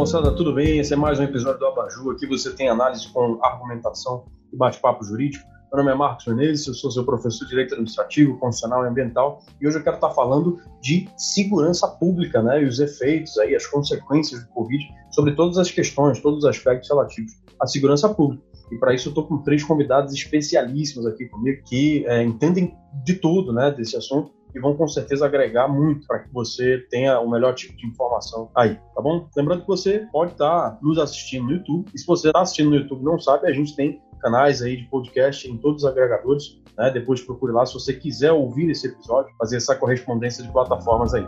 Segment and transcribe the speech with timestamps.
[0.00, 0.78] moçada, tudo bem?
[0.78, 2.10] Esse é mais um episódio do Abaju.
[2.12, 5.44] Aqui você tem análise com argumentação e bate-papo jurídico.
[5.70, 9.42] Meu nome é Marcos Menezes, eu sou seu professor de Direito Administrativo, Constitucional e Ambiental
[9.60, 13.66] e hoje eu quero estar falando de segurança pública, né, e os efeitos aí, as
[13.66, 18.42] consequências do Covid sobre todas as questões, todos os aspectos relativos à segurança pública.
[18.72, 23.16] E para isso eu estou com três convidados especialíssimos aqui comigo que é, entendem de
[23.16, 27.30] tudo, né, desse assunto e vão com certeza agregar muito para que você tenha o
[27.30, 29.28] melhor tipo de informação aí, tá bom?
[29.36, 32.76] Lembrando que você pode estar nos assistindo no YouTube, e se você está assistindo no
[32.76, 36.60] YouTube e não sabe, a gente tem canais aí de podcast em todos os agregadores,
[36.76, 36.90] né?
[36.90, 41.24] Depois procure lá se você quiser ouvir esse episódio, fazer essa correspondência de plataformas aí.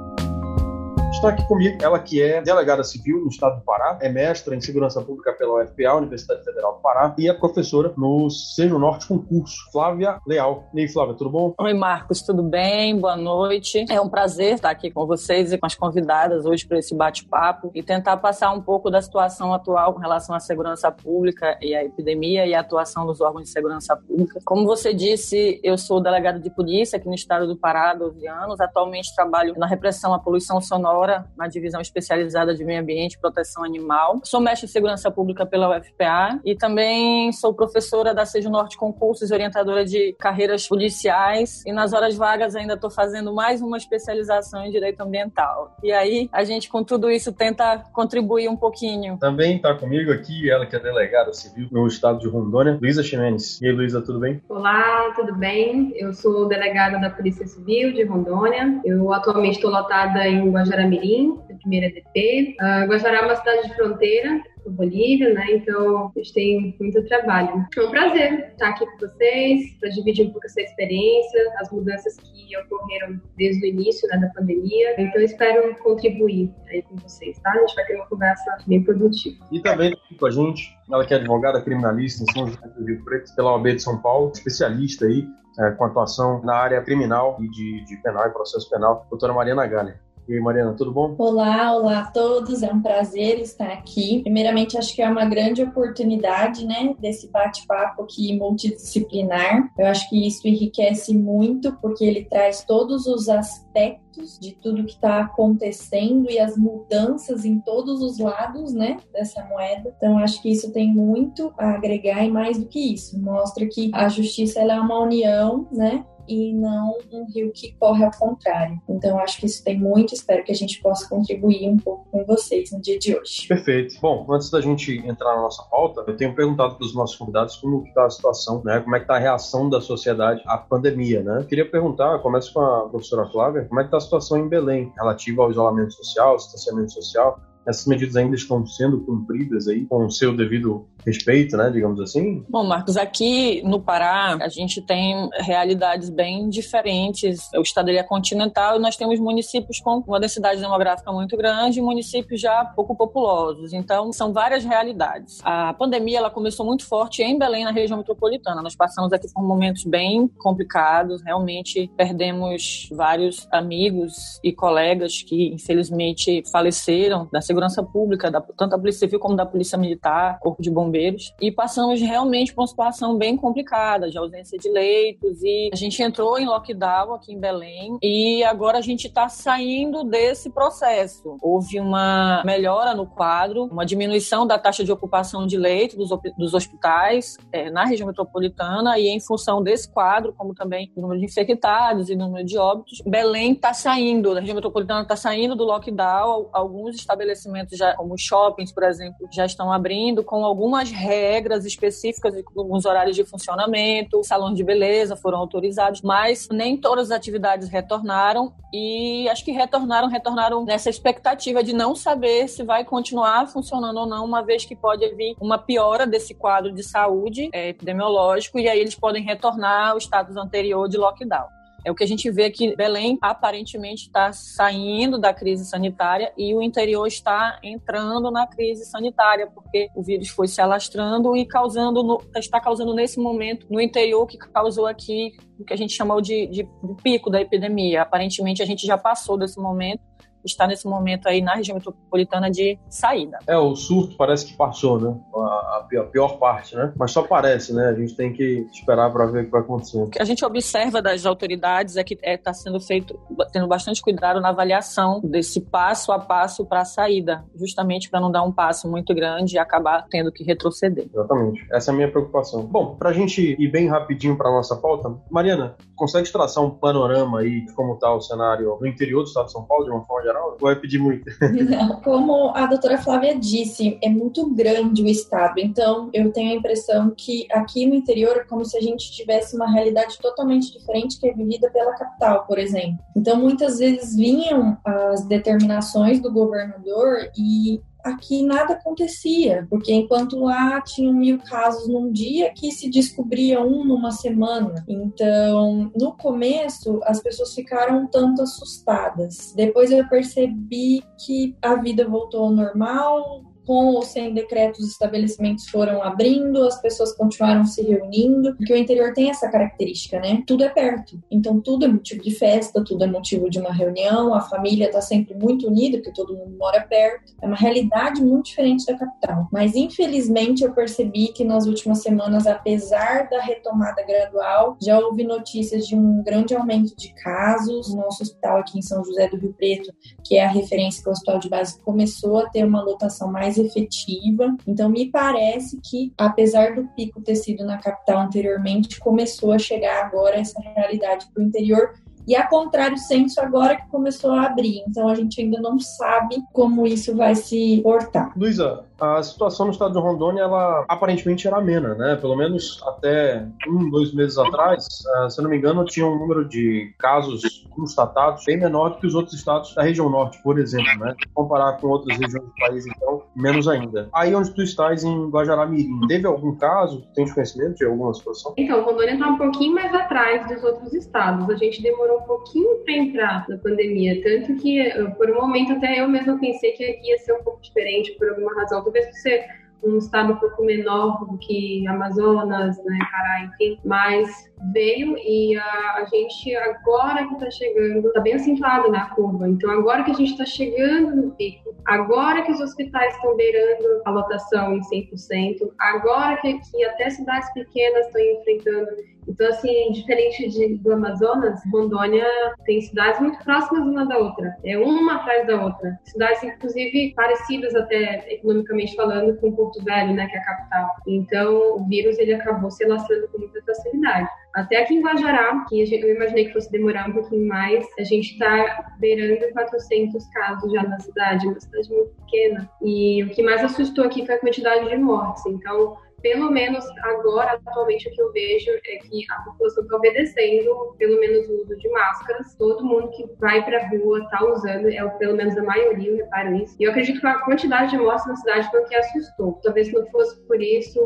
[1.23, 4.61] Está aqui comigo ela que é delegada civil no estado do Pará, é mestra em
[4.61, 9.71] segurança pública pela UFPA, Universidade Federal do Pará, e é professora no Sejo Norte Concurso,
[9.71, 10.69] Flávia Leal.
[10.75, 11.55] E aí, Flávia, tudo bom?
[11.61, 12.99] Oi, Marcos, tudo bem?
[12.99, 13.87] Boa noite.
[13.89, 17.71] É um prazer estar aqui com vocês e com as convidadas hoje para esse bate-papo
[17.73, 21.85] e tentar passar um pouco da situação atual com relação à segurança pública e à
[21.85, 24.41] epidemia e à atuação dos órgãos de segurança pública.
[24.45, 28.27] Como você disse, eu sou delegado de polícia aqui no estado do Pará há 12
[28.27, 28.61] anos.
[28.61, 33.65] Atualmente trabalho na repressão à poluição sonora na divisão especializada de meio ambiente e proteção
[33.65, 34.21] animal.
[34.25, 39.31] Sou mestre de segurança pública pela UFPA e também sou professora da Seja Norte Concursos
[39.31, 41.63] e orientadora de carreiras policiais.
[41.67, 45.77] E nas horas vagas ainda estou fazendo mais uma especialização em direito ambiental.
[45.83, 49.19] E aí a gente, com tudo isso, tenta contribuir um pouquinho.
[49.19, 53.61] Também está comigo aqui ela que é delegada civil no estado de Rondônia, Luísa Ximenes.
[53.61, 54.43] E aí, Luísa, tudo bem?
[54.49, 55.93] Olá, tudo bem?
[55.97, 58.81] Eu sou delegada da Polícia Civil de Rondônia.
[58.85, 62.57] Eu atualmente estou lotada em Guajaramirim Mirim, a primeira DP.
[62.61, 65.47] Uh, Guajará é uma cidade de fronteira com Bolívia, né?
[65.51, 67.67] Então a gente tem muito trabalho.
[67.77, 72.17] É um prazer estar aqui com vocês para dividir um pouco essa experiência, as mudanças
[72.17, 75.01] que ocorreram desde o início né, da pandemia.
[75.01, 77.51] Então espero contribuir aí com vocês, tá?
[77.51, 79.37] A gente vai ter uma conversa bem produtiva.
[79.51, 83.05] E também com a gente, ela que é advogada criminalista em São José do Rio
[83.05, 85.27] Preto, pela OAB de São Paulo, especialista aí
[85.59, 89.67] é, com atuação na área criminal e de, de penal e processo penal, doutora Mariana
[89.67, 89.99] Galler.
[90.29, 91.17] E aí, Mariana, tudo bom?
[91.19, 92.63] Olá, olá a todos.
[92.63, 94.21] É um prazer estar aqui.
[94.23, 99.69] Primeiramente, acho que é uma grande oportunidade, né, desse bate-papo aqui multidisciplinar.
[99.77, 104.93] Eu acho que isso enriquece muito, porque ele traz todos os aspectos de tudo que
[104.93, 109.93] está acontecendo e as mudanças em todos os lados, né, dessa moeda.
[109.97, 113.91] Então, acho que isso tem muito a agregar e mais do que isso, mostra que
[113.93, 118.81] a justiça é uma união, né, e não um rio que corre ao contrário.
[118.89, 120.15] Então, acho que isso tem muito.
[120.15, 123.47] Espero que a gente possa contribuir um pouco com vocês no dia de hoje.
[123.49, 124.01] Perfeito.
[124.01, 127.57] Bom, antes da gente entrar na nossa pauta, eu tenho perguntado para os nossos convidados
[127.57, 128.81] como está a situação, né?
[128.81, 131.41] Como é que está a reação da sociedade à pandemia, né?
[131.41, 134.49] Eu queria perguntar, começo com a professora Flávia, como é que está a situação em
[134.49, 137.41] Belém relativa ao isolamento social, distanciamento social?
[137.67, 142.45] Essas medidas ainda estão sendo cumpridas aí com o seu devido respeito, né, digamos assim?
[142.49, 147.49] Bom, Marcos, aqui no Pará a gente tem realidades bem diferentes.
[147.57, 151.79] O estado ele é continental e nós temos municípios com uma densidade demográfica muito grande
[151.79, 153.73] e municípios já pouco populosos.
[153.73, 155.41] Então, são várias realidades.
[155.43, 158.63] A pandemia ela começou muito forte em Belém, na região metropolitana.
[158.63, 166.43] Nós passamos aqui por momentos bem complicados, realmente perdemos vários amigos e colegas que infelizmente
[166.51, 170.71] faleceram da segurança pública, da, tanto da Polícia Civil como da Polícia Militar, Corpo de
[170.71, 175.77] Bombeiros, e passamos realmente por uma situação bem complicada, de ausência de leitos, e a
[175.77, 181.37] gente entrou em lockdown aqui em Belém, e agora a gente está saindo desse processo.
[181.43, 186.55] Houve uma melhora no quadro, uma diminuição da taxa de ocupação de leitos dos, dos
[186.55, 191.27] hospitais é, na região metropolitana, e em função desse quadro, como também do número de
[191.27, 195.65] infectados e do número de óbitos, Belém está saindo, a região metropolitana está saindo do
[195.65, 201.65] lockdown, alguns estabelecimentos estabelecimentos, já, como shoppings, por exemplo, já estão abrindo com algumas regras
[201.65, 207.69] específicas alguns horários de funcionamento, salões de beleza foram autorizados, mas nem todas as atividades
[207.69, 213.99] retornaram e acho que retornaram, retornaram nessa expectativa de não saber se vai continuar funcionando
[213.99, 218.59] ou não, uma vez que pode vir uma piora desse quadro de saúde é, epidemiológico
[218.59, 221.62] e aí eles podem retornar ao status anterior de lockdown.
[221.85, 226.55] É o que a gente vê que Belém aparentemente está saindo da crise sanitária e
[226.55, 232.03] o interior está entrando na crise sanitária, porque o vírus foi se alastrando e causando
[232.03, 236.21] no, está causando nesse momento no interior que causou aqui o que a gente chamou
[236.21, 238.03] de, de, de pico da epidemia.
[238.03, 240.01] Aparentemente a gente já passou desse momento
[240.45, 243.39] está nesse momento aí na região metropolitana de saída.
[243.47, 245.17] É, o surto parece que passou, né?
[245.35, 246.93] A, a, pior, parte, né?
[246.97, 247.89] Mas só parece, né?
[247.89, 249.99] A gente tem que esperar para ver o que vai acontecer.
[249.99, 253.19] O que a gente observa das autoridades é que está é, tá sendo feito,
[253.53, 258.31] tendo bastante cuidado na avaliação desse passo a passo para a saída, justamente para não
[258.31, 261.07] dar um passo muito grande e acabar tendo que retroceder.
[261.13, 261.67] Exatamente.
[261.71, 262.65] Essa é a minha preocupação.
[262.65, 267.41] Bom, para a gente ir bem rapidinho para nossa pauta, Mariana, consegue traçar um panorama
[267.41, 270.05] aí de como está o cenário no interior do estado de São Paulo, de uma
[270.05, 271.25] forma Ou vai pedir muito?
[271.69, 275.55] Não, como a doutora Flávia disse, é muito grande o estado.
[275.59, 279.57] Então, eu tenho a impressão que aqui no interior é como se a gente tivesse
[279.57, 282.99] uma realidade totalmente diferente que é vivida pela capital, por exemplo.
[283.17, 290.81] Então, muitas vezes vinham as determinações do governador e aqui nada acontecia, porque enquanto lá
[290.81, 294.85] tinham mil casos num dia, aqui se descobria um numa semana.
[294.89, 299.53] Então, no começo, as pessoas ficaram um tanto assustadas.
[299.55, 305.69] Depois eu percebi que a vida voltou ao normal, com ou sem decretos, os estabelecimentos
[305.69, 310.43] foram abrindo, as pessoas continuaram se reunindo, porque o interior tem essa característica, né?
[310.47, 311.23] Tudo é perto.
[311.31, 315.01] Então, tudo é motivo de festa, tudo é motivo de uma reunião, a família está
[315.01, 317.33] sempre muito unida, porque todo mundo mora perto.
[317.41, 319.49] É uma realidade muito diferente da capital.
[319.53, 325.87] Mas, infelizmente, eu percebi que nas últimas semanas, apesar da retomada gradual, já houve notícias
[325.87, 327.89] de um grande aumento de casos.
[327.89, 329.93] O nosso hospital aqui em São José do Rio Preto,
[330.25, 333.52] que é a referência para o hospital de base, começou a ter uma lotação mais
[333.53, 334.57] mais efetiva.
[334.67, 340.07] Então, me parece que, apesar do pico ter sido na capital anteriormente, começou a chegar
[340.07, 341.95] agora essa realidade para o interior.
[342.27, 344.83] E a contrário senso agora que começou a abrir.
[344.87, 348.33] Então a gente ainda não sabe como isso vai se portar.
[348.39, 352.15] Luísa, a situação no estado de Rondônia, ela aparentemente era amena, né?
[352.15, 356.17] Pelo menos até um, dois meses atrás, uh, se eu não me engano, tinha um
[356.17, 360.57] número de casos constatados bem menor do que os outros estados da região norte, por
[360.57, 361.17] exemplo, né?
[361.21, 364.09] Se comparar com outras regiões do país, então, menos ainda.
[364.15, 367.03] Aí onde tu estás, em Guajará-Mirim, teve algum caso?
[367.15, 368.55] Tem conhecimento de alguma situação?
[368.57, 371.51] Então, Rondônia está um pouquinho mais atrás dos outros estados.
[371.51, 375.73] A gente demorou um pouquinho para entrar na pandemia, tanto que, eh, por um momento,
[375.73, 378.92] até eu mesma pensei que aqui ia ser um pouco diferente por alguma razão talvez
[378.93, 379.45] por ser
[379.83, 385.95] um estado um pouco menor do que Amazonas, né, Pará, enfim, mas veio e a,
[385.97, 390.15] a gente agora que está chegando, está bem acentuado na curva, então agora que a
[390.15, 395.73] gente está chegando no pico, agora que os hospitais estão beirando a lotação em 100%,
[395.79, 398.87] agora que, que até cidades pequenas estão enfrentando
[399.29, 402.27] então, assim, diferente de, do Amazonas, Rondônia
[402.65, 404.57] tem cidades muito próximas uma da outra.
[404.65, 405.99] É uma atrás da outra.
[406.05, 410.91] Cidades, inclusive, parecidas até economicamente falando com Porto Velho, né, que é a capital.
[411.07, 414.29] Então, o vírus ele acabou se alastrando com muita facilidade.
[414.55, 418.33] Até aqui em Guajará, que eu imaginei que fosse demorar um pouquinho mais, a gente
[418.33, 422.71] está beirando 400 casos já na cidade, uma cidade muito pequena.
[422.83, 425.47] E o que mais assustou aqui foi a quantidade de mortes.
[425.47, 430.95] Então, pelo menos agora, atualmente, o que eu vejo é que a população está obedecendo,
[430.99, 432.55] pelo menos, o uso de máscaras.
[432.55, 436.17] Todo mundo que vai para a rua está usando, é pelo menos a maioria, eu
[436.17, 436.77] reparo isso.
[436.79, 439.61] E eu acredito que a quantidade de mortes na cidade foi o que assustou.
[439.63, 440.99] Talvez se não fosse por isso,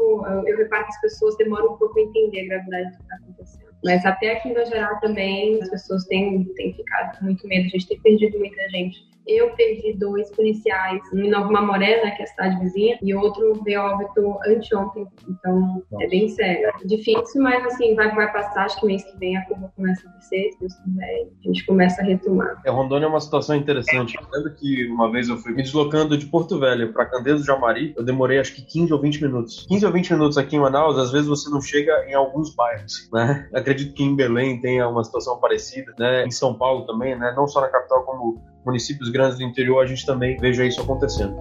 [0.46, 3.16] eu reparo que as pessoas demoram um pouco a entender a gravidade do que está
[3.16, 3.66] acontecendo.
[3.84, 7.66] Mas até aqui no geral também, as pessoas têm, têm ficado com muito medo.
[7.66, 12.10] A gente tem perdido muita gente eu perdi dois policiais, um em Nova Mamoré, né,
[12.12, 15.06] que é a cidade vizinha, e outro veio óbito anteontem.
[15.28, 16.04] Então, Nossa.
[16.04, 16.72] é bem sério.
[16.84, 18.64] Difícil, mas assim, vai, vai passar.
[18.64, 21.66] Acho que mês que vem a curva começa a descer, se Deus quiser, a gente
[21.66, 22.60] começa a retomar.
[22.64, 24.16] É, Rondônia é uma situação interessante.
[24.16, 27.46] Eu lembro que uma vez eu fui me deslocando de Porto Velho para Candeias do
[27.46, 29.66] Jamari, eu demorei acho que 15 ou 20 minutos.
[29.68, 33.08] 15 ou 20 minutos aqui em Manaus, às vezes você não chega em alguns bairros,
[33.12, 33.48] né?
[33.52, 36.24] Acredito que em Belém tenha uma situação parecida, né?
[36.24, 37.32] Em São Paulo também, né?
[37.36, 41.36] Não só na capital, como municípios grandes do interior, a gente também veja isso acontecendo.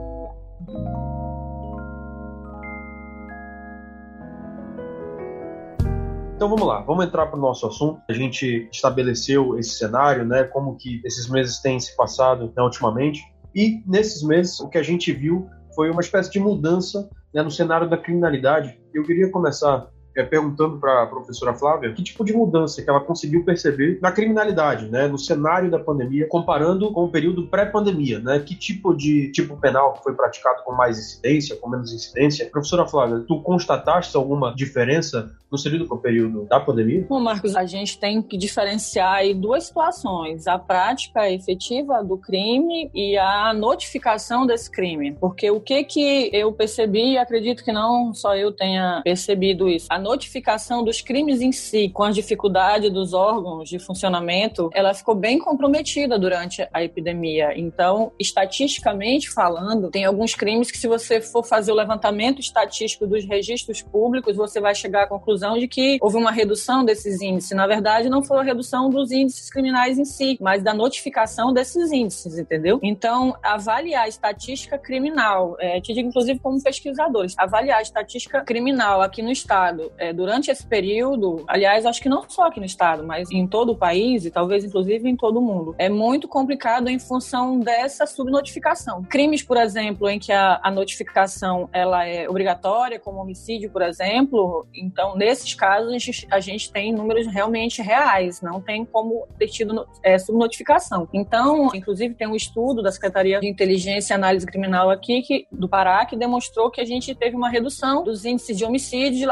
[6.35, 7.99] Então vamos lá, vamos entrar para o nosso assunto.
[8.09, 10.43] A gente estabeleceu esse cenário, né?
[10.43, 13.21] Como que esses meses têm se passado né, ultimamente.
[13.55, 17.49] E nesses meses o que a gente viu foi uma espécie de mudança né, no
[17.49, 18.77] cenário da criminalidade.
[18.93, 22.99] Eu queria começar é, perguntando para a professora Flávia que tipo de mudança que ela
[22.99, 28.39] conseguiu perceber na criminalidade, né, no cenário da pandemia, comparando com o período pré-pandemia, né?
[28.39, 32.49] Que tipo de tipo penal foi praticado com mais incidência, com menos incidência?
[32.49, 37.05] Professora Flávia, tu constataste alguma diferença no período com o período da pandemia?
[37.07, 42.89] Bom, Marcos, a gente tem que diferenciar aí duas situações: a prática efetiva do crime
[42.93, 45.13] e a notificação desse crime.
[45.13, 49.87] Porque o que que eu percebi, e acredito que não só eu tenha percebido isso,
[49.89, 55.15] a notificação dos crimes em si, com a dificuldade dos órgãos de funcionamento, ela ficou
[55.15, 57.53] bem comprometida durante a epidemia.
[57.57, 63.25] Então, estatisticamente falando, tem alguns crimes que, se você for fazer o levantamento estatístico dos
[63.25, 67.57] registros públicos, você vai chegar à conclusão de que houve uma redução desses índices.
[67.57, 71.91] Na verdade, não foi a redução dos índices criminais em si, mas da notificação desses
[71.91, 72.79] índices, entendeu?
[72.83, 79.01] Então, avaliar a estatística criminal, é, te digo inclusive como pesquisadores, avaliar a estatística criminal
[79.01, 83.03] aqui no Estado é, durante esse período, aliás, acho que não só aqui no Estado,
[83.03, 86.89] mas em todo o país e talvez inclusive em todo o mundo, é muito complicado
[86.89, 89.03] em função dessa subnotificação.
[89.03, 94.67] Crimes, por exemplo, em que a, a notificação ela é obrigatória, como homicídio, por exemplo,
[94.73, 99.47] então nesses casos a gente, a gente tem números realmente reais, não tem como ter
[99.47, 101.07] tido é, subnotificação.
[101.13, 105.67] Então, inclusive tem um estudo da Secretaria de Inteligência e Análise Criminal aqui que, do
[105.67, 109.25] Pará que demonstrou que a gente teve uma redução dos índices de homicídio e de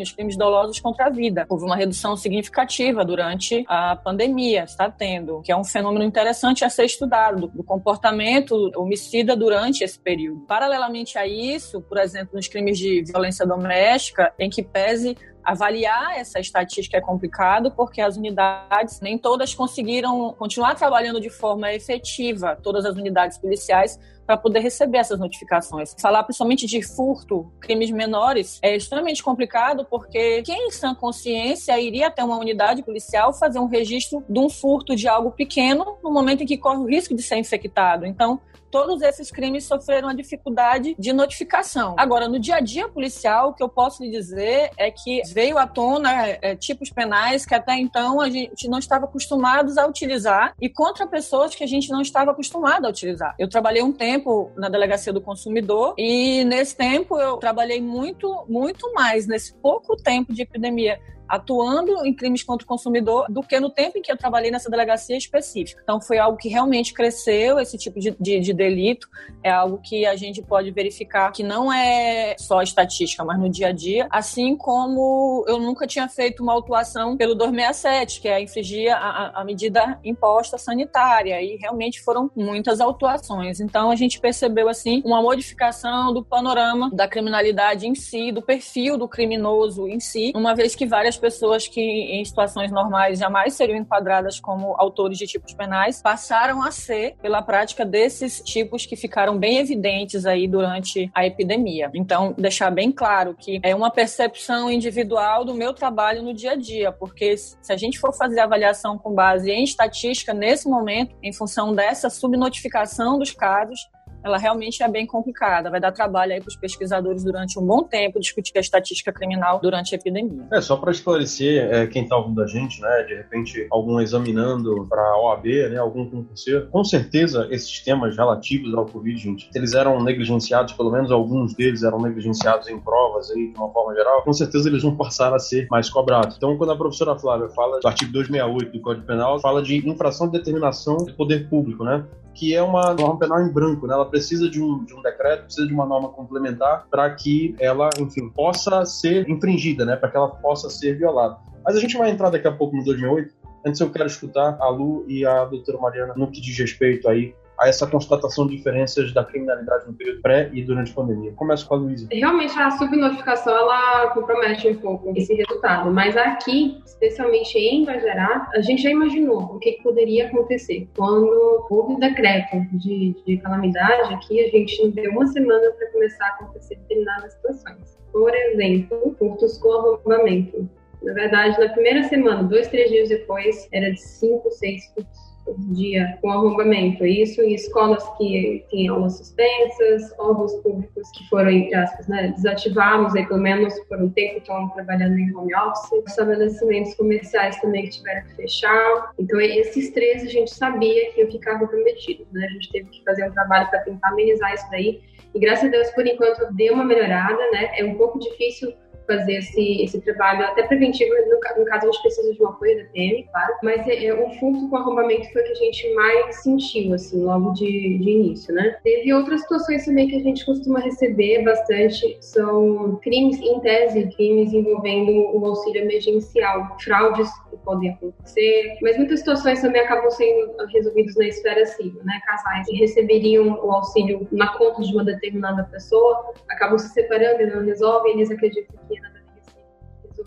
[0.00, 1.46] latrocínios, crimes dolosos contra a vida.
[1.48, 6.70] Houve uma redução significativa durante a pandemia, está tendo, que é um fenômeno interessante a
[6.70, 10.40] ser estudado, do comportamento homicida durante esse período.
[10.46, 16.38] Paralelamente a isso, por exemplo, nos crimes de violência doméstica, em que pese avaliar essa
[16.38, 22.84] estatística é complicado porque as unidades nem todas conseguiram continuar trabalhando de forma efetiva, todas
[22.84, 23.98] as unidades policiais
[24.30, 25.92] para poder receber essas notificações.
[25.98, 32.06] Falar principalmente de furto, crimes menores, é extremamente complicado porque quem em sã consciência iria
[32.06, 36.44] até uma unidade policial fazer um registro de um furto de algo pequeno no momento
[36.44, 38.06] em que corre o risco de ser infectado.
[38.06, 41.94] Então, todos esses crimes sofreram a dificuldade de notificação.
[41.98, 45.58] Agora, no dia a dia policial, o que eu posso lhe dizer é que veio
[45.58, 50.54] à tona é, tipos penais que até então a gente não estava acostumados a utilizar
[50.60, 53.34] e contra pessoas que a gente não estava acostumado a utilizar.
[53.38, 58.92] Eu trabalhei um tempo na delegacia do consumidor e nesse tempo eu trabalhei muito, muito
[58.92, 61.00] mais nesse pouco tempo de epidemia
[61.30, 64.68] atuando em crimes contra o consumidor do que no tempo em que eu trabalhei nessa
[64.68, 65.80] delegacia específica.
[65.82, 69.08] Então, foi algo que realmente cresceu, esse tipo de, de, de delito.
[69.42, 73.68] É algo que a gente pode verificar que não é só estatística, mas no dia
[73.68, 74.08] a dia.
[74.10, 79.44] Assim como eu nunca tinha feito uma autuação pelo 267, que é infringir a, a
[79.44, 81.40] medida imposta sanitária.
[81.40, 83.60] E realmente foram muitas autuações.
[83.60, 88.96] Então, a gente percebeu, assim, uma modificação do panorama da criminalidade em si, do perfil
[88.96, 93.78] do criminoso em si, uma vez que várias pessoas que em situações normais jamais seriam
[93.78, 99.38] enquadradas como autores de tipos penais passaram a ser pela prática desses tipos que ficaram
[99.38, 101.90] bem evidentes aí durante a epidemia.
[101.94, 106.56] Então, deixar bem claro que é uma percepção individual do meu trabalho no dia a
[106.56, 111.32] dia, porque se a gente for fazer avaliação com base em estatística nesse momento, em
[111.32, 113.80] função dessa subnotificação dos casos,
[114.22, 115.70] ela realmente é bem complicada.
[115.70, 119.60] Vai dar trabalho aí para os pesquisadores durante um bom tempo discutir a estatística criminal
[119.60, 120.46] durante a epidemia.
[120.52, 124.86] É, só para esclarecer é, quem está ouvindo a gente, né, de repente algum examinando
[124.88, 129.74] para a OAB, né, algum concurseiro, com certeza esses temas relativos ao Covid, gente, eles
[129.74, 134.22] eram negligenciados, pelo menos alguns deles eram negligenciados em provas aí, de uma forma geral,
[134.22, 136.36] com certeza eles vão passar a ser mais cobrados.
[136.36, 140.26] Então, quando a professora Flávia fala do artigo 268 do Código Penal, fala de infração
[140.28, 144.09] de determinação do poder público, né, que é uma norma penal em branco, né, ela
[144.10, 148.28] precisa de um, de um decreto, precisa de uma norma complementar para que ela, enfim,
[148.28, 149.96] possa ser infringida, né?
[149.96, 151.38] Para que ela possa ser violada.
[151.64, 153.34] Mas a gente vai entrar daqui a pouco no 2008.
[153.66, 157.34] Antes eu quero escutar a Lu e a doutora Mariana no que diz respeito aí
[157.60, 161.32] a essa constatação de diferenças da criminalidade no período pré e durante a pandemia.
[161.32, 162.08] Começo com a Luísa.
[162.10, 168.62] Realmente a subnotificação ela compromete um pouco esse resultado, mas aqui, especialmente em Guajará, a
[168.62, 170.88] gente já imaginou o que poderia acontecer.
[170.96, 176.24] Quando houve o decreto de, de calamidade, aqui a gente deu uma semana para começar
[176.24, 177.98] a acontecer determinadas situações.
[178.10, 180.68] Por exemplo, furtos com arrombamento.
[181.02, 186.18] Na verdade, na primeira semana, dois, três dias depois, era de cinco, seis furtos dia
[186.20, 187.04] com arrombamento.
[187.04, 193.14] Isso em escolas que têm aulas suspensas, órgãos públicos que foram, entre aspas, né, desativados,
[193.14, 197.90] aí, pelo menos por um tempo estão trabalhando em home office, estabelecimentos comerciais também que
[197.90, 199.12] tiveram que fechar.
[199.18, 202.26] Então, esses três a gente sabia que iam ficar comprometidos.
[202.32, 202.46] Né?
[202.46, 205.00] A gente teve que fazer um trabalho para tentar amenizar isso daí.
[205.34, 207.70] E graças a Deus, por enquanto, deu uma melhorada, né?
[207.78, 208.74] É um pouco difícil
[209.10, 212.78] fazer esse, esse trabalho até preventivo, no, no caso a gente precisa de um apoio
[212.78, 215.94] da PM, claro, mas é, é, o furto com arrombamento foi o que a gente
[215.94, 218.76] mais sentiu, assim, logo de, de início, né?
[218.84, 224.52] Teve outras situações também que a gente costuma receber bastante, são crimes, em tese, crimes
[224.52, 231.16] envolvendo o auxílio emergencial, fraudes que podem acontecer, mas muitas situações também acabam sendo resolvidas
[231.16, 232.20] na esfera civil, né?
[232.26, 237.46] Casais que receberiam o auxílio na conta de uma determinada pessoa, acabam se separando e
[237.46, 238.99] não resolvem, eles acreditam que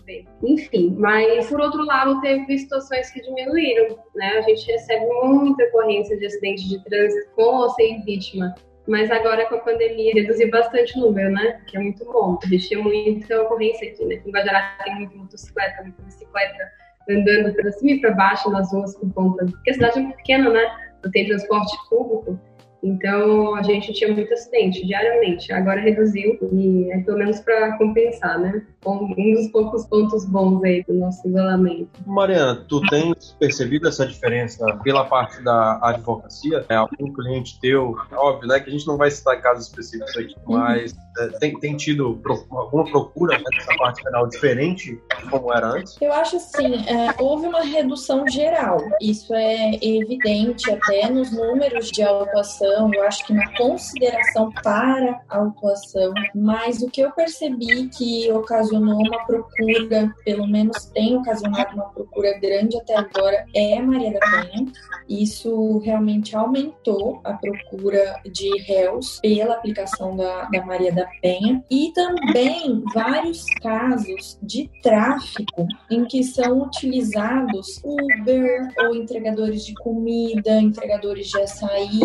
[0.04, 0.24] ver.
[0.42, 4.38] Enfim, mas por outro lado, teve situações que diminuíram, né?
[4.38, 8.54] A gente recebe muita ocorrência de acidente de trânsito com ou sem vítima.
[8.86, 11.60] Mas agora com a pandemia reduziu bastante o número, né?
[11.66, 12.38] Que é muito bom.
[12.42, 14.20] A gente tinha muita ocorrência aqui, né?
[14.24, 16.70] Em Guajará tem muita motocicleta, muita bicicleta
[17.08, 19.46] andando para cima e para baixo nas ruas por conta.
[19.46, 20.76] Porque a cidade é pequena, né?
[21.02, 22.38] Não tem transporte público.
[22.84, 25.50] Então a gente tinha muito acidente diariamente.
[25.52, 28.62] Agora reduziu e é pelo menos para compensar, né?
[28.86, 31.88] Um dos poucos pontos bons aí do nosso isolamento.
[32.06, 36.66] Mariana, tu tens percebido essa diferença pela parte da advocacia?
[36.68, 38.60] É algum cliente teu, óbvio, né?
[38.60, 40.58] Que a gente não vai citar casos específicos aqui, uhum.
[40.58, 42.20] mas é, tem, tem tido
[42.52, 45.96] alguma procura nessa parte penal diferente de como era antes?
[46.00, 48.78] Eu acho assim, é, houve uma redução geral.
[49.00, 55.38] Isso é evidente até nos números de autuação, eu acho que na consideração para a
[55.38, 61.88] autuação, mas o que eu percebi que ocasionou uma procura, pelo menos tem ocasionado uma
[61.90, 64.66] procura grande até agora, é Maria da Penha.
[65.08, 71.92] Isso realmente aumentou a procura de réus pela aplicação da, da Maria da Penha e
[71.92, 81.28] também vários casos de tráfico em que são utilizados Uber ou entregadores de comida, entregadores
[81.28, 82.00] de açaí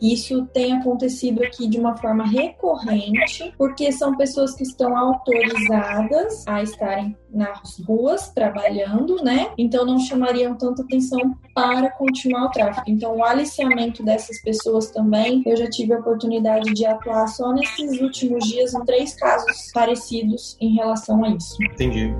[0.00, 6.62] isso tem acontecido aqui de uma forma recorrente, porque são pessoas que estão autorizadas a
[6.62, 9.50] estarem nas ruas trabalhando, né?
[9.58, 12.88] Então não chamariam tanta atenção para continuar o tráfico.
[12.88, 18.00] Então o aliciamento dessas pessoas também, eu já tive a oportunidade de atuar só nesses
[18.00, 21.56] últimos dias em três casos parecidos em relação a isso.
[21.62, 22.14] Entendi.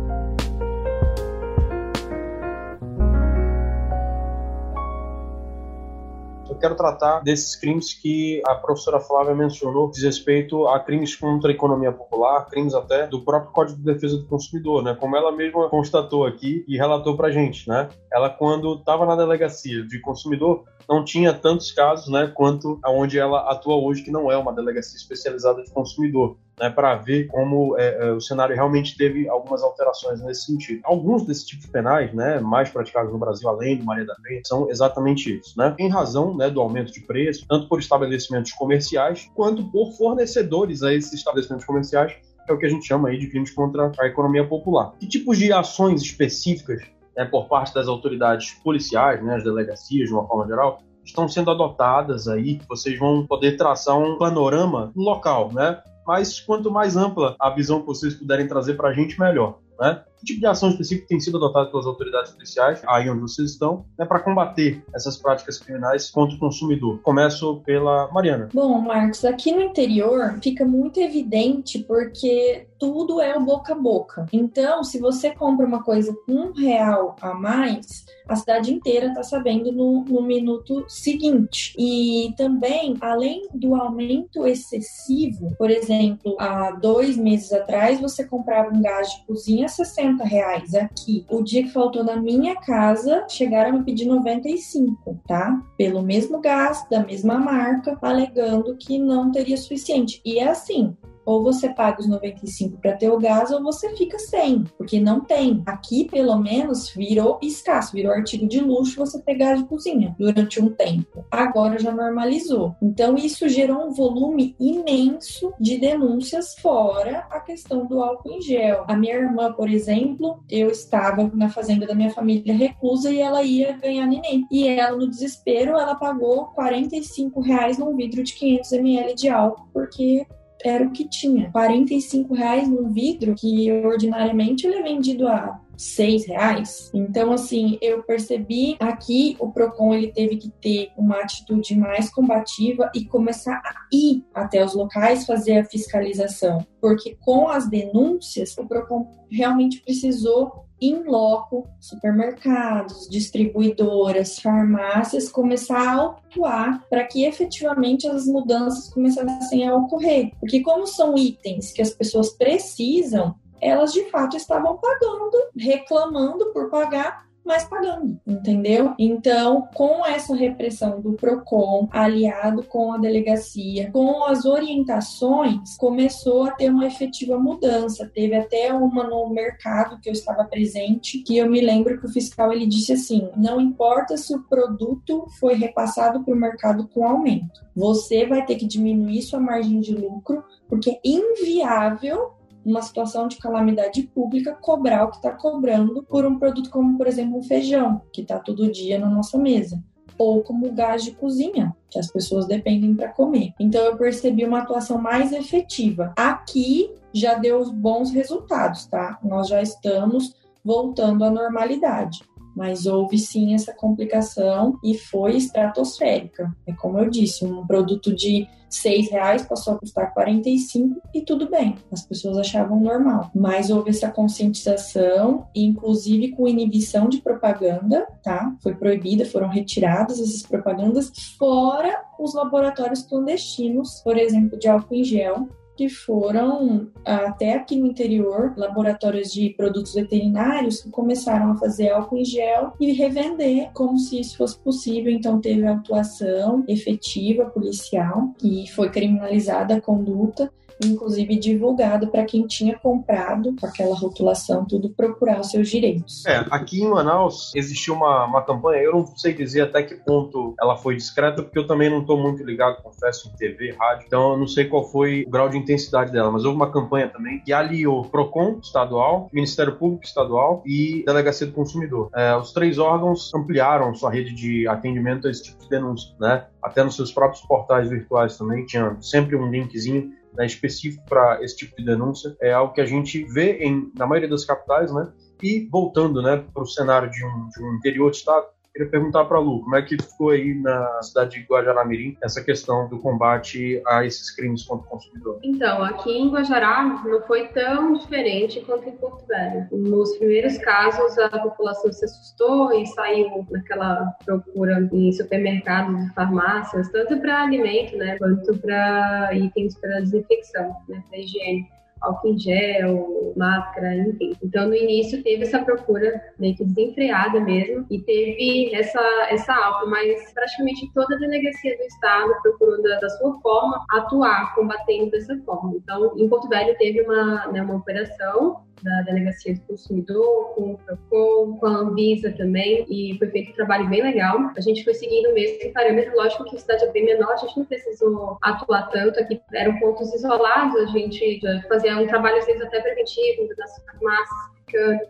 [6.59, 11.55] Quero tratar desses crimes que a professora Flávia mencionou, diz respeito a crimes contra a
[11.55, 14.97] economia popular, crimes até do próprio Código de Defesa do Consumidor, né?
[14.99, 17.89] Como ela mesma constatou aqui e relatou pra gente, né?
[18.13, 23.51] Ela, quando estava na delegacia de consumidor, não tinha tantos casos, né, quanto aonde ela
[23.51, 28.09] atua hoje, que não é uma delegacia especializada de consumidor né, para ver como é,
[28.09, 30.81] é, o cenário realmente teve algumas alterações nesse sentido.
[30.85, 34.71] Alguns desses tipos penais, né, mais praticados no Brasil, além do Maria da Penha, são
[34.71, 35.75] exatamente isso, né?
[35.79, 40.93] Em razão né, do aumento de preço, tanto por estabelecimentos comerciais, quanto por fornecedores a
[40.93, 44.07] esses estabelecimentos comerciais, que é o que a gente chama aí de crimes contra a
[44.07, 44.93] economia popular.
[44.99, 46.83] Que tipos de ações específicas
[47.19, 51.51] né, por parte das autoridades policiais, né, as delegacias de uma forma geral, estão sendo
[51.51, 55.83] adotadas aí, vocês vão poder traçar um panorama local, né?
[56.07, 59.59] mas quanto mais ampla a visão que vocês puderem trazer para a gente, melhor.
[59.81, 60.03] Né?
[60.19, 63.85] que tipo de ação específica tem sido adotada pelas autoridades policiais, aí onde vocês estão,
[63.99, 67.01] né, para combater essas práticas criminais contra o consumidor?
[67.03, 68.49] Começo pela Mariana.
[68.53, 74.27] Bom, Marcos, aqui no interior fica muito evidente porque tudo é o boca a boca.
[74.33, 79.23] Então, se você compra uma coisa com um real a mais, a cidade inteira está
[79.23, 81.75] sabendo no, no, minuto seguinte.
[81.79, 88.81] E também, além do aumento excessivo, por exemplo, há dois meses atrás você comprava um
[88.81, 91.25] gás de cozinha 60 80 reais aqui.
[91.29, 95.61] O dia que faltou na minha casa, chegaram a me pedir 95, tá?
[95.77, 100.21] Pelo mesmo gasto, da mesma marca, alegando que não teria suficiente.
[100.25, 100.97] E é assim,
[101.29, 105.21] ou você paga os 95 para ter o gás ou você fica sem, porque não
[105.21, 105.63] tem.
[105.67, 110.59] Aqui, pelo menos, virou escasso, virou artigo de luxo você ter gás de cozinha durante
[110.59, 111.27] um tempo.
[111.31, 112.75] Agora já normalizou.
[112.81, 118.85] Então, isso gerou um volume imenso de denúncias, fora a questão do álcool em gel.
[118.89, 123.43] A minha irmã, por exemplo, eu estava na fazenda da minha família reclusa e ela
[123.43, 124.47] ia ganhar neném.
[124.51, 129.69] E ela, no desespero, ela pagou 45 reais num vidro de 500 ml de álcool,
[129.75, 130.27] porque
[130.65, 131.51] era o que tinha.
[131.51, 136.91] 45 reais num vidro que ordinariamente ele é vendido a seis reais.
[136.93, 142.91] Então, assim, eu percebi aqui o Procon ele teve que ter uma atitude mais combativa
[142.95, 148.67] e começar a ir até os locais fazer a fiscalização, porque com as denúncias o
[148.67, 158.27] Procon realmente precisou em loco, supermercados, distribuidoras, farmácias começar a atuar para que efetivamente as
[158.27, 160.33] mudanças começassem a ocorrer.
[160.41, 166.71] Porque como são itens que as pessoas precisam, elas de fato estavam pagando, reclamando por
[166.71, 168.95] pagar, mas pagando, entendeu?
[168.99, 176.51] Então, com essa repressão do PROCON, aliado com a delegacia, com as orientações, começou a
[176.51, 178.07] ter uma efetiva mudança.
[178.15, 182.13] Teve até uma no mercado que eu estava presente, que eu me lembro que o
[182.13, 187.09] fiscal ele disse assim: não importa se o produto foi repassado para o mercado com
[187.09, 192.38] aumento, você vai ter que diminuir sua margem de lucro, porque é inviável
[192.69, 197.07] numa situação de calamidade pública, cobrar o que está cobrando por um produto como, por
[197.07, 199.83] exemplo, feijão, que está todo dia na nossa mesa
[200.19, 203.53] ou como gás de cozinha, que as pessoas dependem para comer.
[203.59, 206.13] Então eu percebi uma atuação mais efetiva.
[206.17, 209.17] Aqui já deu bons resultados, tá?
[209.23, 212.21] Nós já estamos voltando à normalidade
[212.59, 216.53] mas houve sim essa complicação e foi estratosférica.
[216.67, 221.49] É como eu disse, um produto de seis reais passou a custar 45 e tudo
[221.49, 223.31] bem, as pessoas achavam normal.
[223.33, 228.53] Mas houve essa conscientização, inclusive com inibição de propaganda, tá?
[228.61, 235.05] Foi proibida, foram retiradas essas propagandas, fora os laboratórios clandestinos, por exemplo, de álcool em
[235.05, 241.91] gel, que foram até aqui no interior laboratórios de produtos veterinários que começaram a fazer
[241.91, 245.13] álcool em gel e revender como se isso fosse possível.
[245.13, 250.53] Então teve atuação efetiva policial e foi criminalizada a conduta
[250.85, 256.25] inclusive divulgado para quem tinha comprado com aquela rotulação, tudo procurar os seus direitos.
[256.27, 260.55] É, aqui em Manaus existiu uma, uma campanha, eu não sei dizer até que ponto
[260.61, 264.33] ela foi discreta, porque eu também não estou muito ligado, confesso, em TV, rádio, então
[264.33, 267.41] eu não sei qual foi o grau de intensidade dela, mas houve uma campanha também
[267.41, 272.11] que aliou PROCON estadual, Ministério Público estadual e Delegacia do Consumidor.
[272.15, 276.47] É, os três órgãos ampliaram sua rede de atendimento a esse tipo de denúncia, né?
[276.63, 281.57] Até nos seus próprios portais virtuais também tinha sempre um linkzinho né, específico para esse
[281.57, 282.37] tipo de denúncia.
[282.41, 285.13] É algo que a gente vê em, na maioria das capitais, né?
[285.43, 288.47] E voltando né, para o cenário de um, de um interior de estado,
[288.79, 292.89] Queria perguntar para Lu, como é que ficou aí na cidade de Guajará-Mirim essa questão
[292.89, 295.41] do combate a esses crimes contra o consumidor?
[295.43, 299.67] Então, aqui em Guajará não foi tão diferente quanto em Porto Velho.
[299.73, 306.89] Nos primeiros casos, a população se assustou e saiu naquela procura em supermercados e farmácias,
[306.91, 311.69] tanto para alimento, né, quanto para itens para desinfecção, né, para higiene
[312.01, 314.33] álcool em gel, máscara, enfim.
[314.43, 319.87] Então, no início teve essa procura meio que desenfreada mesmo e teve essa, essa alta,
[319.87, 325.37] mas praticamente toda a delegacia do Estado procurou da, da sua forma atuar, combatendo dessa
[325.45, 325.75] forma.
[325.77, 330.79] Então, em Porto Velho teve uma, né, uma operação da Delegacia do Consumidor, com o
[330.79, 334.51] PROCON, com a Anvisa também, e foi feito um trabalho bem legal.
[334.57, 337.37] A gente foi seguindo o mesmo parâmetro, lógico que a cidade é bem menor, a
[337.37, 342.47] gente não precisou atuar tanto aqui, eram pontos isolados, a gente fazia um trabalho, às
[342.47, 345.09] vezes, até preventivo, das farmácias,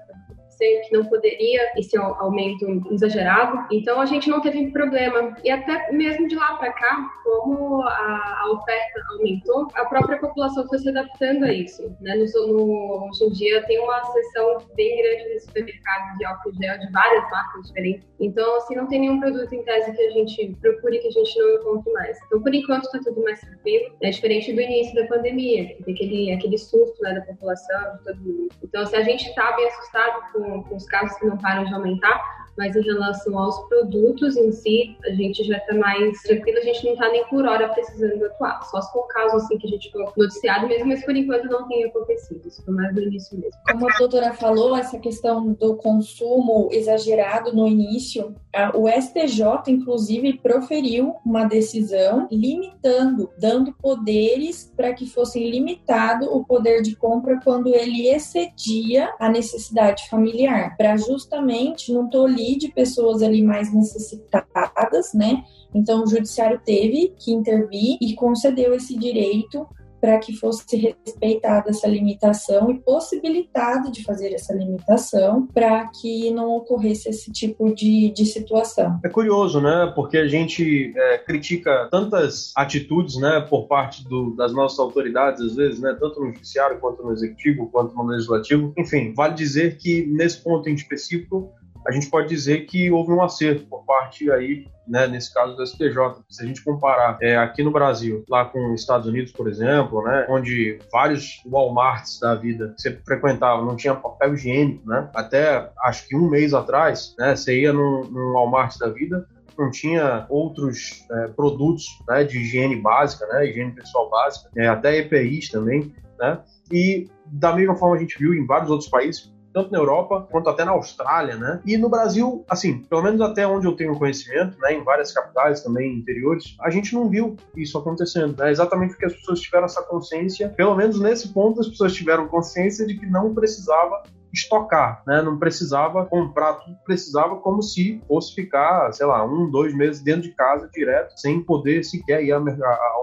[0.59, 3.67] que não poderia esse aumento exagerado.
[3.71, 5.37] Então a gente não teve problema.
[5.45, 10.67] E até mesmo de lá para cá, como a, a, oferta aumentou, a própria população
[10.69, 11.83] foi se adaptando a isso.
[12.01, 12.15] Né?
[12.15, 16.79] No, no, hoje em dia tem uma seção bem grande de supermercados de álcool gel
[16.79, 18.09] de várias marcas diferentes.
[18.21, 21.39] Então, assim, não tem nenhum produto em tese que a gente procure que a gente
[21.39, 22.19] não encontre mais.
[22.27, 23.95] Então, por enquanto, está tudo mais tranquilo.
[24.03, 28.05] É diferente do início da pandemia, que tem aquele, aquele susto né, da população, de
[28.05, 28.49] todo mundo.
[28.63, 31.75] Então, se a gente está bem assustado com com, os casos que não param de
[31.75, 36.63] aumentar, mas em relação aos produtos em si, a gente já está mais tranquilo, a
[36.63, 38.65] gente não está nem por hora precisando atuar.
[38.65, 41.69] Só se for caso assim que a gente ficou noticiado mesmo, mas por enquanto não
[41.69, 42.47] tem acontecido.
[42.49, 43.61] Isso foi mais no início mesmo.
[43.71, 48.35] Como a doutora falou, essa questão do consumo exagerado no início,
[48.75, 56.83] o STJ, inclusive, proferiu uma decisão limitando, dando poderes para que fosse limitado o poder
[56.83, 63.43] de compra quando ele excedia a necessidade familiar, para justamente não tolir de pessoas ali
[63.43, 65.43] mais necessitadas, né?
[65.75, 69.67] Então, o judiciário teve que intervir e concedeu esse direito
[70.01, 76.57] para que fosse respeitada essa limitação e possibilitado de fazer essa limitação para que não
[76.57, 78.99] ocorresse esse tipo de, de situação.
[79.05, 79.93] É curioso, né?
[79.95, 85.57] Porque a gente é, critica tantas atitudes, né, por parte do, das nossas autoridades, às
[85.57, 88.73] vezes, né, tanto no judiciário quanto no executivo, quanto no legislativo.
[88.77, 91.53] Enfim, vale dizer que nesse ponto em específico
[91.87, 95.67] a gente pode dizer que houve um acerto por parte aí, né, nesse caso do
[95.67, 95.97] STJ.
[96.29, 100.03] Se a gente comparar é, aqui no Brasil, lá com os Estados Unidos, por exemplo,
[100.03, 105.71] né, onde vários Walmarts da vida que você frequentava não tinha papel higiênico, né, até
[105.85, 109.27] acho que um mês atrás, né, você ia num, num Walmart da vida,
[109.59, 114.99] não tinha outros é, produtos né, de higiene básica, né, higiene pessoal básica, é, até
[114.99, 116.39] EPIs também, né,
[116.71, 120.49] e da mesma forma a gente viu em vários outros países, tanto na Europa quanto
[120.49, 121.61] até na Austrália, né?
[121.67, 125.63] E no Brasil, assim, pelo menos até onde eu tenho conhecimento, né, em várias capitais
[125.63, 128.51] também interiores, a gente não viu isso acontecendo, né?
[128.51, 132.87] Exatamente porque as pessoas tiveram essa consciência, pelo menos nesse ponto as pessoas tiveram consciência
[132.87, 135.23] de que não precisava estocar, né?
[135.23, 140.23] Não precisava comprar tudo, precisava como se fosse ficar, sei lá, um, dois meses dentro
[140.23, 142.45] de casa direto, sem poder sequer ir ao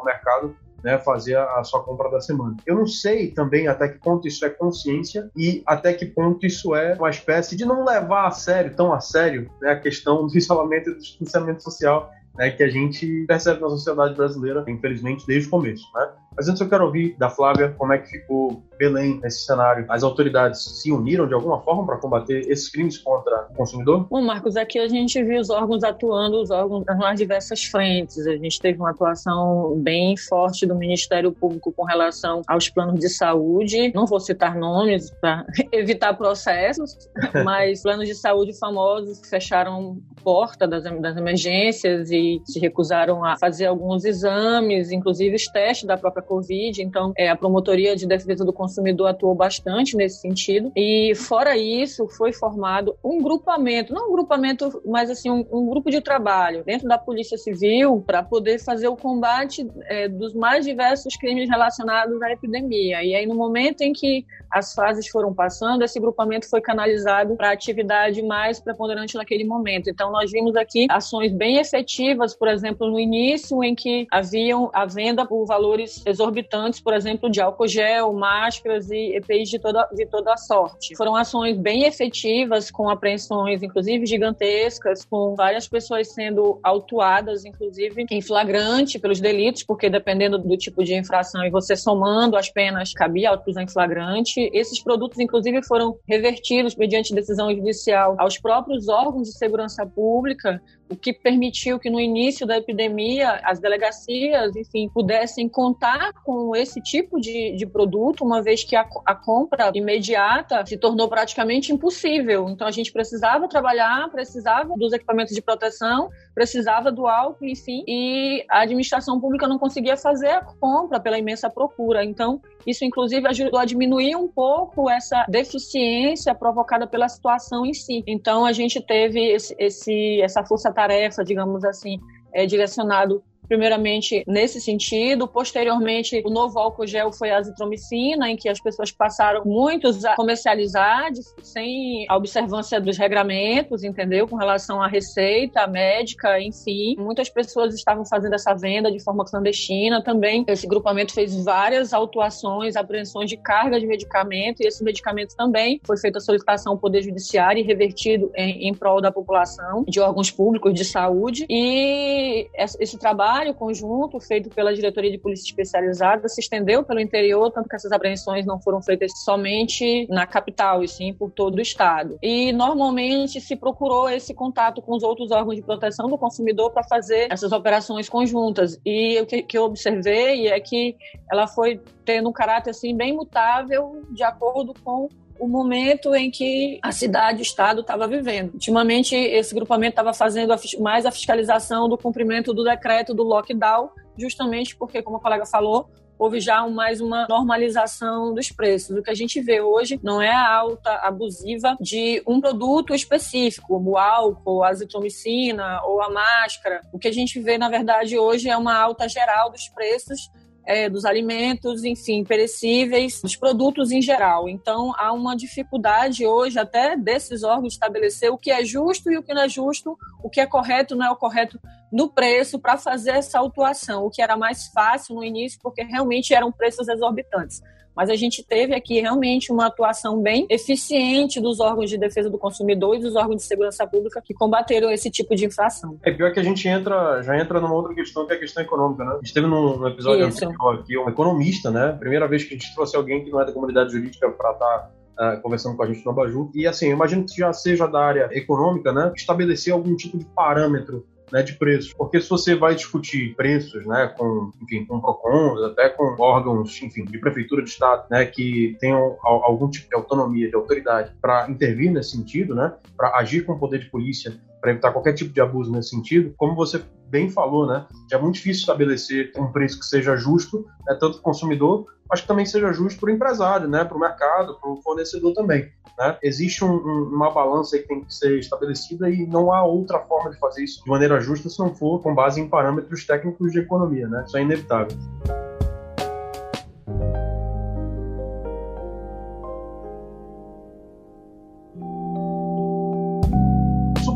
[0.06, 2.56] mercado né, fazer a, a, sua compra da semana.
[2.63, 6.76] Eu não sei também até que ponto isso é consciência e até que ponto isso
[6.76, 10.38] é uma espécie de não levar a sério, tão a sério, né, a questão do
[10.38, 15.48] isolamento e do distanciamento social né, que a gente percebe na sociedade brasileira, infelizmente, desde
[15.48, 15.86] o começo.
[15.95, 16.08] Né?
[16.36, 19.86] Mas antes eu quero ouvir da Flávia como é que ficou Belém nesse cenário.
[19.89, 24.08] As autoridades se uniram de alguma forma para combater esses crimes contra o consumidor?
[24.10, 28.28] Bom, Marcos, aqui a gente viu os órgãos atuando, os órgãos nas diversas frentes.
[28.28, 33.10] A gente teve uma atuação bem forte do Ministério Público com relação aos planos de
[33.10, 33.91] saúde.
[33.93, 37.10] Não vou citar nomes para evitar processos,
[37.43, 43.38] mas planos de saúde famosos que fecharam porta das, das emergências e se recusaram a
[43.38, 46.82] fazer alguns exames, inclusive os testes da própria Covid.
[46.82, 50.72] Então, é, a Promotoria de Defesa do Consumidor atuou bastante nesse sentido.
[50.76, 55.90] E, fora isso, foi formado um grupamento, não um grupamento, mas assim, um, um grupo
[55.90, 61.16] de trabalho dentro da Polícia Civil para poder fazer o combate é, dos mais diversos
[61.16, 63.04] crimes relacionados à epidemia.
[63.04, 67.50] E aí, no momento em que as fases foram passando, esse grupamento foi canalizado para
[67.50, 69.90] a atividade mais preponderante naquele momento.
[69.90, 74.86] Então, nós vimos aqui ações bem efetivas, por exemplo, no início, em que haviam a
[74.86, 80.06] venda por valores exorbitantes, por exemplo, de álcool gel, máscaras e EPIs de toda, de
[80.06, 80.95] toda a sorte.
[80.95, 88.21] Foram ações bem efetivas, com apreensões, inclusive gigantescas, com várias pessoas sendo autuadas, inclusive em
[88.21, 93.30] flagrante pelos delitos, porque dependendo do tipo de infração e você somando as penas, cabia
[93.32, 99.38] autos em flagrante esses produtos, inclusive, foram revertidos mediante decisão judicial aos próprios órgãos de
[99.38, 106.13] segurança pública, o que permitiu que no início da epidemia as delegacias, enfim, pudessem contar
[106.24, 111.08] com esse tipo de, de produto, uma vez que a, a compra imediata se tornou
[111.08, 112.50] praticamente impossível.
[112.50, 118.45] Então a gente precisava trabalhar, precisava dos equipamentos de proteção, precisava do álcool, enfim, e
[118.50, 122.04] a administração pública não conseguia fazer a compra pela imensa procura.
[122.04, 128.04] Então isso, inclusive, ajudou a diminuir um pouco essa deficiência provocada pela situação em si.
[128.08, 130.43] Então, a gente teve esse, esse essa
[130.76, 132.00] força-tarefa, digamos assim,
[132.34, 135.28] é, direcionado primeiramente nesse sentido.
[135.28, 140.16] Posteriormente, o novo álcool gel foi a azitromicina, em que as pessoas passaram muitos a
[140.16, 144.28] comercializar sem a observância dos regramentos, entendeu?
[144.28, 146.96] Com relação à receita médica, enfim.
[146.98, 150.44] Muitas pessoas estavam fazendo essa venda de forma clandestina também.
[150.48, 155.98] Esse grupamento fez várias autuações, apreensões de carga de medicamento e esse medicamento também foi
[155.98, 160.32] feita a solicitação ao Poder Judiciário e revertido em, em prol da população, de órgãos
[160.32, 161.46] públicos de saúde.
[161.50, 167.52] E esse trabalho trabalho conjunto feito pela Diretoria de Polícia Especializada se estendeu pelo interior,
[167.52, 171.62] tanto que essas apreensões não foram feitas somente na capital, e sim por todo o
[171.62, 172.17] estado.
[172.21, 176.84] E normalmente se procurou esse contato com os outros órgãos de proteção do consumidor para
[176.84, 178.80] fazer essas operações conjuntas.
[178.86, 180.95] E o que, que eu observei é que
[181.30, 186.80] ela foi tendo um caráter assim bem mutável de acordo com o momento em que
[186.82, 188.54] a cidade, o Estado estava vivendo.
[188.54, 194.76] Ultimamente, esse grupamento estava fazendo mais a fiscalização do cumprimento do decreto do lockdown, justamente
[194.76, 198.98] porque, como a colega falou, houve já mais uma normalização dos preços.
[198.98, 203.67] O que a gente vê hoje não é a alta abusiva de um produto específico,
[203.67, 206.82] como o álcool, a azitromicina ou a máscara.
[206.93, 210.30] O que a gente vê, na verdade, hoje é uma alta geral dos preços
[210.65, 214.49] é, dos alimentos, enfim, perecíveis, dos produtos em geral.
[214.49, 219.23] Então, há uma dificuldade hoje até desses órgãos estabelecer o que é justo e o
[219.23, 221.60] que não é justo, o que é correto não é o correto
[221.91, 226.34] no preço para fazer essa autuação, o que era mais fácil no início, porque realmente
[226.34, 227.62] eram preços exorbitantes
[227.96, 232.38] mas a gente teve aqui realmente uma atuação bem eficiente dos órgãos de defesa do
[232.38, 235.98] consumidor e dos órgãos de segurança pública que combateram esse tipo de infração.
[236.04, 238.64] É pior que a gente entra, já entra numa outra questão que é a questão
[238.64, 239.12] econômica, né?
[239.14, 241.96] A gente teve num, episódio anterior aqui um economista, né?
[242.00, 244.66] Primeira vez que a gente trouxe alguém que não é da comunidade jurídica para estar
[244.66, 246.52] tá Uh, conversando com a gente no Abaju.
[246.54, 251.06] E assim, imagino que já seja da área econômica, né, estabelecer algum tipo de parâmetro
[251.32, 251.94] né, de preços.
[251.94, 257.06] Porque se você vai discutir preços, né, com, enfim, com PROCONs, até com órgãos, enfim,
[257.06, 261.92] de prefeitura de estado, né, que tenham algum tipo de autonomia, de autoridade para intervir
[261.92, 264.34] nesse sentido, né, para agir com o poder de polícia
[264.66, 268.36] para evitar qualquer tipo de abuso nesse sentido, como você bem falou, né, é muito
[268.36, 272.46] difícil estabelecer um preço que seja justo, né, tanto para o consumidor, mas que também
[272.46, 275.72] seja justo para o empresário, né, para o mercado, para o fornecedor também.
[275.98, 276.18] Né?
[276.22, 280.30] Existe um, um, uma balança que tem que ser estabelecida e não há outra forma
[280.30, 283.60] de fazer isso de maneira justa se não for com base em parâmetros técnicos de
[283.60, 284.08] economia.
[284.08, 284.24] Né?
[284.28, 284.98] Isso é inevitável.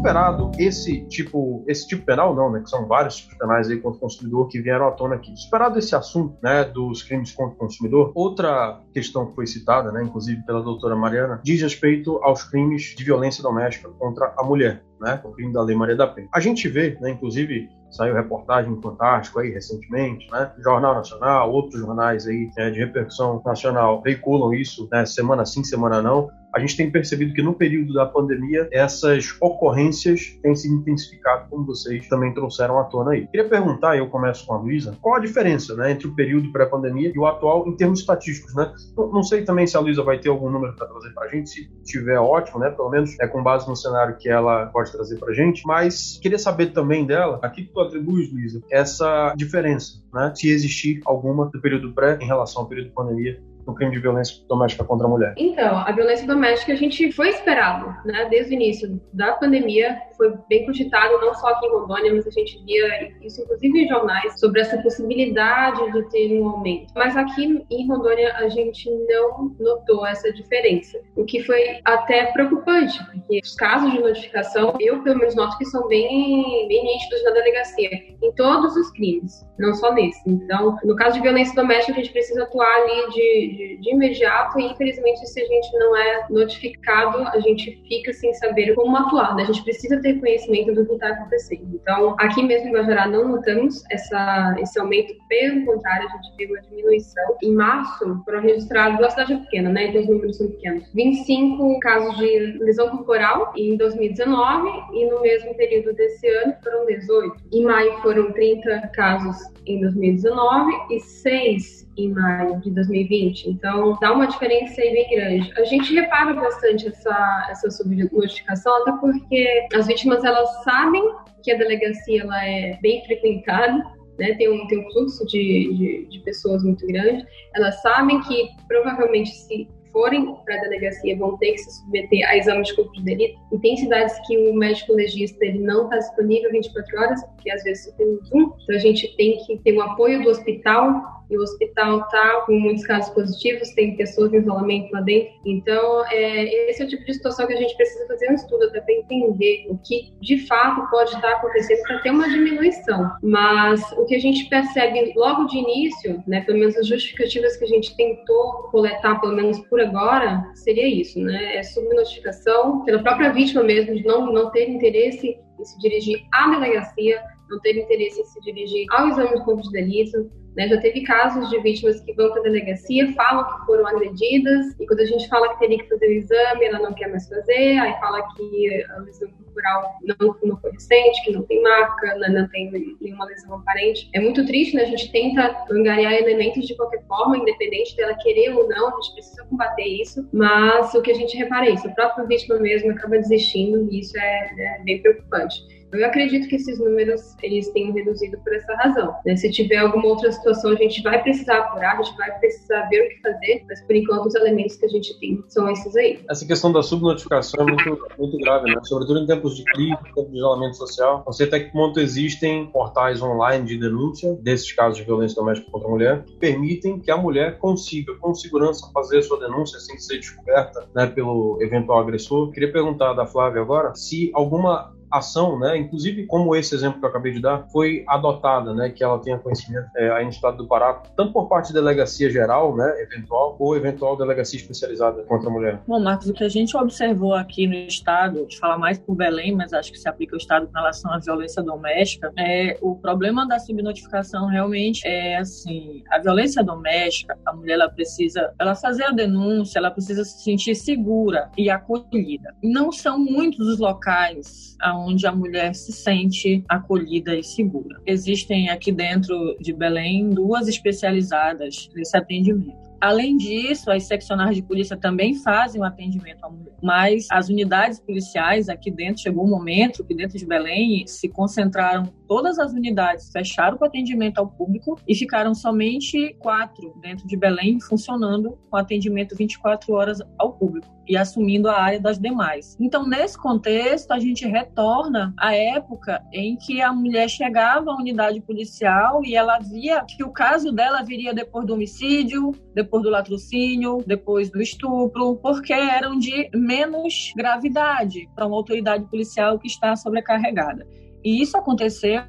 [0.09, 3.97] Superado esse tipo, esse tipo penal não, né, que são vários tipos penais aí contra
[3.97, 5.35] o consumidor que vieram à tona aqui.
[5.35, 10.03] Superado esse assunto, né, dos crimes contra o consumidor, outra questão que foi citada, né,
[10.03, 15.21] inclusive pela doutora Mariana, diz respeito aos crimes de violência doméstica contra a mulher, né,
[15.23, 16.27] o crime da Lei Maria da Penha.
[16.33, 20.51] A gente vê, né, inclusive saiu reportagem Fantástico aí recentemente, né?
[20.59, 26.01] Jornal Nacional, outros jornais aí né, de repercussão nacional veiculam isso, né, semana sim, semana
[26.01, 31.49] não a gente tem percebido que no período da pandemia essas ocorrências têm se intensificado,
[31.49, 33.27] como vocês também trouxeram à tona aí.
[33.27, 37.13] Queria perguntar, eu começo com a Luísa, qual a diferença né, entre o período pré-pandemia
[37.15, 38.73] e o atual em termos estatísticos, né?
[38.97, 41.49] Não, sei também se a Luísa vai ter algum número para trazer para a gente,
[41.49, 42.69] se tiver ótimo, né?
[42.69, 46.19] Pelo menos é com base no cenário que ela pode trazer para a gente, mas
[46.21, 50.33] queria saber também dela, aqui que tu atribuis, Luísa, essa diferença, né?
[50.35, 54.35] Se existir alguma do período pré em relação ao período pandemia no crime de violência
[54.47, 55.33] doméstica contra a mulher?
[55.37, 58.27] Então, a violência doméstica a gente foi esperado, né?
[58.29, 62.31] Desde o início da pandemia, foi bem cogitado, não só aqui em Rondônia, mas a
[62.31, 66.91] gente via isso inclusive em jornais, sobre essa possibilidade de ter um aumento.
[66.95, 72.99] Mas aqui em Rondônia a gente não notou essa diferença, o que foi até preocupante,
[73.05, 77.31] porque os casos de notificação, eu pelo menos noto que são bem, bem nítidos na
[77.31, 77.89] delegacia,
[78.21, 80.21] em todos os crimes, não só nesse.
[80.27, 84.65] Então, no caso de violência doméstica, a gente precisa atuar ali de, de, imediato e,
[84.65, 89.43] infelizmente, se a gente não é notificado, a gente fica sem saber como atuar, né?
[89.43, 91.67] A gente precisa ter conhecimento do que está acontecendo.
[91.81, 96.49] Então, aqui mesmo em Guajará não notamos essa, esse aumento, pelo contrário, a gente viu
[96.49, 97.37] uma diminuição.
[97.43, 99.87] Em março, foram registrados, a cidade é pequena, né?
[99.87, 100.89] Então os números são pequenos.
[100.93, 107.35] 25 casos de lesão corporal em 2019 e no mesmo período desse ano foram 18.
[107.51, 113.49] Em maio foram 30 casos em 2019 e 6 em maio de 2020.
[113.49, 115.53] Então, dá uma diferença aí bem grande.
[115.57, 121.03] A gente repara bastante essa, essa subnotificação, até porque as vítimas, elas sabem
[121.43, 123.83] que a delegacia ela é bem frequentada,
[124.17, 128.49] né, tem, um, tem um fluxo de, de, de pessoas muito grande, elas sabem que
[128.67, 132.91] provavelmente se forem para a delegacia vão ter que se submeter a exame de corpo
[132.93, 133.39] de delito.
[133.51, 137.63] E tem cidades que o médico legista ele não está disponível 24 horas, porque às
[137.63, 138.53] vezes tem um Zoom.
[138.63, 142.53] Então a gente tem que ter o apoio do hospital e o hospital está com
[142.53, 145.31] muitos casos positivos, tem pessoas em isolamento lá dentro.
[145.45, 148.65] Então, é, esse é o tipo de situação que a gente precisa fazer um estudo
[148.65, 153.11] até para entender o que de fato pode estar acontecendo para ter uma diminuição.
[153.21, 157.65] Mas o que a gente percebe logo de início, né, pelo menos as justificativas que
[157.65, 161.57] a gente tentou coletar, pelo menos por agora, seria isso, né?
[161.57, 166.49] É subnotificação pela própria vítima mesmo, de não, não ter interesse em se dirigir à
[166.49, 170.67] delegacia, não ter interesse em se dirigir ao exame de corpo de delito, né?
[170.67, 174.85] Já teve casos de vítimas que vão para a delegacia, falam que foram agredidas, e
[174.85, 177.79] quando a gente fala que teria que fazer o exame, ela não quer mais fazer,
[177.79, 182.19] aí fala que a lesão corporal não, não foi recente, que não tem marca, não,
[182.19, 182.41] né?
[182.41, 184.09] não tem nenhuma lesão aparente.
[184.13, 184.83] É muito triste, né?
[184.83, 189.13] A gente tenta angariar elementos de qualquer forma, independente dela querer ou não, a gente
[189.13, 192.91] precisa combater isso, mas o que a gente repara é isso, a própria vítima mesmo
[192.91, 195.78] acaba desistindo, e isso é, é bem preocupante.
[195.91, 199.15] Eu acredito que esses números eles tenham reduzido por essa razão.
[199.25, 199.35] Né?
[199.35, 203.05] Se tiver alguma outra situação, a gente vai precisar apurar, a gente vai precisar ver
[203.05, 206.19] o que fazer, mas por enquanto os elementos que a gente tem são esses aí.
[206.29, 208.79] Essa questão da subnotificação é muito, muito grave, né?
[208.83, 211.23] sobretudo em tempos de crise, em tempos de isolamento social.
[211.25, 215.71] Não sei até que ponto existem portais online de denúncia desses casos de violência doméstica
[215.71, 219.79] contra a mulher que permitem que a mulher consiga, com segurança, fazer a sua denúncia
[219.79, 222.51] sem ser descoberta né, pelo eventual agressor.
[222.51, 227.09] Queria perguntar da Flávia agora se alguma ação, né, inclusive como esse exemplo que eu
[227.09, 231.01] acabei de dar, foi adotada, né, que ela tenha conhecimento é, no estado do Pará,
[231.15, 235.79] tanto por parte da delegacia geral, né, eventual, ou eventual delegacia especializada contra a mulher.
[235.87, 239.55] Bom, Marcos, o que a gente observou aqui no estado, de falar mais por Belém,
[239.55, 243.47] mas acho que se aplica ao estado com relação à violência doméstica, é o problema
[243.47, 249.11] da subnotificação realmente é assim, a violência doméstica, a mulher ela precisa, ela fazer a
[249.11, 252.53] denúncia, ela precisa se sentir segura e acolhida.
[252.63, 258.01] Não são muitos os locais onde a mulher se sente acolhida e segura.
[258.05, 262.89] Existem aqui dentro de Belém duas especializadas nesse atendimento.
[263.01, 266.73] Além disso, as seccionais de polícia também fazem o atendimento à mulher.
[266.83, 272.03] Mas as unidades policiais aqui dentro, chegou um momento que dentro de Belém se concentraram
[272.27, 277.79] todas as unidades, fecharam o atendimento ao público e ficaram somente quatro dentro de Belém
[277.79, 280.98] funcionando com atendimento 24 horas ao público.
[281.09, 282.77] E assumindo a área das demais.
[282.79, 288.39] Então, nesse contexto, a gente retorna à época em que a mulher chegava à unidade
[288.41, 294.03] policial e ela via que o caso dela viria depois do homicídio, depois do latrocínio,
[294.05, 300.85] depois do estupro, porque eram de menos gravidade para uma autoridade policial que está sobrecarregada.
[301.23, 302.21] E isso aconteceu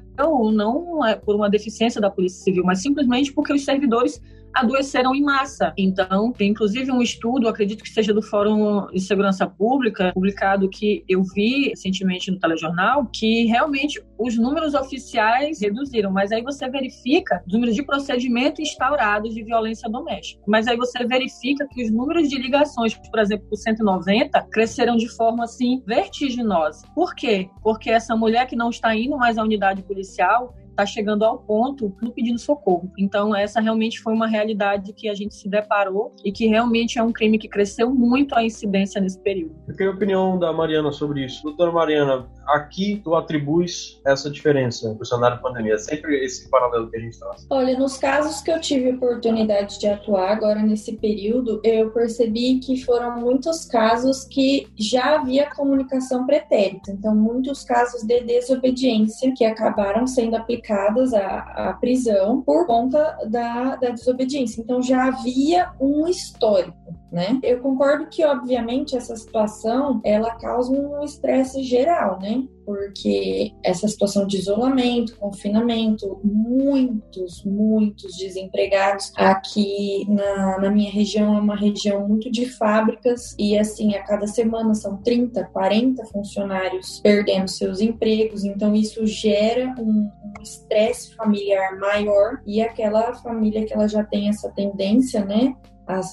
[0.53, 4.21] não é por uma deficiência da Polícia Civil, mas simplesmente porque os servidores
[4.53, 5.73] adoeceram em massa.
[5.77, 11.03] Então, tem inclusive um estudo, acredito que seja do Fórum de Segurança Pública, publicado que
[11.07, 17.43] eu vi recentemente no telejornal, que realmente os números oficiais reduziram, mas aí você verifica
[17.45, 20.41] os números de procedimento instaurados de violência doméstica.
[20.47, 25.07] Mas aí você verifica que os números de ligações, por exemplo, por 190, cresceram de
[25.09, 26.85] forma assim vertiginosa.
[26.93, 27.49] Por quê?
[27.63, 31.95] Porque essa mulher que não está indo mais à unidade policial, está chegando ao ponto
[32.01, 32.91] no pedindo socorro.
[32.97, 37.03] Então, essa realmente foi uma realidade que a gente se deparou e que realmente é
[37.03, 39.55] um crime que cresceu muito a incidência nesse período.
[39.67, 41.43] Eu queria a opinião da Mariana sobre isso.
[41.43, 45.75] Doutora Mariana, aqui tu atribuis essa diferença o cenário pandemia?
[45.75, 47.45] É sempre esse paralelo que a gente traz.
[47.49, 52.83] Olha, nos casos que eu tive oportunidade de atuar agora nesse período, eu percebi que
[52.83, 56.91] foram muitos casos que já havia comunicação pretérita.
[56.91, 63.17] Então, muitos casos de desobediência que acabaram sendo aplicados indicadas à, à prisão por conta
[63.29, 64.61] da, da desobediência.
[64.61, 67.00] Então já havia um histórico.
[67.11, 67.39] Né?
[67.43, 72.47] Eu concordo que, obviamente, essa situação ela causa um estresse geral, né?
[72.65, 79.11] porque essa situação de isolamento, confinamento, muitos, muitos desempregados.
[79.17, 84.27] Aqui na, na minha região é uma região muito de fábricas e assim, a cada
[84.27, 90.09] semana são 30, 40 funcionários perdendo seus empregos, então isso gera um
[90.41, 95.55] estresse familiar maior e aquela família que ela já tem essa tendência, né,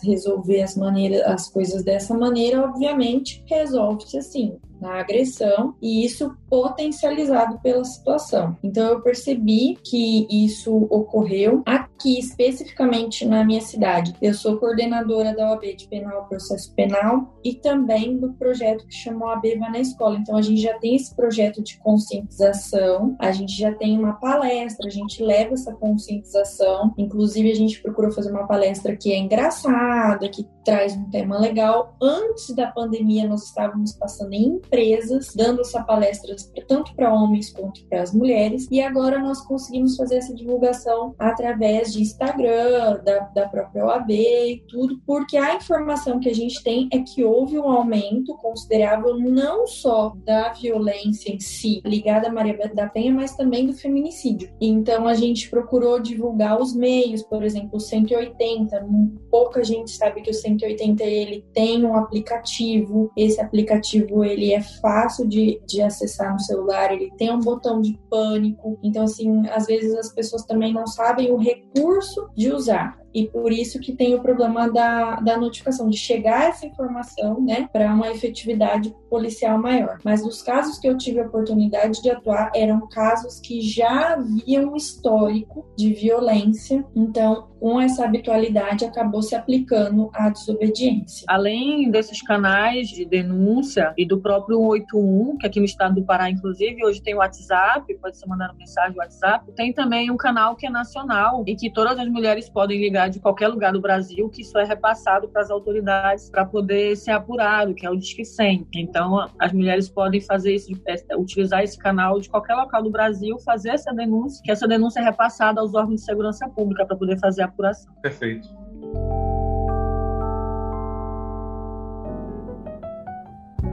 [0.03, 7.59] resolver as maneiras, as coisas dessa maneira, obviamente resolve-se assim, na agressão e isso potencializado
[7.61, 8.57] pela situação.
[8.63, 14.15] Então eu percebi que isso ocorreu aqui especificamente na minha cidade.
[14.21, 19.29] Eu sou coordenadora da OAB de Penal Processo Penal e também do projeto que chamou
[19.29, 20.19] OAB Vai na Escola.
[20.19, 24.87] Então a gente já tem esse projeto de conscientização, a gente já tem uma palestra,
[24.87, 26.95] a gente leva essa conscientização.
[26.97, 31.97] Inclusive a gente procurou fazer uma palestra que é engraçada, que traz um tema legal.
[32.01, 37.85] Antes da pandemia nós estávamos passando em empresas, dando essa palestra tanto para homens quanto
[37.87, 38.69] para as mulheres.
[38.71, 44.63] E agora nós conseguimos fazer essa divulgação através de Instagram, da, da própria OAB e
[44.69, 49.67] tudo, porque a informação que a gente tem é que houve um aumento considerável não
[49.67, 54.51] só da violência em si, ligada à Maria da Penha, mas também do feminicídio.
[54.61, 58.87] Então a gente procurou divulgar os meios, por exemplo, o 180.
[59.31, 63.11] Pouca gente sabe que o 180 ele tem um aplicativo.
[63.17, 67.81] Esse aplicativo ele é é fácil de, de acessar no celular, ele tem um botão
[67.81, 68.79] de pânico.
[68.83, 73.53] Então, assim, às vezes as pessoas também não sabem o recurso de usar e por
[73.53, 78.11] isso que tem o problema da, da notificação, de chegar essa informação, né, para uma
[78.11, 79.99] efetividade policial maior.
[80.05, 84.73] Mas nos casos que eu tive a oportunidade de atuar, eram casos que já haviam
[84.73, 91.25] um histórico de violência, então com essa habitualidade acabou se aplicando à desobediência.
[91.29, 96.31] Além desses canais de denúncia e do próprio 181, que aqui no estado do Pará,
[96.31, 100.55] inclusive, hoje tem o WhatsApp, pode ser mandar mensagem no WhatsApp, tem também um canal
[100.55, 104.29] que é nacional e que todas as mulheres podem ligar de qualquer lugar do Brasil,
[104.29, 108.25] que isso é repassado para as autoridades para poder ser apurado, que é o Disque
[108.25, 108.67] 100.
[108.75, 113.39] Então, as mulheres podem fazer isso, é, utilizar esse canal de qualquer local do Brasil,
[113.41, 117.19] fazer essa denúncia, que essa denúncia é repassada aos órgãos de segurança pública para poder
[117.19, 117.93] fazer a apuração.
[118.03, 118.49] Perfeito.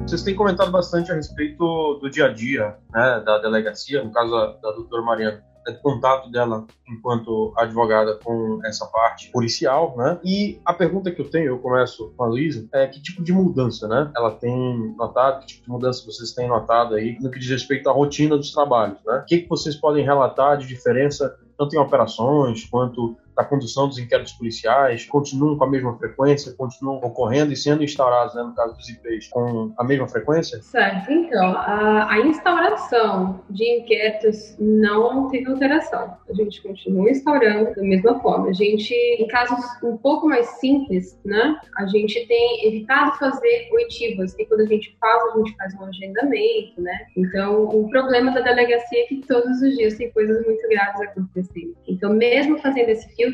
[0.05, 4.29] Vocês têm comentado bastante a respeito do dia a dia né, da delegacia, no caso
[4.61, 5.43] da, doutora Mariana
[5.73, 10.19] contato dela enquanto advogada com essa parte policial, né?
[10.23, 13.33] E a pergunta que eu tenho, eu começo com a Luísa, é que tipo de
[13.33, 14.11] mudança, né?
[14.15, 17.89] Ela tem notado, que tipo de mudança vocês têm notado aí no que diz respeito
[17.89, 19.19] à rotina dos trabalhos, né?
[19.19, 23.97] O que, que vocês podem relatar de diferença tanto em operações quanto da condução dos
[23.97, 28.75] inquéritos policiais continuam com a mesma frequência, continuam ocorrendo e sendo instaurados, né, no caso
[28.75, 30.61] dos IPs, com a mesma frequência?
[30.61, 31.11] Certo.
[31.11, 36.17] Então, a, a instauração de inquéritos não teve alteração.
[36.29, 38.49] A gente continua instaurando da mesma forma.
[38.49, 44.37] A gente, em casos um pouco mais simples, né, a gente tem evitado fazer oitivas.
[44.39, 47.05] E quando a gente faz, a gente faz um agendamento, né?
[47.17, 51.75] Então, o problema da delegacia é que todos os dias tem coisas muito graves acontecendo.
[51.87, 53.24] Então, mesmo fazendo esse filtro,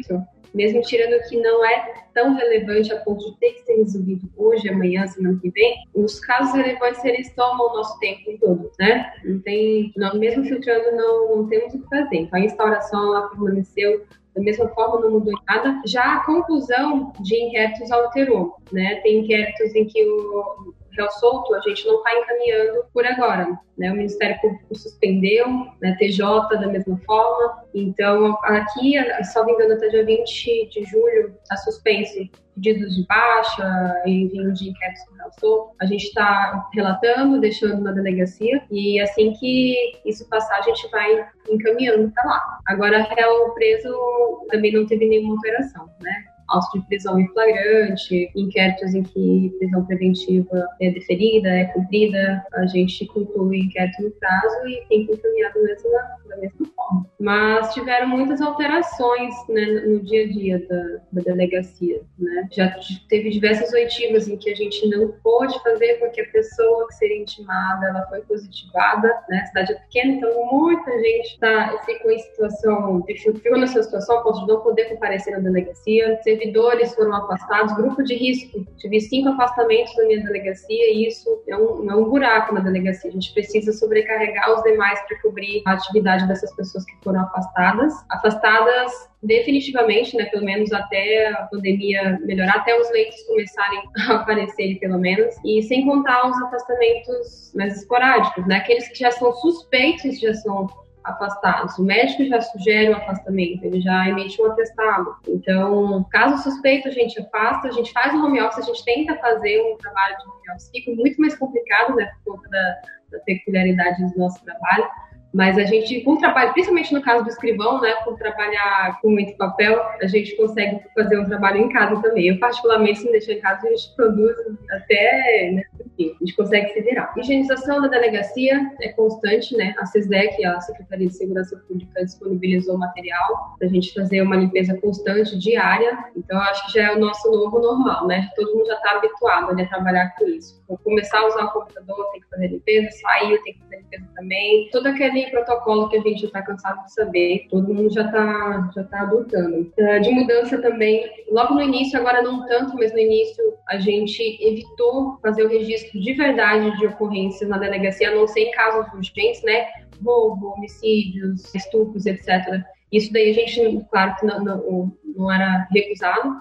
[0.54, 4.70] mesmo tirando que não é tão relevante a ponto de ter que ser resolvido hoje,
[4.70, 9.14] amanhã, semana que vem, os casos relevantes eles tomam o nosso tempo em todo, né?
[9.24, 12.18] Não tem, mesmo filtrando, não, não temos o que fazer.
[12.18, 15.82] Então, a instauração ela permaneceu da mesma forma não mudou nada.
[15.86, 18.96] Já a conclusão de inquéritos alterou, né?
[19.04, 23.48] Tem inquéritos em que o réu solto, a gente não está encaminhando por agora.
[23.78, 23.92] Né?
[23.92, 25.48] O Ministério Público suspendeu,
[25.82, 25.96] né?
[26.00, 27.64] TJ da mesma forma.
[27.74, 34.54] Então, aqui, salvo engano, até dia 20 de julho, está suspenso pedidos de baixa, envio
[34.54, 35.76] de inquéritos com réu solto.
[35.82, 41.26] A gente está relatando, deixando na delegacia, e assim que isso passar, a gente vai
[41.50, 42.60] encaminhando para lá.
[42.68, 46.26] Agora, réu preso também não teve nenhuma alteração, né?
[46.52, 52.66] Auto de prisão em flagrante, inquéritos em que prisão preventiva é deferida, é cumprida, a
[52.66, 56.00] gente conclui inquérito no prazo e tem que encaminhar da mesma,
[56.30, 57.06] da mesma forma.
[57.20, 60.84] Mas tiveram muitas alterações né, no dia a dia da,
[61.14, 62.02] da delegacia.
[62.18, 62.48] Né?
[62.52, 62.76] Já
[63.10, 67.22] teve diversas oitivas em que a gente não pôde fazer porque a pessoa que seria
[67.22, 69.08] intimada ela foi positivada.
[69.30, 69.40] Né?
[69.40, 74.24] A cidade é pequena, então muita gente tá, ficou em situação, ficou nessa situação a
[74.24, 76.20] ponto de não poder comparecer na delegacia.
[76.24, 78.66] Teve servidores foram afastados, grupo de risco.
[78.78, 83.10] Tive cinco afastamentos na minha delegacia e isso é um, é um buraco na delegacia.
[83.10, 87.94] A gente precisa sobrecarregar os demais para cobrir a atividade dessas pessoas que foram afastadas.
[88.10, 94.80] Afastadas definitivamente, né, pelo menos até a pandemia melhorar, até os leitos começarem a aparecerem,
[94.80, 100.20] pelo menos, e sem contar os afastamentos mais esporádicos, né, aqueles que já são suspeitos,
[100.20, 100.68] já são
[101.04, 101.78] afastados.
[101.78, 105.16] O médico já sugere o afastamento, ele já emite um atestado.
[105.28, 109.18] Então, caso suspeito, a gente afasta, a gente faz o home office, a gente tenta
[109.18, 110.70] fazer um trabalho de home office.
[110.72, 112.82] Fica muito mais complicado, né, por conta da,
[113.12, 114.88] da peculiaridade do nosso trabalho
[115.34, 119.36] mas a gente, com trabalho, principalmente no caso do escrivão, né, por trabalhar com muito
[119.38, 122.28] papel, a gente consegue fazer um trabalho em casa também.
[122.28, 124.36] Eu, particularmente, se me deixar em casa, a gente produz
[124.72, 127.14] até, né, enfim, a gente consegue se virar.
[127.18, 129.74] Higienização da delegacia é constante, né?
[129.80, 134.78] A CESDEC, a Secretaria de Segurança Pública, disponibilizou material para a gente fazer uma limpeza
[134.80, 135.98] constante, diária.
[136.16, 138.30] Então, acho que já é o nosso novo normal, né?
[138.36, 140.62] Todo mundo já está habituado né, a trabalhar com isso.
[140.68, 144.70] Vou começar a usar o computador, tem que fazer limpeza, sair, tem que limpeza também.
[144.72, 148.84] Todo aquele protocolo que a gente está cansado de saber, todo mundo já está já
[148.86, 149.72] tá adotando.
[149.78, 154.22] Uh, de mudança também, logo no início, agora não tanto, mas no início a gente
[154.42, 158.92] evitou fazer o registro de verdade de ocorrências na delegacia, a não ser em casos
[158.94, 159.68] urgentes, né?
[160.04, 162.64] Roubo, homicídios, estupros, etc.
[162.92, 166.36] Isso daí a gente, claro que não, não, não era recusado,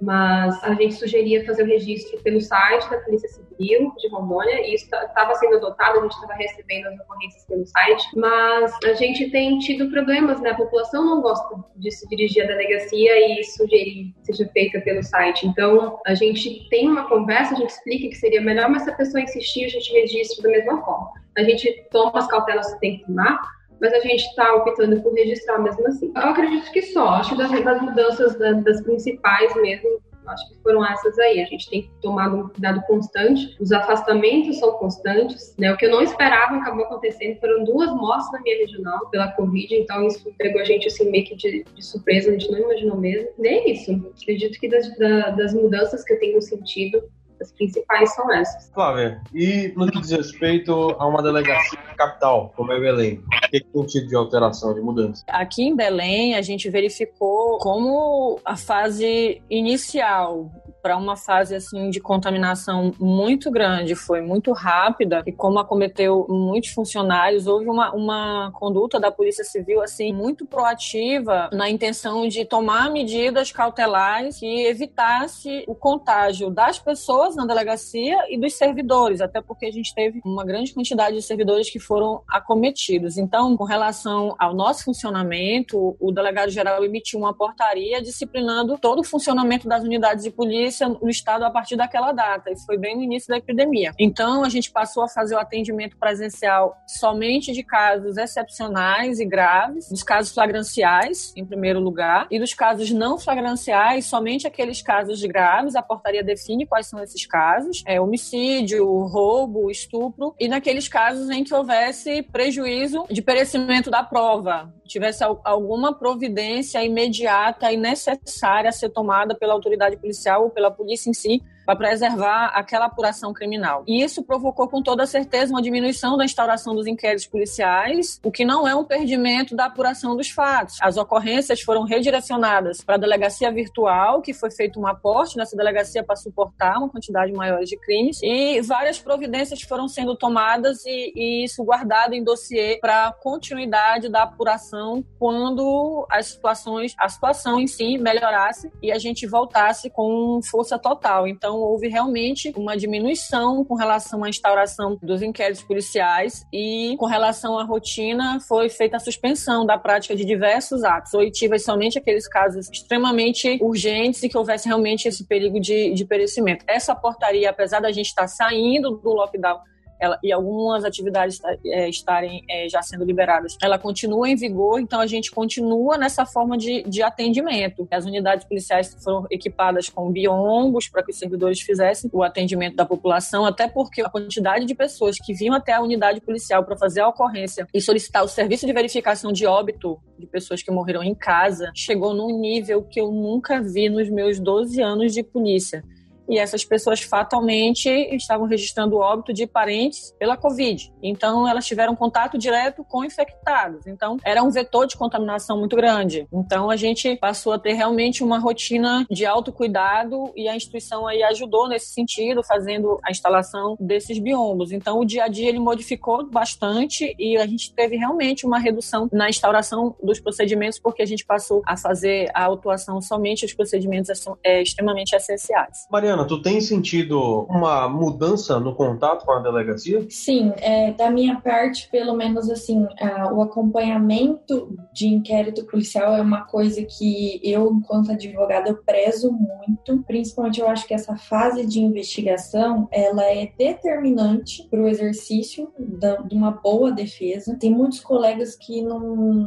[0.00, 4.74] mas a gente sugeria fazer o registro pelo site da Polícia Civil de Rondônia, e
[4.74, 9.30] isso estava sendo adotado, a gente estava recebendo as ocorrências pelo site, mas a gente
[9.30, 10.50] tem tido problemas, né?
[10.50, 15.02] A população não gosta de se dirigir à delegacia e sugerir que seja feita pelo
[15.02, 15.46] site.
[15.46, 18.94] Então, a gente tem uma conversa, a gente explica que seria melhor, mas se a
[18.94, 21.10] pessoa insistir, a gente registra da mesma forma.
[21.36, 23.40] A gente toma as cautelas que tem que tomar,
[23.80, 26.12] mas a gente está optando por registrar mesmo assim.
[26.14, 30.84] Eu acredito que só, acho das, das mudanças da, das principais mesmo, acho que foram
[30.84, 31.40] essas aí.
[31.40, 35.72] A gente tem tomado um cuidado constante, os afastamentos são constantes, né?
[35.72, 39.74] O que eu não esperava acabou acontecendo, foram duas mortes na minha regional pela Covid,
[39.74, 42.96] então isso pegou a gente assim meio que de, de surpresa, a gente não imaginou
[42.96, 43.28] mesmo.
[43.38, 43.92] Nem isso.
[44.22, 47.02] Acredito que das, da, das mudanças que eu tenho sentido,
[47.40, 48.70] as principais são essas.
[48.72, 53.60] Flávia, e no que diz respeito a uma delegacia capital, como é Belém, o que
[53.60, 55.24] tem tido de alteração, de mudança?
[55.28, 60.50] Aqui em Belém, a gente verificou como a fase inicial
[60.84, 66.72] para uma fase assim de contaminação muito grande, foi muito rápida e como acometeu muitos
[66.72, 72.90] funcionários, houve uma, uma conduta da Polícia Civil assim muito proativa na intenção de tomar
[72.90, 79.64] medidas cautelares que evitasse o contágio das pessoas na delegacia e dos servidores, até porque
[79.64, 83.16] a gente teve uma grande quantidade de servidores que foram acometidos.
[83.16, 89.04] Então, com relação ao nosso funcionamento, o delegado geral emitiu uma portaria disciplinando todo o
[89.04, 92.50] funcionamento das unidades de polícia no estado a partir daquela data.
[92.50, 93.92] Isso foi bem no início da epidemia.
[93.98, 99.88] Então, a gente passou a fazer o atendimento presencial somente de casos excepcionais e graves,
[99.88, 105.76] dos casos flagranciais, em primeiro lugar, e dos casos não flagranciais, somente aqueles casos graves.
[105.76, 111.44] A portaria define quais são esses casos: é, homicídio, roubo, estupro, e naqueles casos em
[111.44, 118.90] que houvesse prejuízo de perecimento da prova, tivesse alguma providência imediata e necessária a ser
[118.90, 123.84] tomada pela autoridade policial ou pela polícia em si para preservar aquela apuração criminal.
[123.86, 128.44] E isso provocou com toda certeza uma diminuição da instauração dos inquéritos policiais, o que
[128.44, 130.76] não é um perdimento da apuração dos fatos.
[130.80, 136.02] As ocorrências foram redirecionadas para a delegacia virtual, que foi feito um aporte nessa delegacia
[136.02, 141.44] para suportar uma quantidade maior de crimes, e várias providências foram sendo tomadas e, e
[141.44, 147.98] isso guardado em dossiê para continuidade da apuração quando as situações, a situação em si
[147.98, 151.26] melhorasse e a gente voltasse com força total.
[151.26, 157.58] Então houve realmente uma diminuição com relação à instauração dos inquéritos policiais e com relação
[157.58, 162.68] à rotina foi feita a suspensão da prática de diversos atos oitivas somente aqueles casos
[162.70, 166.64] extremamente urgentes e que houvesse realmente esse perigo de, de perecimento.
[166.68, 169.58] Essa portaria, apesar da gente estar saindo do lockdown
[170.00, 175.00] ela, e algumas atividades é, estarem é, já sendo liberadas, ela continua em vigor, então
[175.00, 177.86] a gente continua nessa forma de, de atendimento.
[177.90, 182.84] As unidades policiais foram equipadas com biombos para que os servidores fizessem o atendimento da
[182.84, 187.00] população, até porque a quantidade de pessoas que vinham até a unidade policial para fazer
[187.00, 191.14] a ocorrência e solicitar o serviço de verificação de óbito de pessoas que morreram em
[191.14, 195.82] casa chegou num nível que eu nunca vi nos meus 12 anos de polícia
[196.28, 200.92] e essas pessoas fatalmente estavam registrando o óbito de parentes pela Covid.
[201.02, 203.86] Então, elas tiveram contato direto com infectados.
[203.86, 206.26] Então, era um vetor de contaminação muito grande.
[206.32, 211.22] Então, a gente passou a ter realmente uma rotina de autocuidado e a instituição aí
[211.22, 214.72] ajudou nesse sentido, fazendo a instalação desses biombos.
[214.72, 219.08] Então, o dia a dia ele modificou bastante e a gente teve realmente uma redução
[219.12, 224.24] na instauração dos procedimentos, porque a gente passou a fazer a autuação somente os procedimentos
[224.42, 225.86] é, extremamente essenciais.
[225.90, 230.06] Mariana, Mariana, tu tem sentido uma mudança no contato com a delegacia?
[230.08, 232.86] Sim, é, da minha parte, pelo menos assim,
[233.32, 240.04] o acompanhamento de inquérito policial é uma coisa que eu, enquanto advogada, eu prezo muito.
[240.06, 246.16] Principalmente, eu acho que essa fase de investigação, ela é determinante para o exercício da,
[246.16, 247.56] de uma boa defesa.
[247.58, 249.00] Tem muitos colegas que não,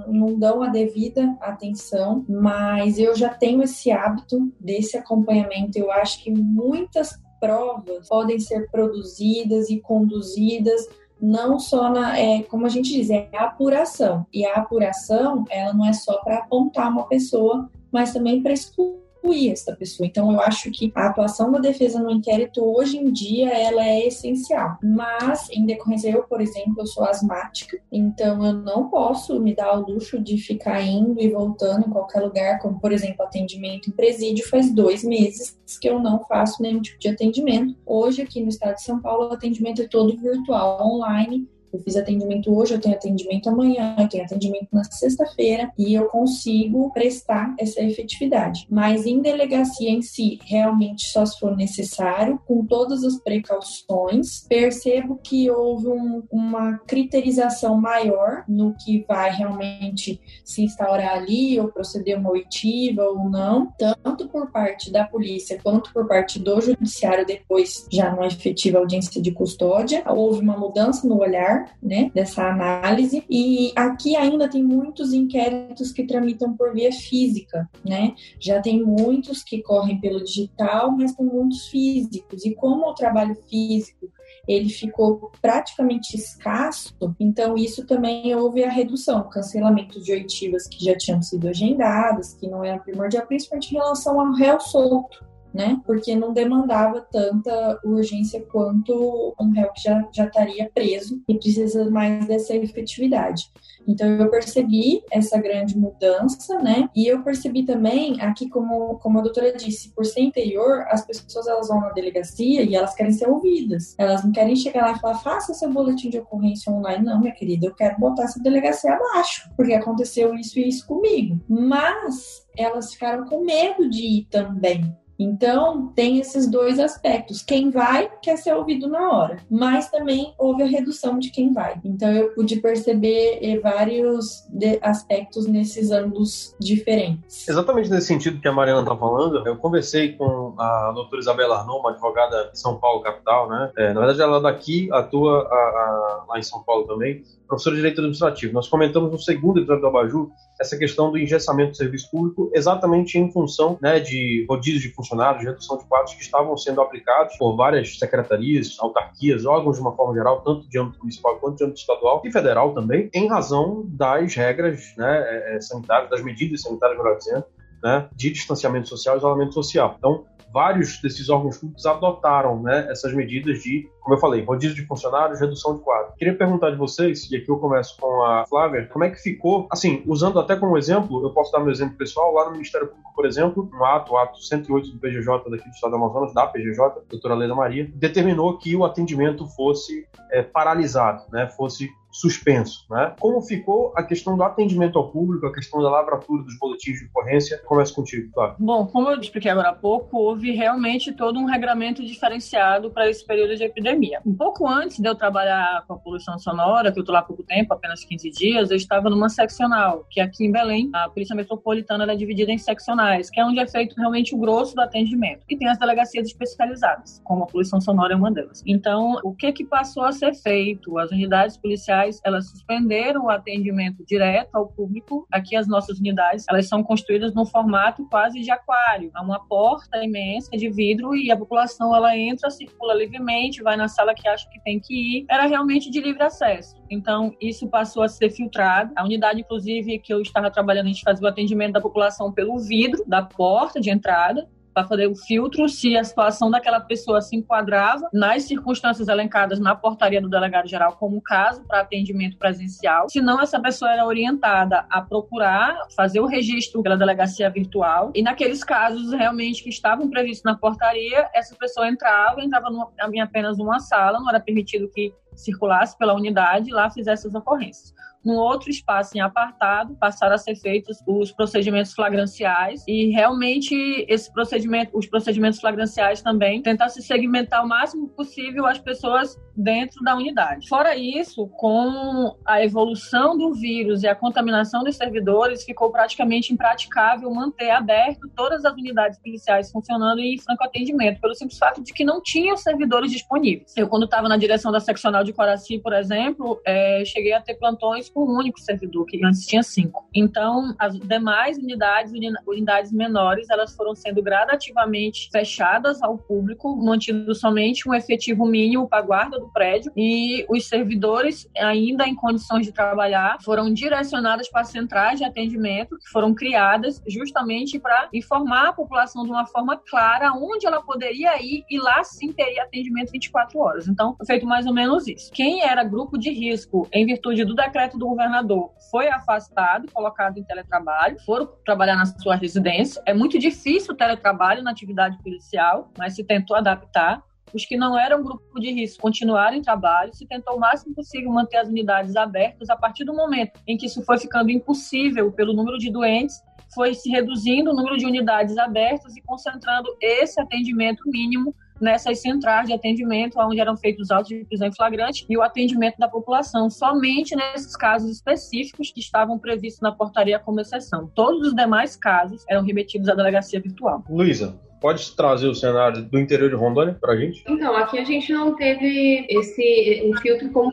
[0.07, 5.77] não dão a devida atenção, mas eu já tenho esse hábito desse acompanhamento.
[5.77, 10.87] Eu acho que muitas provas podem ser produzidas e conduzidas
[11.21, 14.25] não só na, é, como a gente diz, é a apuração.
[14.31, 19.06] E a apuração, ela não é só para apontar uma pessoa, mas também para excluir
[19.27, 20.07] excluir essa pessoa.
[20.07, 24.07] Então, eu acho que a atuação da defesa no inquérito hoje em dia ela é
[24.07, 24.77] essencial.
[24.81, 29.77] Mas, em decorrência, eu, por exemplo, eu sou asmática, então eu não posso me dar
[29.77, 33.93] o luxo de ficar indo e voltando em qualquer lugar, como, por exemplo, atendimento em
[33.93, 34.47] presídio.
[34.47, 37.75] Faz dois meses que eu não faço nenhum tipo de atendimento.
[37.85, 41.47] Hoje, aqui no estado de São Paulo, o atendimento é todo virtual, online
[41.77, 46.05] eu fiz atendimento hoje, eu tenho atendimento amanhã, eu tenho atendimento na sexta-feira e eu
[46.05, 48.67] consigo prestar essa efetividade.
[48.69, 55.19] Mas em delegacia em si, realmente só se for necessário, com todas as precauções, percebo
[55.23, 62.17] que houve um, uma criterização maior no que vai realmente se instaurar ali, ou proceder
[62.17, 67.85] uma oitiva ou não, tanto por parte da polícia quanto por parte do judiciário depois
[67.91, 70.03] já numa efetiva audiência de custódia.
[70.07, 73.23] Houve uma mudança no olhar né, dessa análise.
[73.29, 78.13] E aqui ainda tem muitos inquéritos que tramitam por via física, né?
[78.39, 82.45] Já tem muitos que correm pelo digital, mas tem muitos físicos.
[82.45, 84.09] E como o trabalho físico
[84.47, 90.97] ele ficou praticamente escasso, então isso também houve a redução, cancelamento de oitivas que já
[90.97, 95.79] tinham sido agendadas, que não eram primordial, principalmente em relação ao réu solto né?
[95.85, 101.89] Porque não demandava tanta urgência quanto um réu que já, já estaria preso e precisa
[101.89, 103.49] mais dessa efetividade.
[103.87, 106.89] Então eu percebi essa grande mudança, né?
[106.95, 111.47] E eu percebi também aqui como como a doutora disse, por ser interior, as pessoas
[111.47, 113.95] elas vão na delegacia e elas querem ser ouvidas.
[113.97, 117.05] Elas não querem chegar lá e falar: "Faça seu boletim de ocorrência online".
[117.05, 121.39] Não, minha querida, eu quero botar essa delegacia abaixo, porque aconteceu isso e isso comigo.
[121.47, 127.41] Mas elas ficaram com medo de ir também, então, tem esses dois aspectos.
[127.41, 131.79] Quem vai quer ser ouvido na hora, mas também houve a redução de quem vai.
[131.83, 134.47] Então, eu pude perceber eh, vários
[134.81, 137.47] aspectos nesses ângulos diferentes.
[137.47, 141.79] Exatamente nesse sentido que a Mariana está falando, eu conversei com a doutora Isabela Arnon,
[141.79, 143.71] uma advogada de São Paulo, capital, né?
[143.77, 147.81] É, na verdade, ela daqui atua a, a, lá em São Paulo também, professora de
[147.81, 148.53] Direito Administrativo.
[148.53, 153.17] Nós comentamos no segundo episódio do Abaju essa questão do engessamento do serviço público exatamente
[153.17, 157.35] em função né, de rodízios de funcionários, de redução de quadros que estavam sendo aplicados
[157.37, 161.63] por várias secretarias, autarquias, órgãos de uma forma geral, tanto de âmbito municipal quanto de
[161.63, 166.61] âmbito estadual e federal também, em razão das regras né, é, é, sanitárias, das medidas
[166.61, 167.45] sanitárias, melhor dizendo,
[167.81, 169.95] né, de distanciamento social e isolamento social.
[169.97, 170.25] Então,
[170.57, 175.39] vários desses órgãos públicos adotaram né, essas medidas de, como eu falei, rodízio de funcionários,
[175.39, 176.13] redução de quadro.
[176.17, 179.67] Queria perguntar de vocês, e aqui eu começo com a Flávia, como é que ficou,
[179.71, 183.13] assim, usando até como exemplo, eu posso dar meu exemplo pessoal, lá no Ministério Público,
[183.13, 186.47] por exemplo, um ato, o ato 108 do PGJ daqui do Estado do Amazonas, da
[186.47, 191.87] PGJ, doutora Leila Maria, determinou que o atendimento fosse é, paralisado, né, fosse
[192.19, 192.85] suspenso.
[192.89, 193.13] Né?
[193.19, 197.05] Como ficou a questão do atendimento ao público, a questão da lavratura dos boletins de
[197.05, 197.61] ocorrência?
[197.65, 198.55] Começa contigo, claro.
[198.59, 203.25] Bom, como eu expliquei agora há pouco, houve realmente todo um regramento diferenciado para esse
[203.25, 204.19] período de epidemia.
[204.25, 207.23] Um pouco antes de eu trabalhar com a poluição sonora, que eu estou lá há
[207.23, 211.35] pouco tempo, apenas 15 dias, eu estava numa seccional, que aqui em Belém, a Polícia
[211.35, 215.43] Metropolitana é dividida em seccionais, que é onde é feito realmente o grosso do atendimento.
[215.49, 218.63] E tem as delegacias especializadas, como a poluição sonora é uma delas.
[218.65, 220.97] Então, o que que passou a ser feito?
[220.97, 225.27] As unidades policiais elas suspenderam o atendimento direto ao público.
[225.31, 229.11] Aqui as nossas unidades, elas são construídas num formato quase de aquário.
[229.13, 233.87] Há uma porta imensa de vidro e a população ela entra, circula livremente, vai na
[233.87, 235.25] sala que acha que tem que ir.
[235.29, 236.75] Era realmente de livre acesso.
[236.89, 238.91] Então, isso passou a ser filtrado.
[238.95, 242.57] A unidade, inclusive, que eu estava trabalhando, a gente fazia o atendimento da população pelo
[242.59, 244.47] vidro da porta de entrada
[244.77, 249.73] para fazer o filtro se a situação daquela pessoa se enquadrava nas circunstâncias elencadas na
[249.73, 253.09] portaria do delegado geral como caso para atendimento presencial.
[253.09, 258.21] Se não, essa pessoa era orientada a procurar fazer o registro pela delegacia virtual e
[258.21, 262.67] naqueles casos realmente que estavam previstos na portaria, essa pessoa entrava, entrava
[263.11, 267.33] em apenas uma sala, não era permitido que circulasse pela unidade e lá fizesse as
[267.33, 267.95] ocorrências.
[268.27, 273.73] Num outro espaço em apartado, passaram a ser feitos os procedimentos flagranciais e realmente
[274.09, 280.03] esse procedimento, os procedimentos flagranciais também tentar se segmentar o máximo possível as pessoas dentro
[280.03, 280.67] da unidade.
[280.67, 287.33] Fora isso, com a evolução do vírus e a contaminação dos servidores, ficou praticamente impraticável
[287.33, 292.03] manter aberto todas as unidades policiais funcionando em franco atendimento, pelo simples fato de que
[292.03, 293.73] não tinha servidores disponíveis.
[293.75, 297.55] Eu, quando estava na direção da seccional de Coraci, por exemplo, é, cheguei a ter
[297.55, 300.07] plantões com um único servidor, que antes tinha cinco.
[300.11, 302.11] Então, as demais unidades,
[302.47, 308.97] unidades menores, elas foram sendo gradativamente fechadas ao público, mantido somente um efetivo mínimo para
[308.97, 314.63] a guarda do prédio e os servidores, ainda em condições de trabalhar, foram direcionados para
[314.63, 320.33] centrais de atendimento que foram criadas justamente para informar a população de uma forma clara
[320.33, 323.87] onde ela poderia ir e lá sim teria atendimento 24 horas.
[323.87, 325.31] Então, foi feito mais ou menos isso.
[325.31, 330.43] Quem era grupo de risco em virtude do decreto do governador foi afastado, colocado em
[330.43, 333.01] teletrabalho, foram trabalhar na sua residência.
[333.05, 337.23] É muito difícil o teletrabalho na atividade policial, mas se tentou adaptar.
[337.53, 341.31] Os que não eram grupo de risco continuaram em trabalho, se tentou o máximo possível
[341.31, 342.69] manter as unidades abertas.
[342.69, 346.41] A partir do momento em que isso foi ficando impossível pelo número de doentes,
[346.73, 352.67] foi se reduzindo o número de unidades abertas e concentrando esse atendimento mínimo nessas centrais
[352.67, 356.69] de atendimento, onde eram feitos autos de prisão em flagrante e o atendimento da população,
[356.69, 361.09] somente nesses casos específicos que estavam previstos na portaria como exceção.
[361.13, 364.03] Todos os demais casos eram remetidos à delegacia virtual.
[364.09, 367.43] Luísa, Pode trazer o cenário do interior de Rondônia para a gente?
[367.47, 370.71] Então, aqui a gente não teve esse um filtro como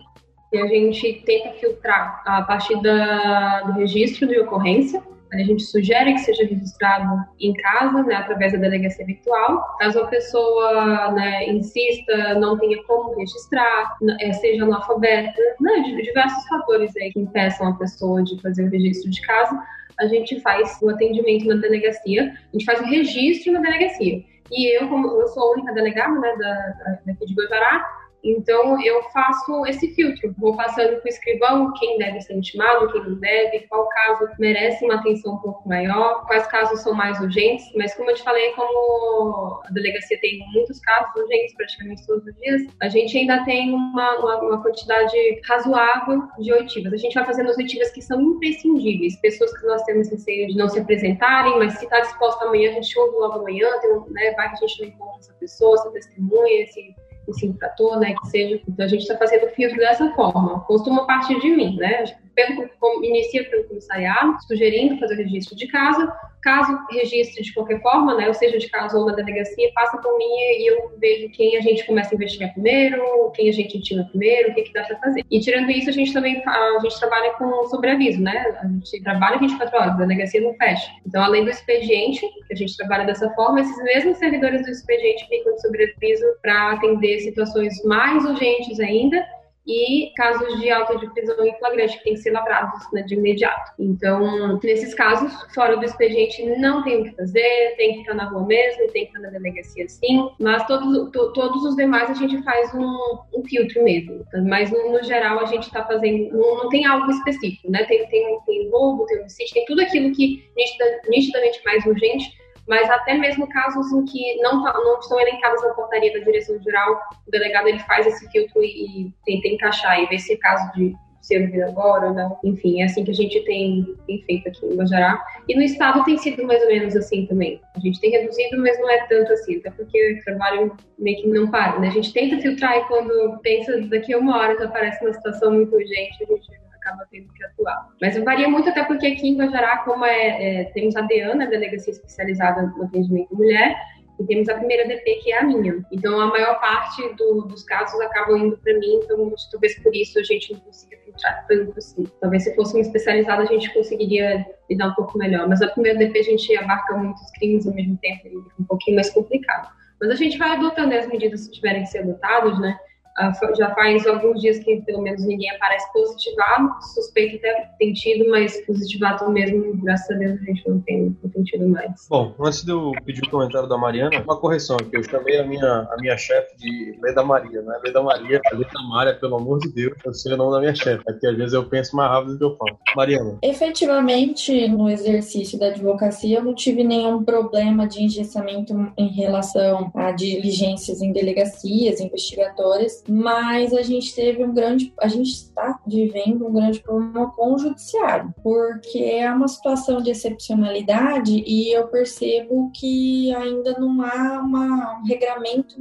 [0.53, 5.03] a gente tenta filtrar a partir da, do registro de ocorrência
[5.43, 9.63] a gente sugere que seja registrado em casa, né, através da delegacia virtual.
[9.79, 16.97] Caso a pessoa né, insista, não tenha como registrar, é, seja analfabeta, né, diversos fatores
[16.97, 19.59] aí que impeçam a pessoa de fazer o registro de casa,
[19.99, 24.23] a gente faz o atendimento na delegacia, a gente faz o registro na delegacia.
[24.51, 27.85] E eu, como eu sou a única delegada né, da, daqui de Guajará,
[28.25, 33.03] então, eu faço esse filtro, vou passando para o escrivão quem deve ser intimado, quem
[33.03, 37.71] não deve, qual caso merece uma atenção um pouco maior, quais casos são mais urgentes.
[37.77, 42.35] Mas, como eu te falei, como a delegacia tem muitos casos urgentes praticamente todos os
[42.37, 45.17] dias, a gente ainda tem uma, uma, uma quantidade
[45.47, 46.95] razoável de oitivas.
[46.95, 50.57] A gente vai fazendo as oitivas que são imprescindíveis, pessoas que nós temos receio de
[50.57, 54.33] não se apresentarem, mas se está disposta amanhã, a gente ouve logo amanhã, tem, né,
[54.33, 56.95] vai que a gente não encontra essa pessoa, essa testemunha, esse
[57.29, 58.61] esse infrator, né, que seja.
[58.69, 60.61] Então a gente está fazendo o filtro dessa forma.
[60.61, 62.05] Costuma partir de mim, né?
[62.35, 62.69] Pelo,
[63.03, 66.13] inicia pelo comissariado, sugerindo fazer o registro de casa,
[66.45, 70.19] Caso registre de qualquer forma, né, ou seja de casa ou na delegacia, passa por
[70.19, 73.03] mim e eu vejo quem a gente começa a investigar primeiro,
[73.35, 75.25] quem a gente intima primeiro, o que, que dá para fazer.
[75.31, 78.45] E tirando isso, a gente também a gente trabalha com sobreaviso, né?
[78.61, 80.91] A gente trabalha 24 horas, a delegacia não fecha.
[81.07, 85.27] Então, além do expediente, que a gente trabalha dessa forma, esses mesmos servidores do expediente
[85.27, 89.25] ficam de sobreaviso para atender situações mais urgentes ainda
[89.67, 93.15] e casos de auto de prisão em flagrante, que tem que ser lavrados né, de
[93.15, 93.73] imediato.
[93.79, 98.29] Então, nesses casos, fora do expediente, não tem o que fazer, tem que estar na
[98.29, 102.15] rua mesmo, tem que estar na delegacia sim, mas todos, to, todos os demais a
[102.15, 104.25] gente faz um, um filtro mesmo.
[104.47, 107.85] Mas, no, no geral, a gente está fazendo, não, não, tem algo específico, né?
[107.85, 112.89] Tem, tem, tem roubo, tem homicídio, tem tudo aquilo que nitida, nitidamente mais urgente, mas
[112.91, 117.01] até mesmo casos em que não, tá, não estão elencados na portaria da direção geral,
[117.27, 120.73] o delegado ele faz esse filtro e, e tenta encaixar e ver se é caso
[120.73, 120.95] de
[121.25, 122.39] ser ouvido agora ou não.
[122.45, 125.25] Enfim, é assim que a gente tem, tem feito aqui em Guajará.
[125.49, 127.61] E no estado tem sido mais ou menos assim também.
[127.75, 131.29] A gente tem reduzido, mas não é tanto assim, até porque o trabalho meio que
[131.29, 131.89] não para, né?
[131.89, 135.53] A gente tenta filtrar e quando pensa daqui a uma hora que aparece uma situação
[135.53, 137.89] muito urgente, a gente acaba tendo que atuar.
[138.01, 141.47] Mas varia muito até porque aqui em Guajará, como é, é temos a DEAN, a
[141.47, 143.77] Delegacia Especializada no Atendimento à Mulher,
[144.21, 145.85] e temos a primeira DP, que é a minha.
[145.91, 150.19] Então, a maior parte do, dos casos acabam indo para mim, então talvez por isso
[150.21, 152.05] a gente não consiga filtrar tanto assim.
[152.21, 155.99] Talvez se fosse uma especializada a gente conseguiria lidar um pouco melhor, mas a primeira
[155.99, 159.69] DP a gente abarca muitos crimes ao mesmo tempo, fica um pouquinho mais complicado.
[160.01, 162.79] Mas a gente vai adotando as medidas que tiverem que ser adotadas, né?
[163.17, 168.29] Ah, já faz alguns dias que pelo menos ninguém aparece positivado, suspeito até tem tido,
[168.29, 172.09] mas positivado mesmo, graças a Deus, a gente não tem, não tem tido mais.
[172.11, 174.97] Bom, antes de eu pedir o comentário da Mariana, uma correção aqui.
[174.97, 178.55] Eu chamei a minha, a minha chefe de Leda Maria, não é Leda Maria, é
[178.55, 181.05] Leda Maria, pelo amor de Deus, eu sei o nome da minha chefe.
[181.09, 182.79] É que às vezes eu penso mais rápido do que eu falo.
[182.97, 183.39] Mariana.
[183.43, 190.11] Efetivamente, no exercício da advocacia, eu não tive nenhum problema de engessamento em relação a
[190.11, 196.53] diligências em delegacias investigatórias mas a gente teve um grande, a gente está vivendo um
[196.53, 203.35] grande problema com o judiciário, porque é uma situação de excepcionalidade e eu percebo que
[203.35, 205.77] ainda não há uma, um regramento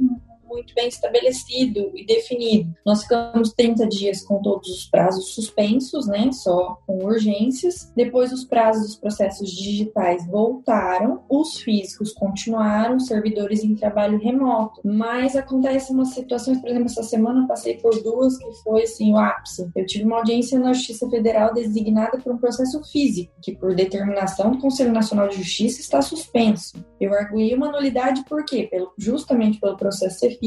[0.54, 2.72] muito bem estabelecido e definido.
[2.86, 7.92] Nós ficamos 30 dias com todos os prazos suspensos, né, só com urgências.
[7.94, 14.80] Depois os prazos dos processos digitais voltaram, os físicos continuaram, servidores em trabalho remoto.
[14.84, 19.16] Mas acontece umas situações, por exemplo, essa semana passei por duas que foi assim o
[19.16, 19.68] ápice.
[19.74, 24.52] Eu tive uma audiência na Justiça Federal designada por um processo físico, que por determinação
[24.52, 26.84] do Conselho Nacional de Justiça está suspenso.
[27.00, 28.68] Eu arguí uma nulidade por quê?
[28.70, 30.38] Pelo, justamente pelo processo ser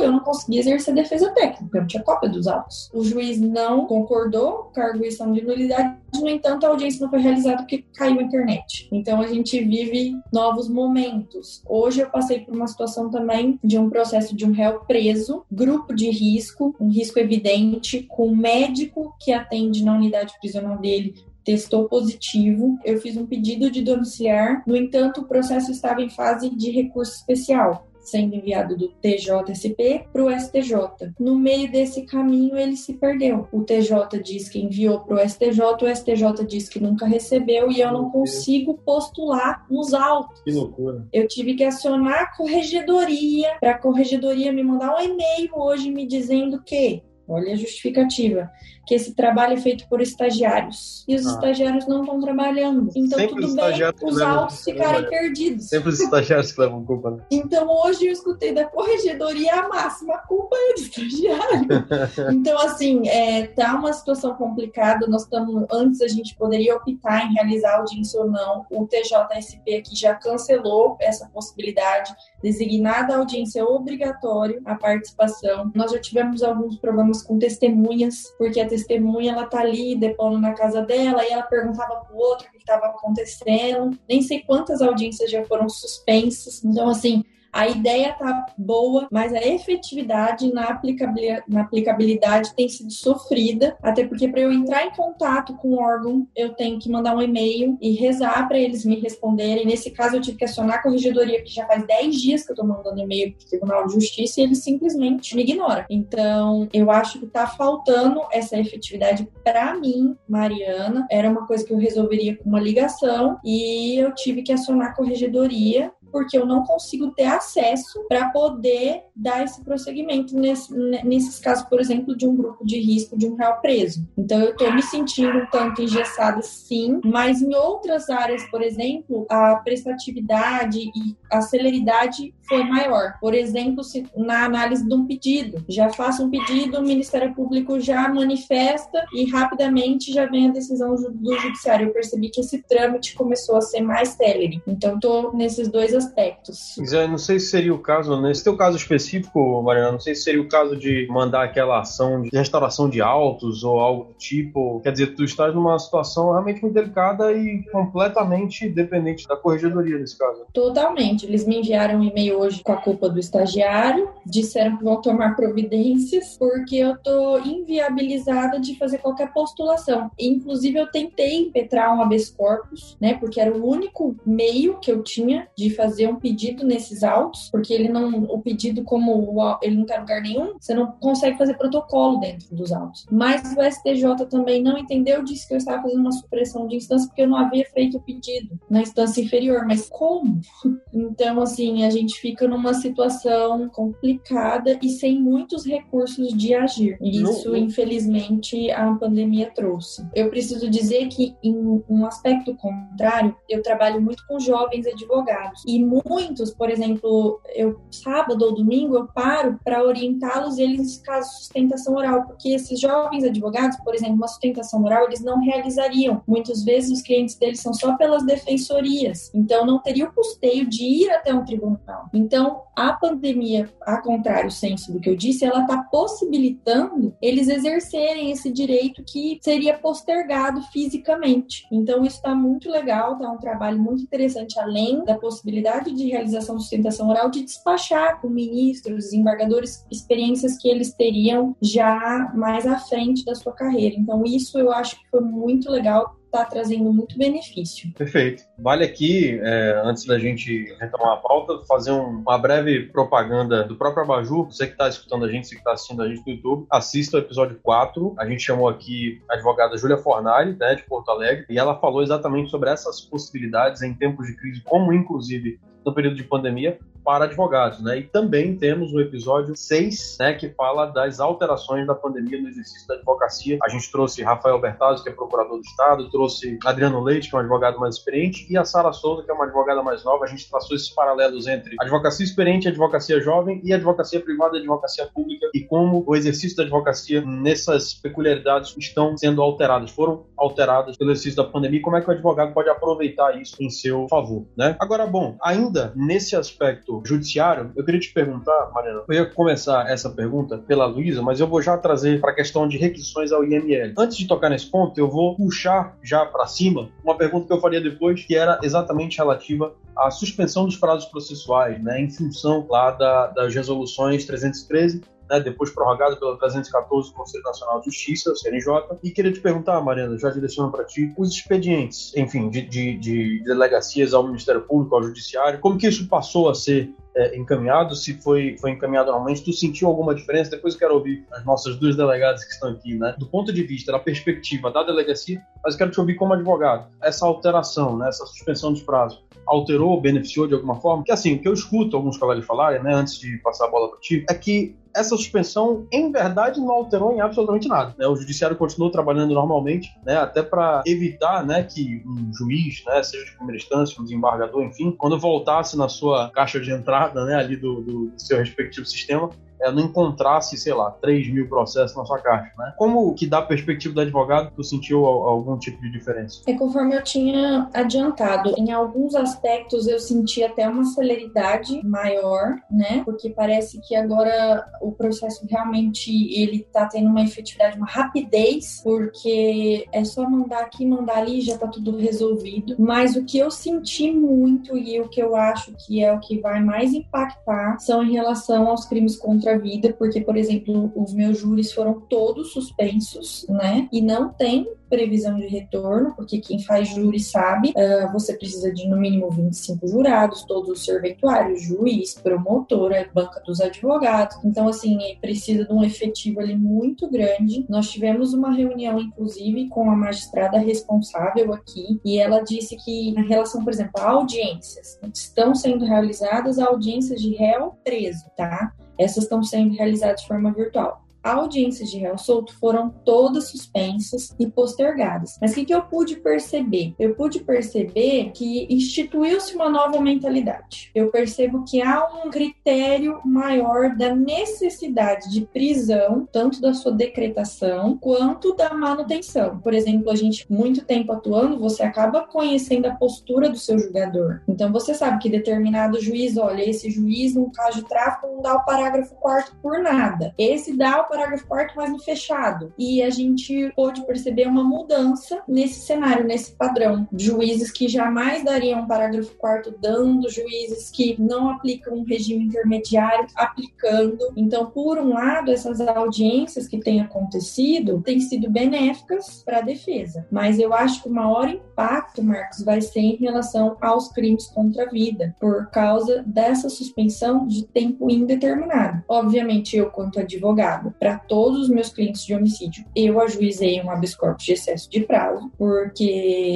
[0.00, 2.90] eu não conseguia exercer defesa técnica, eu não tinha cópia dos autos.
[2.92, 7.84] O juiz não concordou arguição de nulidade, no entanto, a audiência não foi realizada porque
[7.94, 8.88] caiu a internet.
[8.92, 11.62] Então, a gente vive novos momentos.
[11.66, 15.94] Hoje, eu passei por uma situação também de um processo de um réu preso, grupo
[15.94, 21.88] de risco, um risco evidente, com um médico que atende na unidade prisional dele testou
[21.88, 22.78] positivo.
[22.84, 27.16] Eu fiz um pedido de domiciliar, no entanto, o processo estava em fase de recurso
[27.16, 31.12] especial sendo enviado do TJSP para o STJ.
[31.18, 33.48] No meio desse caminho, ele se perdeu.
[33.52, 37.80] O TJ diz que enviou para o STJ, o STJ diz que nunca recebeu e
[37.80, 40.42] eu não consigo postular nos autos.
[40.42, 41.06] Que loucura.
[41.12, 46.06] Eu tive que acionar a corregedoria para a corregedoria me mandar um e-mail hoje me
[46.06, 48.50] dizendo que Olha a justificativa.
[48.86, 51.04] Que esse trabalho é feito por estagiários.
[51.06, 51.30] E os ah.
[51.30, 52.90] estagiários não estão trabalhando.
[52.96, 53.72] Então, Sempre tudo bem
[54.02, 55.68] os autos ficarem perdidos.
[55.68, 57.12] Sempre os estagiários que levam culpa.
[57.12, 57.22] Né?
[57.30, 61.68] Então, hoje eu escutei da corregedoria a máxima culpa é do estagiário.
[62.32, 65.06] então, assim, é, tá uma situação complicada.
[65.06, 68.66] Nós estamos, antes a gente poderia optar em realizar audiência ou não.
[68.70, 72.12] O TJSP aqui já cancelou essa possibilidade,
[72.42, 75.70] designada a audiência obrigatório a participação.
[75.74, 80.52] Nós já tivemos alguns problemas com testemunhas, porque a testemunha ela tá ali depondo na
[80.52, 83.96] casa dela e ela perguntava pro outro o que estava acontecendo.
[84.08, 86.64] Nem sei quantas audiências já foram suspensas.
[86.64, 92.90] Então, assim, a ideia tá boa, mas a efetividade na aplicabilidade, na aplicabilidade tem sido
[92.90, 97.14] sofrida, até porque para eu entrar em contato com o órgão, eu tenho que mandar
[97.14, 99.66] um e-mail e rezar para eles me responderem.
[99.66, 102.56] Nesse caso, eu tive que acionar a corregedoria, que já faz 10 dias que eu
[102.56, 105.84] tô mandando e-mail pro Tribunal de Justiça e eles simplesmente me ignoram.
[105.90, 111.06] Então, eu acho que tá faltando essa efetividade para mim, Mariana.
[111.10, 114.94] Era uma coisa que eu resolveria com uma ligação e eu tive que acionar a
[114.94, 120.72] corregedoria porque eu não consigo ter acesso para poder dar esse prosseguimento nesse,
[121.04, 124.06] nesses casos, por exemplo, de um grupo de risco de um réu preso.
[124.16, 129.26] Então, eu estou me sentindo um tanto engessada, sim, mas em outras áreas, por exemplo,
[129.28, 133.14] a prestatividade e a celeridade foi maior.
[133.18, 137.80] Por exemplo, se, na análise de um pedido, já faço um pedido, o Ministério Público
[137.80, 141.88] já manifesta e rapidamente já vem a decisão do Judiciário.
[141.88, 144.62] Eu percebi que esse trâmite começou a ser mais célere.
[144.66, 146.76] Então, estou nesses dois aspectos.
[146.76, 150.24] Eu não sei se seria o caso, nesse teu caso específico, Mariana, não sei se
[150.24, 154.80] seria o caso de mandar aquela ação de restauração de autos ou algo do tipo.
[154.80, 160.18] Quer dizer, tu estás numa situação realmente muito delicada e completamente dependente da corregedoria nesse
[160.18, 160.44] caso.
[160.52, 161.21] Totalmente.
[161.26, 165.36] Eles me enviaram um e-mail hoje com a culpa do estagiário, disseram que vão tomar
[165.36, 170.10] providências porque eu tô inviabilizada de fazer qualquer postulação.
[170.18, 175.02] Inclusive, eu tentei impetrar um habeas corpus, né, porque era o único meio que eu
[175.02, 179.86] tinha de fazer um pedido nesses autos, porque ele não, o pedido como ele não
[179.86, 183.06] tem lugar nenhum, você não consegue fazer protocolo dentro dos autos.
[183.10, 187.08] Mas o STJ também não entendeu, disse que eu estava fazendo uma supressão de instância
[187.08, 189.66] porque eu não havia feito o pedido na instância inferior.
[189.66, 190.40] Mas como?
[191.12, 196.96] Então, assim, a gente fica numa situação complicada e sem muitos recursos de agir.
[197.02, 200.06] Isso, infelizmente, a pandemia trouxe.
[200.14, 205.62] Eu preciso dizer que, em um aspecto contrário, eu trabalho muito com jovens advogados.
[205.66, 211.36] E muitos, por exemplo, eu sábado ou domingo eu paro para orientá-los eles caso de
[211.36, 216.22] sustentação oral, porque esses jovens advogados, por exemplo, uma sustentação oral, eles não realizariam.
[216.26, 220.84] Muitas vezes os clientes deles são só pelas defensorias, então não teria o custeio de
[220.84, 222.08] ir até um tribunal.
[222.12, 228.30] Então, a pandemia, a contrário senso do que eu disse, ela está possibilitando eles exercerem
[228.30, 231.66] esse direito que seria postergado fisicamente.
[231.70, 236.56] Então, isso está muito legal, está um trabalho muito interessante, além da possibilidade de realização
[236.56, 242.78] de sustentação oral, de despachar com ministros, desembargadores, experiências que eles teriam já mais à
[242.78, 243.96] frente da sua carreira.
[243.96, 247.92] Então, isso eu acho que foi muito legal está trazendo muito benefício.
[247.92, 248.44] Perfeito.
[248.58, 253.76] Vale aqui, é, antes da gente retomar a pauta, fazer um, uma breve propaganda do
[253.76, 254.44] próprio Abaju.
[254.44, 257.18] Você que está escutando a gente, você que está assistindo a gente no YouTube, assista
[257.18, 258.14] o episódio 4.
[258.18, 262.02] A gente chamou aqui a advogada Júlia Fornari, né, de Porto Alegre, e ela falou
[262.02, 267.24] exatamente sobre essas possibilidades em tempos de crise, como inclusive no período de pandemia, para
[267.24, 267.98] advogados, né?
[267.98, 272.86] E também temos o episódio 6, né, que fala das alterações da pandemia no exercício
[272.86, 273.58] da advocacia.
[273.62, 277.38] A gente trouxe Rafael Bertazzo, que é procurador do Estado, trouxe Adriano Leite, que é
[277.38, 280.24] um advogado mais experiente, e a Sara Souza, que é uma advogada mais nova.
[280.24, 285.48] A gente traçou esses paralelos entre advocacia experiente, advocacia jovem e advocacia privada advocacia pública
[285.54, 291.42] e como o exercício da advocacia nessas peculiaridades estão sendo alteradas, foram alteradas pelo exercício
[291.42, 294.76] da pandemia como é que o advogado pode aproveitar isso em seu favor, né?
[294.80, 300.10] Agora, bom, ainda nesse aspecto judiciário, eu queria te perguntar, Mariana, eu ia começar essa
[300.10, 303.94] pergunta pela Luísa, mas eu vou já trazer para a questão de requisições ao IML.
[303.96, 307.60] Antes de tocar nesse ponto, eu vou puxar já para cima uma pergunta que eu
[307.60, 312.90] faria depois, que era exatamente relativa à suspensão dos prazos processuais, né, em função lá
[312.90, 318.36] da, das resoluções 313 né, depois prorrogado pela 314 do Conselho Nacional de Justiça, o
[318.36, 318.98] CNJ.
[319.02, 323.42] E queria te perguntar, Mariana, já direcionando para ti, os expedientes, enfim, de, de, de,
[323.42, 328.14] delegacias ao Ministério Público, ao Judiciário, como que isso passou a ser é, encaminhado, se
[328.20, 330.50] foi, foi encaminhado normalmente, tu sentiu alguma diferença?
[330.50, 333.14] Depois eu quero ouvir as nossas duas delegadas que estão aqui, né?
[333.18, 336.90] Do ponto de vista da perspectiva da delegacia, mas quero te ouvir como advogado.
[337.02, 341.04] Essa alteração, né, essa suspensão dos prazos, alterou, beneficiou de alguma forma?
[341.04, 343.88] Que assim, o que eu escuto alguns colegas falarem, né, antes de passar a bola
[343.88, 347.94] para ti, é que essa suspensão, em verdade, não alterou em absolutamente nada.
[347.98, 348.06] Né?
[348.06, 350.16] O judiciário continuou trabalhando normalmente, né?
[350.16, 354.92] até para evitar né, que um juiz, né, seja de primeira instância, um desembargador, enfim,
[354.92, 359.30] quando voltasse na sua caixa de entrada né, ali do, do seu respectivo sistema,
[359.62, 362.72] é, não encontrasse, sei lá, 3 mil processos na sua caixa, né?
[362.76, 366.42] Como que dá a perspectiva do advogado, tu sentiu algum tipo de diferença?
[366.46, 373.02] É conforme eu tinha adiantado, em alguns aspectos eu senti até uma celeridade maior, né?
[373.04, 379.86] Porque parece que agora o processo realmente ele tá tendo uma efetividade, uma rapidez, porque
[379.92, 382.76] é só mandar aqui, mandar ali, já tá tudo resolvido.
[382.78, 386.38] Mas o que eu senti muito e o que eu acho que é o que
[386.40, 391.38] vai mais impactar são em relação aos crimes contra vida, porque, por exemplo, os meus
[391.38, 393.88] júris foram todos suspensos, né?
[393.92, 398.86] E não tem previsão de retorno, porque quem faz júri sabe, uh, você precisa de
[398.86, 404.36] no mínimo 25 jurados, todos os serventuários, juiz, promotora, banca dos advogados.
[404.44, 407.64] Então, assim, precisa de um efetivo ali muito grande.
[407.70, 413.22] Nós tivemos uma reunião, inclusive, com a magistrada responsável aqui, e ela disse que, na
[413.22, 418.74] relação, por exemplo, a audiências, estão sendo realizadas audiências de réu preso, tá?
[418.98, 421.01] Essas estão sendo realizadas de forma virtual.
[421.22, 425.38] Audiências de réu solto foram todas suspensas e postergadas.
[425.40, 426.94] Mas o que, que eu pude perceber?
[426.98, 430.90] Eu pude perceber que instituiu-se uma nova mentalidade.
[430.94, 437.96] Eu percebo que há um critério maior da necessidade de prisão, tanto da sua decretação
[437.98, 439.58] quanto da manutenção.
[439.58, 444.40] Por exemplo, a gente muito tempo atuando, você acaba conhecendo a postura do seu julgador.
[444.48, 448.54] Então você sabe que determinado juiz, olha, esse juiz no caso de tráfico não dá
[448.54, 450.34] o parágrafo quarto por nada.
[450.36, 452.72] Esse dá o parágrafo quarto, mas no fechado.
[452.78, 457.06] E a gente pôde perceber uma mudança nesse cenário, nesse padrão.
[457.12, 463.26] Juízes que jamais dariam um parágrafo quarto dando, juízes que não aplicam um regime intermediário
[463.36, 464.32] aplicando.
[464.36, 470.26] Então, por um lado, essas audiências que têm acontecido têm sido benéficas para a defesa.
[470.30, 474.84] Mas eu acho que o maior impacto, Marcos, vai ser em relação aos crimes contra
[474.84, 479.02] a vida, por causa dessa suspensão de tempo indeterminado.
[479.08, 484.14] Obviamente, eu, quanto advogado, para todos os meus clientes de homicídio, eu ajuizei um habeas
[484.14, 486.04] corpus de excesso de prazo, porque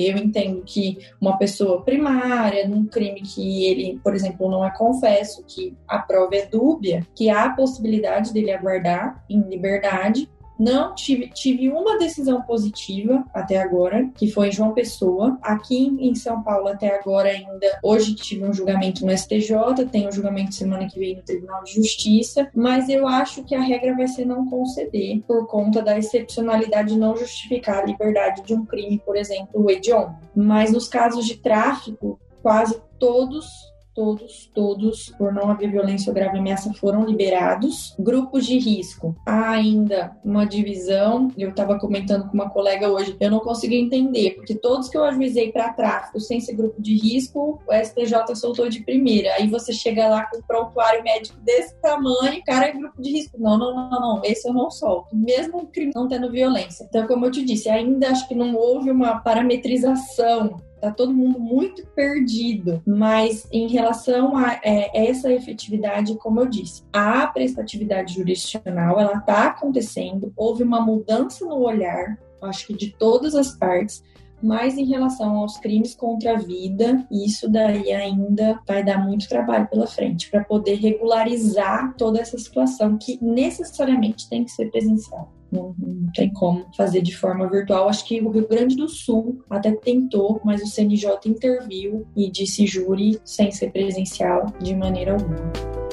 [0.08, 5.42] eu entendo que uma pessoa primária, num crime que ele, por exemplo, não é confesso,
[5.48, 11.28] que a prova é dúbia, que há a possibilidade dele aguardar em liberdade, não tive,
[11.28, 15.38] tive uma decisão positiva até agora, que foi em João Pessoa.
[15.42, 20.12] Aqui em São Paulo, até agora ainda, hoje tive um julgamento no STJ, tem um
[20.12, 24.08] julgamento semana que vem no Tribunal de Justiça, mas eu acho que a regra vai
[24.08, 29.00] ser não conceder por conta da excepcionalidade de não justificar a liberdade de um crime,
[29.04, 30.16] por exemplo, o hediondo.
[30.34, 33.65] Mas nos casos de tráfico, quase todos
[33.96, 37.96] todos, todos, por não haver violência ou grave ameaça, foram liberados.
[37.98, 41.32] Grupos de risco, há ainda uma divisão.
[41.36, 45.04] Eu estava comentando com uma colega hoje, eu não consigo entender, porque todos que eu
[45.04, 49.32] ajuizei para tráfico sem ser grupo de risco, o STJ soltou de primeira.
[49.32, 53.40] Aí você chega lá com um prontuário médico desse tamanho, cara é grupo de risco.
[53.40, 55.16] Não, não, não, não, esse eu não solto.
[55.16, 56.84] Mesmo o crime não tendo violência.
[56.84, 61.40] Então, como eu te disse, ainda acho que não houve uma parametrização Tá todo mundo
[61.40, 69.00] muito perdido, mas em relação a é, essa efetividade, como eu disse, a prestatividade jurisdicional
[69.00, 74.02] ela está acontecendo, houve uma mudança no olhar, acho que de todas as partes,
[74.42, 79.66] mas em relação aos crimes contra a vida, isso daí ainda vai dar muito trabalho
[79.68, 85.32] pela frente para poder regularizar toda essa situação que necessariamente tem que ser presencial.
[85.50, 87.88] Não, não, tem como fazer de forma virtual.
[87.88, 92.66] Acho que o Rio Grande do Sul até tentou, mas o CNJ interviu e disse
[92.66, 95.85] júri sem ser presencial de maneira alguma.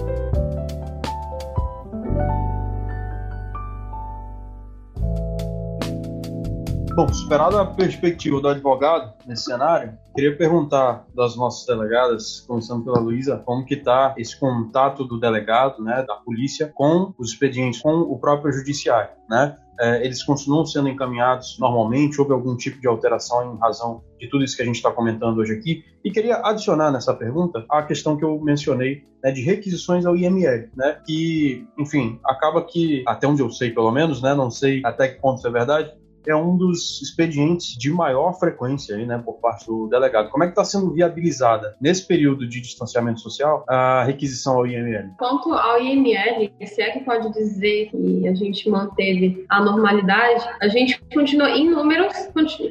[6.96, 13.00] Bom, superada a perspectiva do advogado nesse cenário, queria perguntar das nossas delegadas, começando pela
[13.00, 17.90] Luísa, como que está esse contato do delegado, né, da polícia, com os expedientes, com
[17.90, 19.58] o próprio judiciário, né?
[19.80, 22.22] É, eles continuam sendo encaminhados normalmente?
[22.22, 25.40] Houve algum tipo de alteração em razão de tudo isso que a gente está comentando
[25.40, 25.84] hoje aqui?
[26.06, 30.70] E queria adicionar nessa pergunta a questão que eu mencionei né, de requisições ao IML,
[30.76, 35.08] né, que, enfim, acaba que, até onde eu sei pelo menos, né, não sei até
[35.08, 35.92] que ponto isso é verdade,
[36.28, 40.30] é um dos expedientes de maior frequência aí, né, por parte do delegado.
[40.30, 45.12] Como é que está sendo viabilizada nesse período de distanciamento social a requisição ao IML?
[45.18, 50.68] Quanto ao IML, se é que pode dizer que a gente manteve a normalidade, a
[50.68, 52.14] gente continua em números,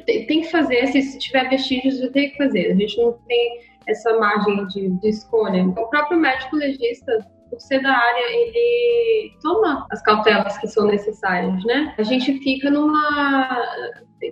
[0.05, 2.71] tem que fazer, se tiver vestígios, ter que fazer.
[2.71, 5.65] A gente não tem essa margem de, de escolha.
[5.65, 11.63] O próprio médico legista por ser da área, ele toma as cautelas que são necessárias,
[11.65, 11.93] né?
[11.97, 13.47] A gente fica numa.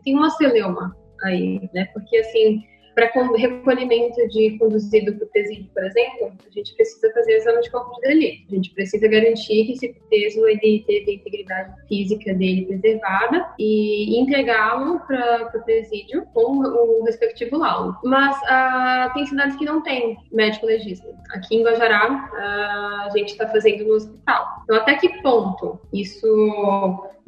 [0.04, 1.86] tem uma celeuma aí, né?
[1.94, 2.64] Porque assim
[2.94, 7.72] para recolhimento de conduzido para o presídio, por exemplo, a gente precisa fazer exame de
[7.72, 8.46] corpo de delito.
[8.52, 14.20] A gente precisa garantir que esse preso ele teve a integridade física dele preservada e
[14.20, 17.98] entregá-lo para o presídio com o respectivo laudo.
[18.04, 21.08] Mas uh, tem cidades que não tem médico legista.
[21.32, 24.46] Aqui em Guajará, uh, a gente está fazendo no hospital.
[24.64, 26.28] Então, até que ponto isso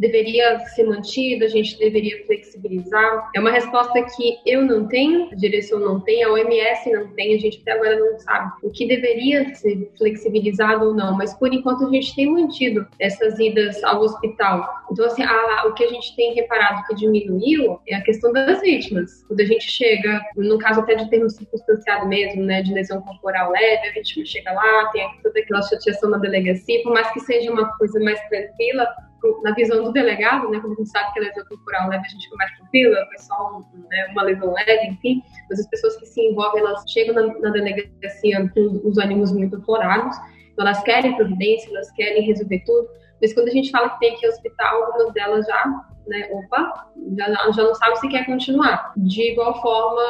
[0.04, 3.30] deveria ser mantido, a gente deveria flexibilizar?
[3.34, 7.36] É uma resposta que eu não tenho, a direção não tem, a OMS não tem,
[7.36, 11.54] a gente até agora não sabe o que deveria ser flexibilizado ou não, mas por
[11.54, 14.68] enquanto a gente tem mantido essas idas ao hospital.
[14.92, 18.62] Então, assim, a, o que a gente tem reparado que diminuiu é a questão das
[18.62, 19.24] vítimas.
[19.28, 23.52] Quando a gente chega, no caso até de termo circunstanciado mesmo, né, de lesão corporal
[23.52, 27.52] leve, a vítima chega lá, tem toda aquela chateação na delegacia, por mais que seja
[27.52, 28.88] uma coisa mais tranquila,
[29.44, 32.10] na visão do delegado, né, quando a gente sabe que a lesão corporal leve a
[32.10, 35.96] gente fica mais tranquila, foi só um, né, uma lesão leve, enfim, mas as pessoas
[35.98, 40.16] que se envolvem, elas chegam na, na delegacia com os ânimos muito aflorados,
[40.52, 42.88] Então, elas querem providência, elas querem resolver tudo,
[43.22, 47.52] mas quando a gente fala que tem que hospital, algumas delas já né, opa, já,
[47.52, 48.94] já não sabe se quer continuar.
[48.98, 50.02] De igual forma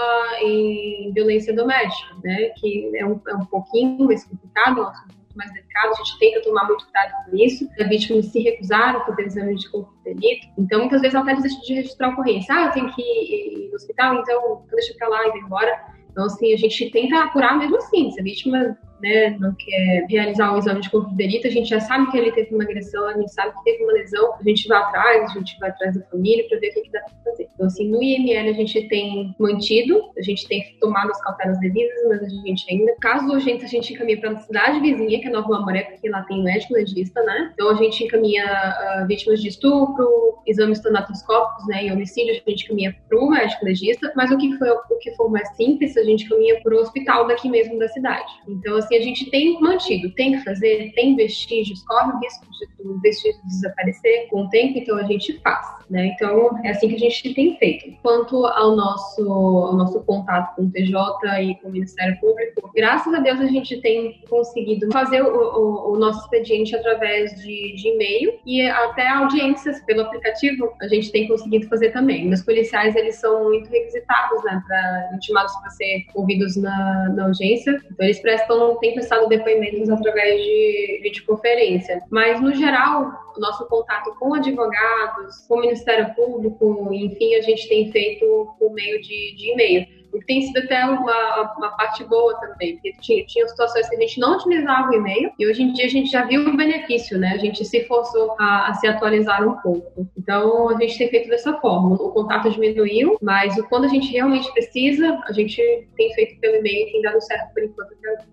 [0.41, 5.16] em violência doméstica, né, que é um, é um pouquinho mais complicado, é um assunto
[5.34, 7.68] muito mais delicado, a gente tenta tomar muito cuidado com isso.
[7.80, 11.24] As vítimas se recusaram a fazer exame de corpo de delito, então muitas vezes ela
[11.24, 12.55] até desiste de registrar a ocorrência.
[12.55, 15.93] Ah, eu tenho que ir no hospital, então deixa pra lá e vai embora.
[16.12, 18.12] Então, assim, a gente tenta apurar mesmo assim.
[18.12, 21.70] Se a vítima né, não quer realizar um exame de corpo de delito, a gente
[21.70, 24.43] já sabe que ele teve uma agressão, a gente sabe que teve uma lesão, a
[24.43, 27.01] gente vai atrás, a gente vai atrás da família para ver o que, que dá
[27.01, 27.50] para fazer.
[27.54, 31.93] Então, assim, no IML a gente tem mantido, a gente tem tomado as cautelas devidas,
[32.08, 35.32] mas a gente ainda, caso urgente, a gente encaminha para a cidade vizinha, que é
[35.32, 37.51] Nova Mamoré, porque lá tem médico legista, né?
[37.54, 42.66] Então, a gente encaminha uh, vítimas de estupro, exames tanatoscópicos, né, e homicídio, a gente
[42.66, 46.04] encaminha para o médico legista, mas o que, foi, o que for mais simples, a
[46.04, 48.32] gente encaminha para o hospital daqui mesmo da cidade.
[48.47, 52.63] Então, assim, a gente tem mantido, tem que fazer, tem vestígios, corre o risco de
[52.83, 56.07] o vestígio desaparecer com o tempo, então a gente faz, né?
[56.07, 57.97] Então é assim que a gente tem feito.
[58.01, 60.95] Quanto ao nosso, ao nosso contato com o TJ
[61.41, 65.93] e com o Ministério Público, graças a Deus a gente tem conseguido fazer o, o,
[65.93, 71.28] o nosso expediente através de, de e-mail e até audiências pelo aplicativo a gente tem
[71.28, 72.32] conseguido fazer também.
[72.32, 77.71] Os policiais eles são muito requisitados, né, para intimados para ser ouvidos na, na audiência,
[77.91, 82.04] então eles prestam, tem prestado depoimentos através de videoconferência.
[82.12, 87.70] Mas, no geral, o nosso contato com advogados, com o Ministério Público, enfim, a gente
[87.70, 90.04] tem feito por meio de, de e-mail.
[90.12, 94.00] Que tem sido até uma, uma parte boa também, porque tinha, tinha situações que a
[94.00, 97.18] gente não utilizava o e-mail e hoje em dia a gente já viu o benefício,
[97.18, 97.32] né?
[97.34, 100.08] A gente se forçou a, a se atualizar um pouco.
[100.16, 101.96] Então a gente tem feito dessa forma.
[101.96, 105.60] O contato diminuiu, mas quando a gente realmente precisa, a gente
[105.97, 108.33] tem feito pelo e-mail e tem dado certo por enquanto até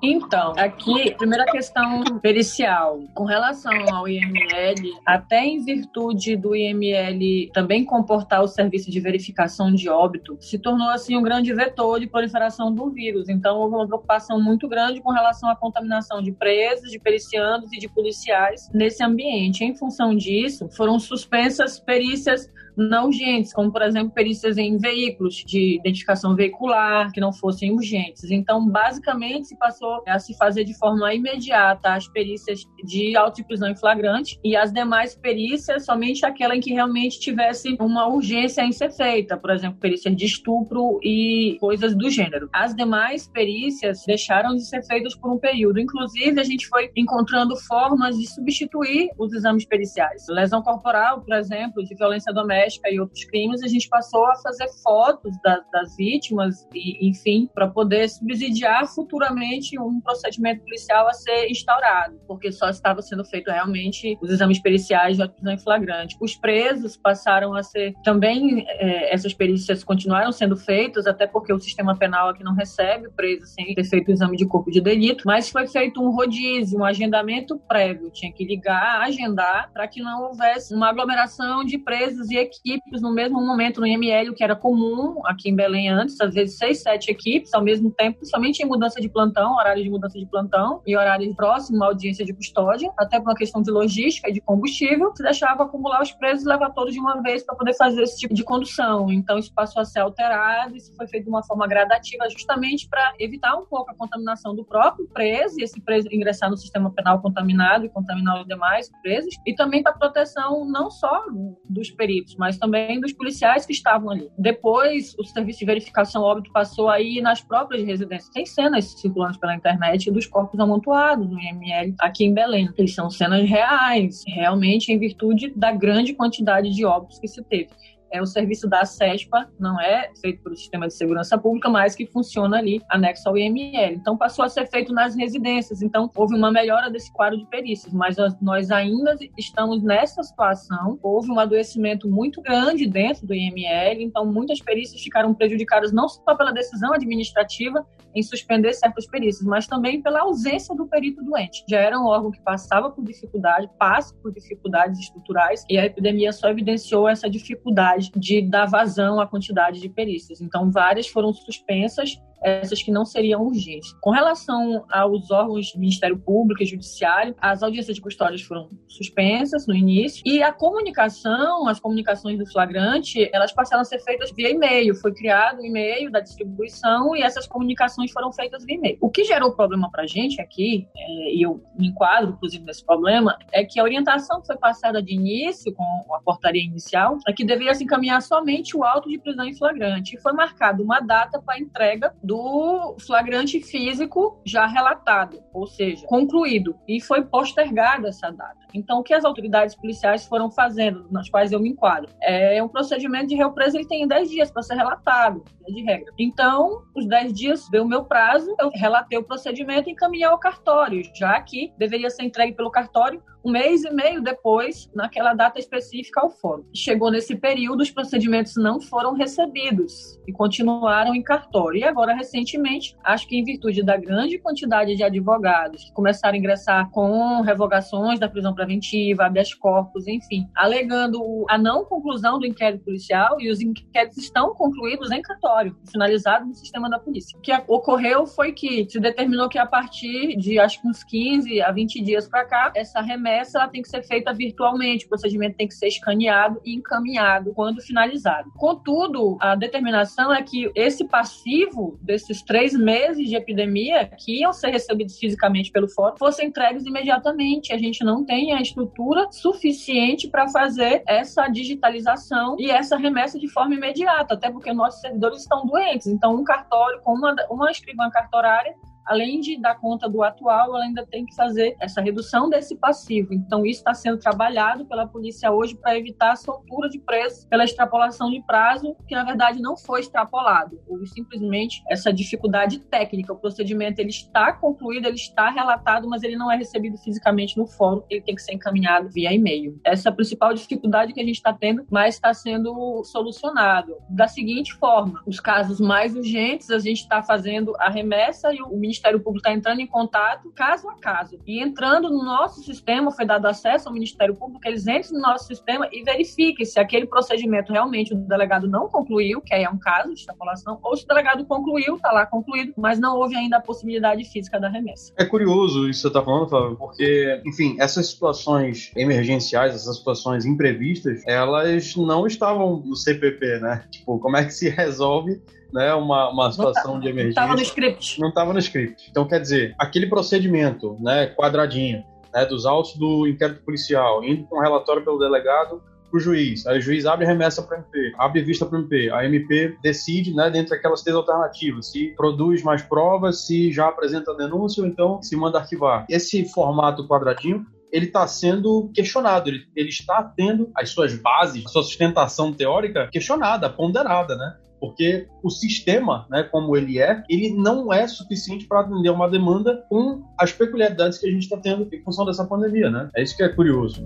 [0.00, 3.00] Então, aqui, primeira questão pericial.
[3.14, 9.74] Com relação ao IML, até em virtude do IML também comportar o serviço de verificação
[9.74, 13.28] de óbito, se tornou assim um grande vetor de proliferação do vírus.
[13.28, 17.78] Então, houve uma preocupação muito grande com relação à contaminação de presos, de pericianos e
[17.78, 19.64] de policiais nesse ambiente.
[19.64, 22.48] Em função disso, foram suspensas perícias
[22.78, 28.30] não urgentes, como, por exemplo, perícias em veículos de identificação veicular, que não fossem urgentes.
[28.30, 33.68] Então, basicamente, se passou a se fazer de forma imediata as perícias de auto prisão
[33.68, 38.72] em flagrante e as demais perícias somente aquela em que realmente tivesse uma urgência em
[38.72, 42.48] ser feita, por exemplo, perícias de estupro e coisas do gênero.
[42.52, 45.80] As demais perícias deixaram de ser feitas por um período.
[45.80, 50.26] Inclusive, a gente foi encontrando formas de substituir os exames periciais.
[50.28, 54.36] Lesão corporal, por exemplo, de violência doméstica doméstica e outros crimes, a gente passou a
[54.36, 61.12] fazer fotos da, das vítimas e, enfim, para poder subsidiar futuramente um procedimento policial a
[61.12, 66.16] ser instaurado, porque só estava sendo feito realmente os exames periciais de prisão em flagrante.
[66.20, 71.58] Os presos passaram a ser também é, essas perícias continuaram sendo feitas, até porque o
[71.58, 75.24] sistema penal aqui não recebe preso sem ter feito o exame de corpo de delito,
[75.26, 80.24] mas foi feito um rodízio, um agendamento prévio, tinha que ligar, agendar, para que não
[80.24, 84.44] houvesse uma aglomeração de presos e equipes equipes no mesmo momento no IML, o que
[84.44, 88.62] era comum aqui em Belém antes, às vezes seis, sete equipes ao mesmo tempo, somente
[88.62, 92.32] em mudança de plantão, horário de mudança de plantão e horário próximo à audiência de
[92.32, 96.44] custódia, até por uma questão de logística e de combustível, se deixava acumular os presos
[96.44, 99.10] e levar todos de uma vez para poder fazer esse tipo de condução.
[99.12, 103.14] Então isso passou a ser alterado, isso foi feito de uma forma gradativa, justamente para
[103.18, 107.20] evitar um pouco a contaminação do próprio preso e esse preso ingressar no sistema penal
[107.20, 111.24] contaminado e contaminar os demais presos, e também para proteção não só
[111.68, 114.30] dos peritos, mas também dos policiais que estavam ali.
[114.38, 118.30] Depois, o serviço de verificação óbito passou aí nas próprias residências.
[118.30, 122.68] Tem cenas circulando pela internet dos corpos amontoados no IML aqui em Belém.
[122.76, 127.70] Eles são cenas reais, realmente em virtude da grande quantidade de óbitos que se teve
[128.10, 132.06] é o serviço da SESPA, não é feito pelo Sistema de Segurança Pública, mas que
[132.06, 133.94] funciona ali anexo ao IML.
[133.94, 135.82] Então passou a ser feito nas residências.
[135.82, 140.98] Então houve uma melhora desse quadro de perícias, mas nós ainda estamos nessa situação.
[141.02, 146.34] Houve um adoecimento muito grande dentro do IML, então muitas perícias ficaram prejudicadas não só
[146.34, 151.64] pela decisão administrativa em suspender certas perícias, mas também pela ausência do perito doente.
[151.68, 156.32] Já era um órgão que passava por dificuldade, passa por dificuldades estruturais, e a epidemia
[156.32, 160.40] só evidenciou essa dificuldade de dar vazão à quantidade de perícias.
[160.40, 163.92] Então, várias foram suspensas essas que não seriam urgentes.
[164.00, 169.66] Com relação aos órgãos do Ministério Público e Judiciário, as audiências de custódia foram suspensas
[169.66, 174.50] no início e a comunicação, as comunicações do flagrante, elas passaram a ser feitas via
[174.50, 174.94] e-mail.
[174.94, 178.98] Foi criado o e-mail da distribuição e essas comunicações foram feitas via e-mail.
[179.00, 182.84] O que gerou problema para a gente aqui, é, e eu me enquadro, inclusive, nesse
[182.84, 187.32] problema, é que a orientação que foi passada de início, com a portaria inicial, é
[187.32, 190.16] que deveria se encaminhar somente o auto de prisão em flagrante.
[190.16, 196.78] E foi marcada uma data para entrega do flagrante físico já relatado, ou seja, concluído.
[196.86, 198.58] E foi postergada essa data.
[198.74, 202.68] Então, o que as autoridades policiais foram fazendo, nas quais eu me enquadro, é um
[202.68, 206.12] procedimento de réu preso, ele tem 10 dias para ser relatado, de regra.
[206.18, 210.38] Então, os 10 dias deu o meu prazo, eu relatei o procedimento e encaminhei ao
[210.38, 215.58] cartório, já que deveria ser entregue pelo cartório um mês e meio depois, naquela data
[215.58, 216.64] específica ao fórum.
[216.74, 221.78] Chegou nesse período, os procedimentos não foram recebidos e continuaram em cartório.
[221.78, 226.38] E agora, recentemente, acho que em virtude da grande quantidade de advogados que começaram a
[226.38, 232.84] ingressar com revogações da prisão preventiva, habeas corpus, enfim, alegando a não conclusão do inquérito
[232.84, 237.38] policial e os inquéritos estão concluídos em cartório, finalizados no sistema da polícia.
[237.38, 241.62] O que ocorreu foi que se determinou que a partir de acho que uns 15
[241.62, 245.68] a 20 dias para cá, essa remessa tem que ser feita virtualmente, o procedimento tem
[245.68, 248.50] que ser escaneado e encaminhado quando finalizado.
[248.56, 254.70] Contudo, a determinação é que esse passivo desses três meses de epidemia que iam ser
[254.70, 257.72] recebidos fisicamente pelo fórum fossem entregues imediatamente.
[257.72, 263.48] A gente não tem a estrutura suficiente para fazer essa digitalização e essa remessa de
[263.48, 266.06] forma imediata, até porque nossos servidores estão doentes.
[266.06, 268.74] Então, um cartório com uma, uma escrivã cartorária
[269.08, 273.32] além de dar conta do atual, ela ainda tem que fazer essa redução desse passivo.
[273.32, 277.64] Então, isso está sendo trabalhado pela polícia hoje para evitar a soltura de preço pela
[277.64, 280.78] extrapolação de prazo, que na verdade não foi extrapolado.
[280.86, 283.32] Houve simplesmente essa dificuldade técnica.
[283.32, 287.66] O procedimento ele está concluído, ele está relatado, mas ele não é recebido fisicamente no
[287.66, 289.80] fórum, ele tem que ser encaminhado via e-mail.
[289.84, 293.96] Essa é a principal dificuldade que a gente está tendo, mas está sendo solucionado.
[294.10, 298.76] Da seguinte forma, os casos mais urgentes, a gente está fazendo a remessa e o
[298.76, 301.38] Ministério Ministério Público está entrando em contato caso a caso.
[301.46, 305.46] E entrando no nosso sistema, foi dado acesso ao Ministério Público, eles entrem no nosso
[305.46, 309.78] sistema e verifiquem se aquele procedimento realmente o delegado não concluiu, que aí é um
[309.78, 313.58] caso de extrapolação, ou se o delegado concluiu, está lá concluído, mas não houve ainda
[313.58, 315.12] a possibilidade física da remessa.
[315.16, 320.44] É curioso isso que você está falando, Flávio, porque, enfim, essas situações emergenciais, essas situações
[320.44, 323.84] imprevistas, elas não estavam no CPP, né?
[323.90, 325.40] Tipo, como é que se resolve
[325.72, 327.40] né, uma, uma situação tá, de emergência.
[327.40, 328.20] Não estava no script.
[328.20, 329.10] Não estava no script.
[329.10, 334.58] Então, quer dizer, aquele procedimento, né, quadradinho, né, dos autos do inquérito policial, indo com
[334.58, 336.66] um relatório pelo delegado para o juiz.
[336.66, 339.10] Aí o juiz abre a remessa para o MP, abre vista para o MP.
[339.10, 344.34] A MP decide, né, dentre aquelas três alternativas, se produz mais provas, se já apresenta
[344.34, 346.06] denúncia ou então se manda arquivar.
[346.08, 351.68] Esse formato quadradinho ele está sendo questionado, ele, ele está tendo as suas bases, a
[351.70, 354.56] sua sustentação teórica questionada, ponderada, né?
[354.80, 359.84] Porque o sistema, né, como ele é, ele não é suficiente para atender uma demanda
[359.88, 363.08] com as peculiaridades que a gente está tendo em função dessa pandemia, né?
[363.16, 364.02] É isso que é curioso.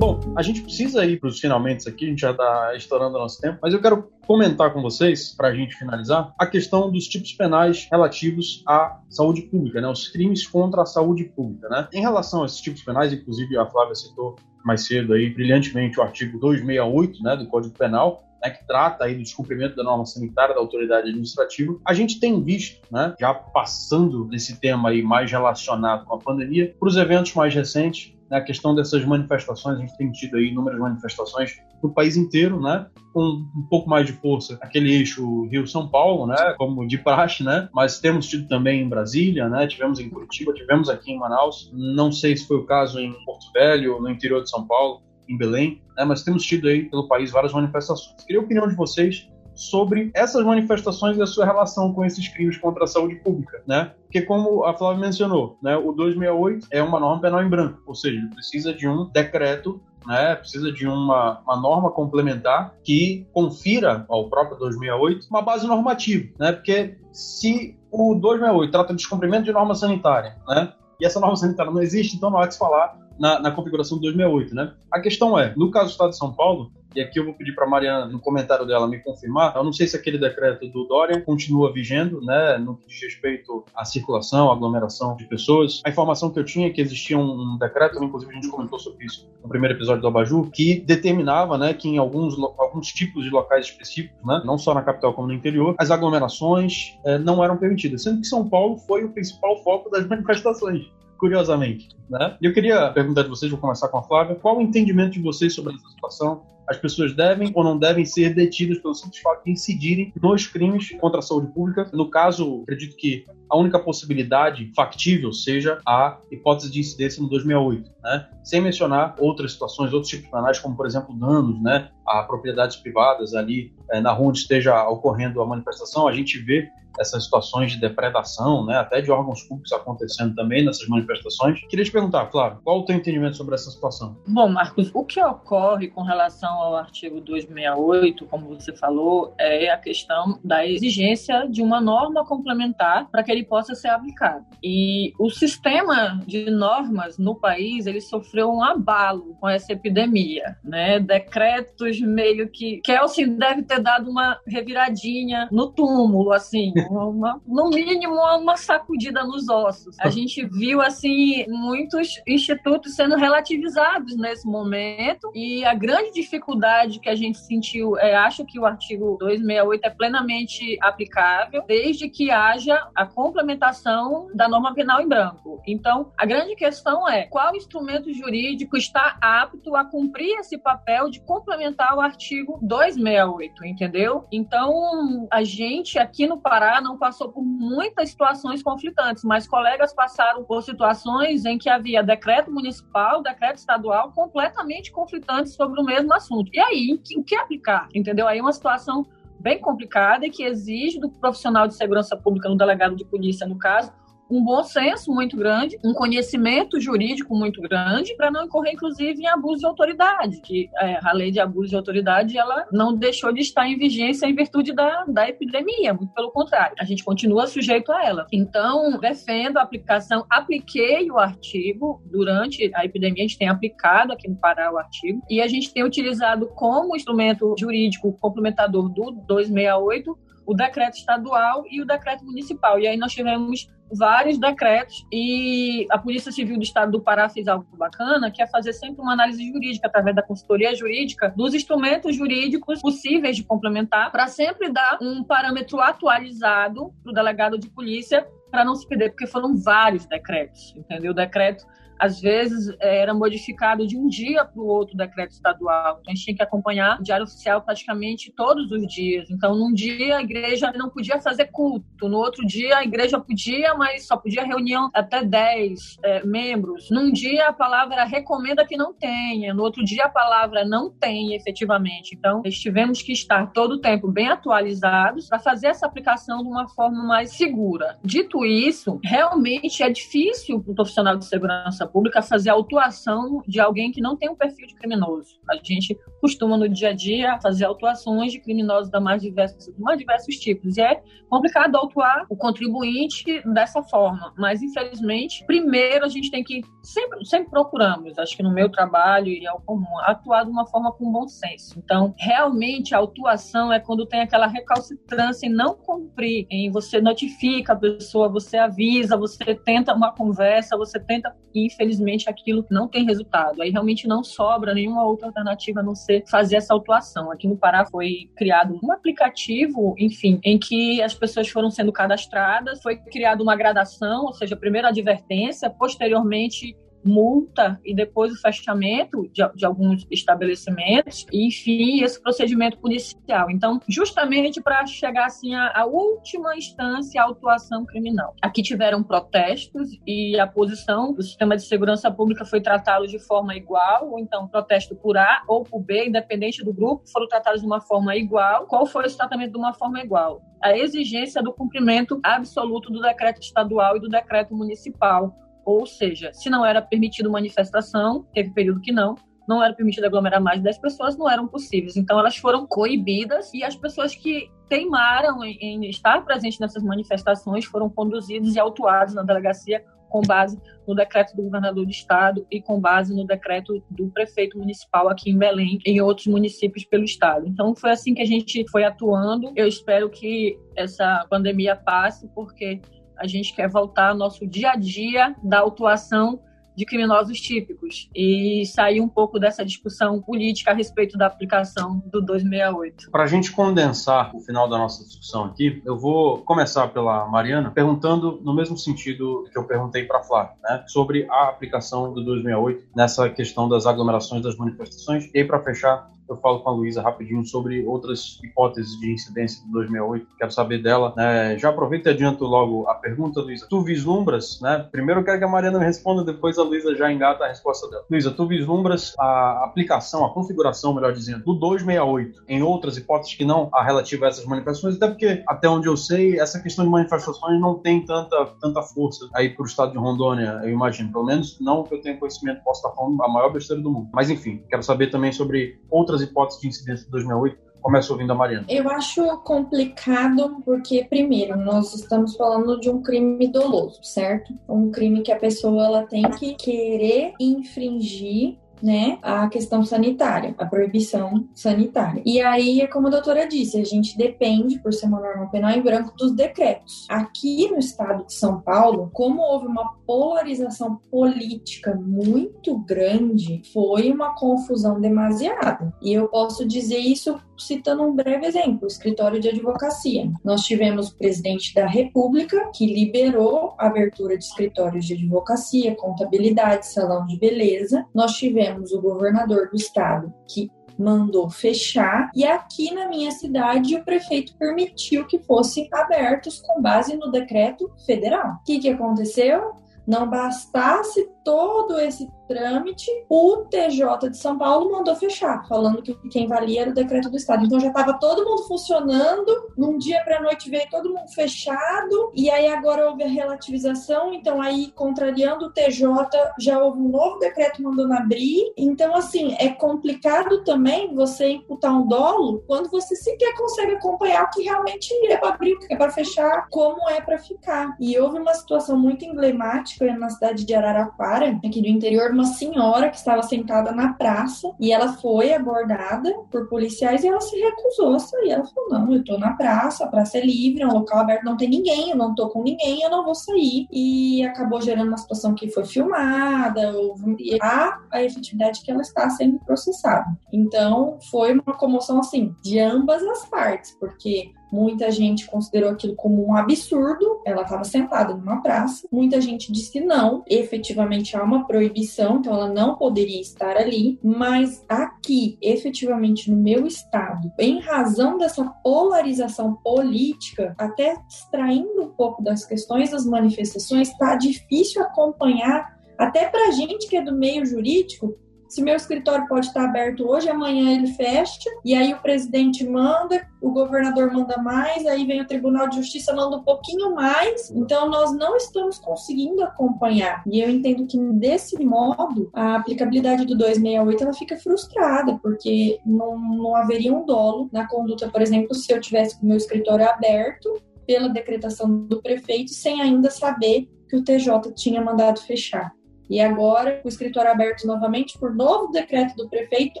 [0.00, 3.20] Bom, a gente precisa ir para os finalmente aqui, a gente já está estourando o
[3.20, 7.06] nosso tempo, mas eu quero comentar com vocês, para a gente finalizar, a questão dos
[7.06, 9.88] tipos penais relativos à saúde pública, né?
[9.88, 11.86] Os crimes contra a saúde pública, né?
[11.92, 16.02] Em relação a esses tipos penais, inclusive a Flávia citou mais cedo aí brilhantemente o
[16.02, 20.54] artigo 268, né, do Código Penal, né, que trata aí do descumprimento da norma sanitária
[20.54, 26.04] da autoridade administrativa, a gente tem visto, né, já passando desse tema aí mais relacionado
[26.06, 30.10] com a pandemia, para os eventos mais recentes, a questão dessas manifestações, a gente tem
[30.12, 34.94] tido aí inúmeras manifestações no país inteiro, né, com um pouco mais de força aquele
[34.94, 39.66] eixo Rio-São Paulo, né, como de praxe, né, mas temos tido também em Brasília, né,
[39.66, 43.50] tivemos em Curitiba, tivemos aqui em Manaus, não sei se foi o caso em Porto
[43.52, 47.30] Velho, no interior de São Paulo, em Belém, né, mas temos tido aí pelo país
[47.30, 48.22] várias manifestações.
[48.24, 49.28] Queria a opinião de vocês
[49.60, 53.92] sobre essas manifestações e a sua relação com esses crimes contra a saúde pública, né?
[54.04, 57.94] Porque como a Flávia mencionou, né, o 268 é uma norma penal em branco, ou
[57.94, 64.30] seja, precisa de um decreto né, precisa de uma, uma, norma complementar que confira ao
[64.30, 69.74] próprio 268 uma base normativa, né, porque se o 268 trata de descumprimento de norma
[69.74, 73.38] sanitária, né, e essa norma sanitária não existe, então não há que se falar na,
[73.38, 74.72] na configuração de 2008, né?
[74.90, 77.54] A questão é, no caso do Estado de São Paulo, e aqui eu vou pedir
[77.54, 79.54] para Mariana, no comentário dela, me confirmar.
[79.54, 83.64] Eu não sei se aquele decreto do Dória continua vigendo, né, no que diz respeito
[83.76, 85.80] à circulação, à aglomeração de pessoas.
[85.84, 89.04] A informação que eu tinha é que existia um, decreto, inclusive a gente comentou sobre
[89.04, 93.30] isso no primeiro episódio do Abaju, que determinava, né, que em alguns, alguns tipos de
[93.30, 97.56] locais específicos, né, não só na capital como no interior, as aglomerações eh, não eram
[97.56, 100.90] permitidas, sendo que São Paulo foi o principal foco das manifestações
[101.20, 101.88] curiosamente.
[102.08, 102.36] Né?
[102.40, 105.54] Eu queria perguntar de vocês, vou começar com a Flávia, qual o entendimento de vocês
[105.54, 106.42] sobre essa situação?
[106.66, 110.90] As pessoas devem ou não devem ser detidas pelo simples fato de incidirem nos crimes
[111.00, 111.90] contra a saúde pública?
[111.92, 117.90] No caso, acredito que a única possibilidade factível seja a hipótese de incidência no 2008,
[118.02, 118.28] né?
[118.44, 123.34] sem mencionar outras situações, outros tipos penais, como, por exemplo, danos né, a propriedades privadas
[123.34, 126.06] ali é, na rua onde esteja ocorrendo a manifestação.
[126.06, 126.68] A gente vê
[127.00, 131.60] essas situações de depredação, né, até de órgãos públicos acontecendo também nessas manifestações.
[131.68, 134.16] Queria te perguntar, Flávio, qual o teu entendimento sobre essa situação?
[134.26, 139.78] Bom, Marcos, o que ocorre com relação ao artigo 268, como você falou, é a
[139.78, 144.44] questão da exigência de uma norma complementar para que ele possa ser aplicado.
[144.62, 151.00] E o sistema de normas no país, ele sofreu um abalo com essa epidemia, né?
[151.00, 158.14] Decretos meio que Kelsey deve ter dado uma reviradinha no túmulo, assim, uma, no mínimo
[158.14, 159.96] uma sacudida nos ossos.
[160.00, 167.08] A gente viu assim muitos institutos sendo relativizados nesse momento e a grande dificuldade que
[167.08, 172.88] a gente sentiu é acho que o artigo 268 é plenamente aplicável desde que haja
[172.94, 175.60] a complementação da norma penal em branco.
[175.66, 181.20] Então, a grande questão é qual instrumento jurídico está apto a cumprir esse papel de
[181.20, 184.24] complementar o artigo 268, entendeu?
[184.32, 190.44] Então, a gente aqui no Pará não passou por muitas situações conflitantes, mas colegas passaram
[190.44, 196.50] por situações em que havia decreto municipal, decreto estadual completamente conflitantes sobre o mesmo assunto.
[196.52, 197.88] E aí, o que aplicar?
[197.94, 198.28] Entendeu?
[198.28, 199.06] Aí é uma situação
[199.38, 203.56] bem complicada e que exige do profissional de segurança pública, no delegado de polícia, no
[203.56, 203.90] caso,
[204.30, 209.26] um bom senso muito grande, um conhecimento jurídico muito grande, para não incorrer, inclusive, em
[209.26, 213.40] abuso de autoridade, que é, a lei de abuso de autoridade ela não deixou de
[213.40, 217.92] estar em vigência em virtude da, da epidemia, muito pelo contrário, a gente continua sujeito
[217.92, 218.26] a ela.
[218.32, 224.28] Então, defendo a aplicação, apliquei o artigo durante a epidemia, a gente tem aplicado aqui
[224.28, 230.29] no Pará o artigo, e a gente tem utilizado como instrumento jurídico complementador do 268
[230.50, 232.80] o decreto estadual e o decreto municipal.
[232.80, 237.46] E aí nós tivemos vários decretos e a Polícia Civil do Estado do Pará fez
[237.46, 242.16] algo bacana, que é fazer sempre uma análise jurídica através da consultoria jurídica dos instrumentos
[242.16, 248.26] jurídicos possíveis de complementar para sempre dar um parâmetro atualizado para o delegado de polícia
[248.50, 251.12] para não se perder, porque foram vários decretos, entendeu?
[251.12, 251.64] O decreto
[252.00, 255.98] às vezes era modificado de um dia para o outro decreto estadual.
[256.00, 259.30] Então a gente tinha que acompanhar o diário oficial praticamente todos os dias.
[259.30, 263.74] Então, num dia a igreja não podia fazer culto, no outro dia a igreja podia,
[263.74, 266.90] mas só podia reunião até 10 é, membros.
[266.90, 271.34] Num dia a palavra recomenda que não tenha, no outro dia a palavra não tem
[271.34, 272.14] efetivamente.
[272.14, 276.48] Então, nós tivemos que estar todo o tempo bem atualizados para fazer essa aplicação de
[276.48, 277.98] uma forma mais segura.
[278.02, 283.60] Dito isso, realmente é difícil para o profissional de segurança pública fazer a autuação de
[283.60, 285.38] alguém que não tem um perfil de criminoso.
[285.50, 289.98] A gente costuma no dia a dia fazer autuações de criminosos da mais diversos, mais
[289.98, 290.76] diversos tipos.
[290.76, 294.32] E é complicado autuar o contribuinte dessa forma.
[294.36, 299.28] Mas, infelizmente, primeiro a gente tem que, sempre, sempre procuramos, acho que no meu trabalho
[299.28, 301.78] e ao comum, atuar de uma forma com bom senso.
[301.78, 307.72] Então, realmente, a autuação é quando tem aquela recalcitrância em não cumprir, em você notifica
[307.72, 313.04] a pessoa, você avisa, você tenta uma conversa, você tenta, e infelizmente aquilo não tem
[313.04, 313.62] resultado.
[313.62, 317.30] Aí realmente não sobra nenhuma outra alternativa a não ser fazer essa autuação.
[317.30, 322.82] Aqui no Pará foi criado um aplicativo, enfim, em que as pessoas foram sendo cadastradas,
[322.82, 329.42] foi criada uma gradação, ou seja, primeiro advertência, posteriormente multa e depois o fechamento de,
[329.54, 333.50] de, alguns estabelecimentos e, enfim, esse procedimento policial.
[333.50, 338.34] Então, justamente para chegar assim à, à, última instância, a autuação criminal.
[338.42, 343.54] Aqui tiveram protestos e a posição do sistema de segurança pública foi tratado de forma
[343.54, 347.66] igual, ou então protesto por A ou por B, independente do grupo, foram tratados de
[347.66, 348.66] uma forma igual.
[348.66, 350.42] Qual foi esse tratamento de uma forma igual?
[350.62, 355.34] A exigência do cumprimento absoluto do decreto estadual e do decreto municipal
[355.70, 359.14] ou seja, se não era permitido manifestação, teve período que não,
[359.48, 361.96] não era permitido aglomerar mais de 10 pessoas, não eram possíveis.
[361.96, 367.90] Então elas foram coibidas e as pessoas que teimaram em, estar presentes nessas manifestações foram
[367.90, 372.80] conduzidas e autuadas na delegacia com base no decreto do governador do estado e com
[372.80, 377.46] base no decreto do prefeito municipal aqui em Belém, em outros municípios pelo estado.
[377.46, 379.52] Então foi assim que a gente foi atuando.
[379.54, 382.80] Eu espero que essa pandemia passe, porque
[383.20, 386.40] a gente quer voltar ao nosso dia a dia da autuação
[386.74, 392.22] de criminosos típicos e sair um pouco dessa discussão política a respeito da aplicação do
[392.22, 393.10] 268.
[393.10, 397.70] Para a gente condensar o final da nossa discussão aqui, eu vou começar pela Mariana
[397.70, 402.24] perguntando no mesmo sentido que eu perguntei para a Flávia, né, sobre a aplicação do
[402.24, 405.28] 268 nessa questão das aglomerações das manifestações.
[405.34, 409.72] E para fechar, eu falo com a Luísa rapidinho sobre outras hipóteses de incidência do
[409.72, 410.26] 2008.
[410.38, 411.12] Quero saber dela.
[411.16, 411.58] Né?
[411.58, 413.66] Já aproveito e adianto logo a pergunta, Luísa.
[413.68, 414.86] Tu vislumbras, né?
[414.90, 417.88] Primeiro eu quero que a Mariana me responda, depois a Luísa já engata a resposta
[417.88, 418.04] dela.
[418.10, 423.44] Luísa, tu vislumbras a aplicação, a configuração, melhor dizendo, do 268 em outras hipóteses que
[423.44, 426.90] não a relativa a essas manifestações, até porque, até onde eu sei, essa questão de
[426.90, 431.12] manifestações não tem tanta, tanta força aí para o estado de Rondônia, eu imagino.
[431.12, 434.08] Pelo menos não que eu tenha conhecimento, posso estar falando a maior besteira do mundo.
[434.12, 437.70] Mas enfim, quero saber também sobre outras hipóteses de incidência de 2008?
[437.80, 438.66] Começa ouvindo a Mariana.
[438.68, 444.52] Eu acho complicado porque, primeiro, nós estamos falando de um crime doloso, certo?
[444.68, 450.66] Um crime que a pessoa ela tem que querer infringir né, a questão sanitária, a
[450.66, 452.22] proibição sanitária.
[452.24, 455.70] E aí é como a doutora disse, a gente depende, por ser uma norma penal
[455.70, 457.06] em branco, dos decretos.
[457.08, 464.34] Aqui no estado de São Paulo, como houve uma polarização política muito grande, foi uma
[464.34, 465.94] confusão demasiada.
[466.02, 470.30] E eu posso dizer isso citando um breve exemplo, o escritório de advocacia.
[470.42, 476.86] Nós tivemos o presidente da República que liberou a abertura de escritórios de advocacia, contabilidade,
[476.86, 478.06] salão de beleza.
[478.14, 484.04] Nós tivemos o governador do estado que mandou fechar e aqui na minha cidade o
[484.04, 488.56] prefeito permitiu que fossem abertos com base no decreto federal.
[488.56, 489.72] O que, que aconteceu?
[490.06, 496.48] Não bastasse todo esse trâmite, o TJ de São Paulo mandou fechar, falando que quem
[496.48, 497.64] valia era o decreto do Estado.
[497.64, 502.50] Então já estava todo mundo funcionando, num dia para noite veio todo mundo fechado, e
[502.50, 506.10] aí agora houve a relativização, então aí contrariando o TJ,
[506.58, 508.72] já houve um novo decreto mandando abrir.
[508.76, 514.50] Então, assim, é complicado também você imputar um dolo quando você sequer consegue acompanhar o
[514.50, 517.96] que realmente é para abrir, o que é para fechar, como é para ficar.
[518.00, 523.10] E houve uma situação muito emblemática na cidade de Araraquara, aqui do interior, uma senhora
[523.10, 528.14] que estava sentada na praça e ela foi abordada por policiais e ela se recusou
[528.14, 528.50] a sair.
[528.50, 531.44] Ela falou: Não, eu tô na praça, a praça é livre, é um local aberto,
[531.44, 533.86] não tem ninguém, eu não tô com ninguém, eu não vou sair.
[533.92, 539.28] E acabou gerando uma situação que foi filmada, houve há a efetividade que ela está
[539.30, 540.26] sendo processada.
[540.52, 546.46] Então, foi uma comoção assim, de ambas as partes, porque Muita gente considerou aquilo como
[546.46, 547.40] um absurdo.
[547.44, 549.06] Ela estava sentada numa praça.
[549.10, 554.18] Muita gente disse não, efetivamente há uma proibição, então ela não poderia estar ali.
[554.22, 562.42] Mas aqui, efetivamente no meu estado, em razão dessa polarização política, até extraindo um pouco
[562.42, 565.98] das questões das manifestações, está difícil acompanhar.
[566.18, 568.36] Até para gente que é do meio jurídico,
[568.70, 573.44] se meu escritório pode estar aberto hoje, amanhã ele fecha, e aí o presidente manda,
[573.60, 577.68] o governador manda mais, aí vem o Tribunal de Justiça manda um pouquinho mais.
[577.72, 580.44] Então nós não estamos conseguindo acompanhar.
[580.46, 586.38] E eu entendo que desse modo a aplicabilidade do 268 ela fica frustrada, porque não,
[586.38, 590.80] não haveria um dolo na conduta, por exemplo, se eu tivesse o meu escritório aberto
[591.04, 595.92] pela decretação do prefeito sem ainda saber que o TJ tinha mandado fechar.
[596.30, 600.00] E agora, o escritório aberto novamente por novo decreto do prefeito,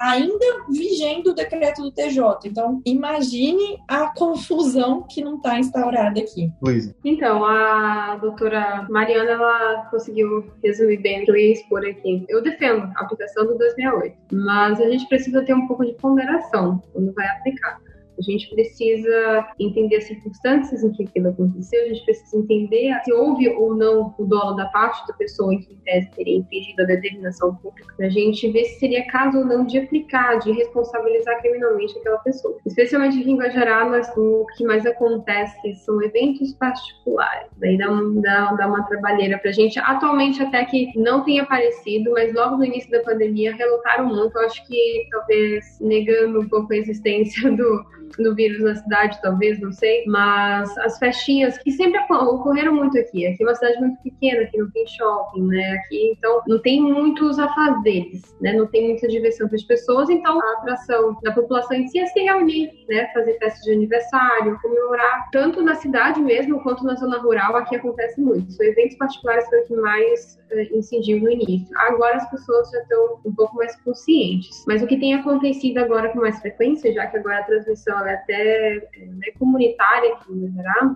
[0.00, 2.40] ainda vigendo o decreto do TJ.
[2.46, 6.50] Então, imagine a confusão que não está instaurada aqui.
[6.60, 6.94] Luísa.
[7.04, 12.26] Então, a doutora Mariana, ela conseguiu resumir bem o que eu ia expor aqui.
[12.28, 16.82] Eu defendo a aplicação do 268, mas a gente precisa ter um pouco de ponderação
[16.92, 17.80] quando vai aplicar.
[18.18, 23.12] A gente precisa entender as circunstâncias em que aquilo aconteceu, a gente precisa entender se
[23.12, 26.82] houve ou não o dolo da parte da pessoa em que, em tese, teria infringido
[26.82, 31.40] a determinação pública, a gente ver se seria caso ou não de aplicar, de responsabilizar
[31.40, 32.58] criminalmente aquela pessoa.
[32.66, 37.48] Especialmente em Guajará, mas o que mais acontece são eventos particulares.
[37.58, 37.86] Daí dá,
[38.22, 39.78] dá, dá uma trabalheira pra gente.
[39.78, 44.36] Atualmente, até que não tem aparecido, mas logo no início da pandemia relotaram muito.
[44.36, 47.84] Eu acho que talvez negando um pouco a existência do
[48.16, 53.26] do vírus na cidade, talvez, não sei, mas as festinhas que sempre ocorreram muito aqui.
[53.26, 55.72] Aqui é uma cidade muito pequena, aqui não tem shopping, né?
[55.72, 58.52] Aqui, então, não tem muitos afazeres, né?
[58.52, 62.06] Não tem muita diversão para as pessoas, então a atração da população em si é
[62.06, 63.06] se reunir, né?
[63.12, 68.20] Fazer festa de aniversário, comemorar, tanto na cidade mesmo quanto na zona rural, aqui acontece
[68.20, 68.52] muito.
[68.52, 71.66] São eventos particulares foi o que mais uh, incidiu no início.
[71.76, 74.64] Agora as pessoas já estão um pouco mais conscientes.
[74.66, 78.14] Mas o que tem acontecido agora com mais frequência, já que agora a transmissão é
[78.14, 80.48] até é, comunitária aqui no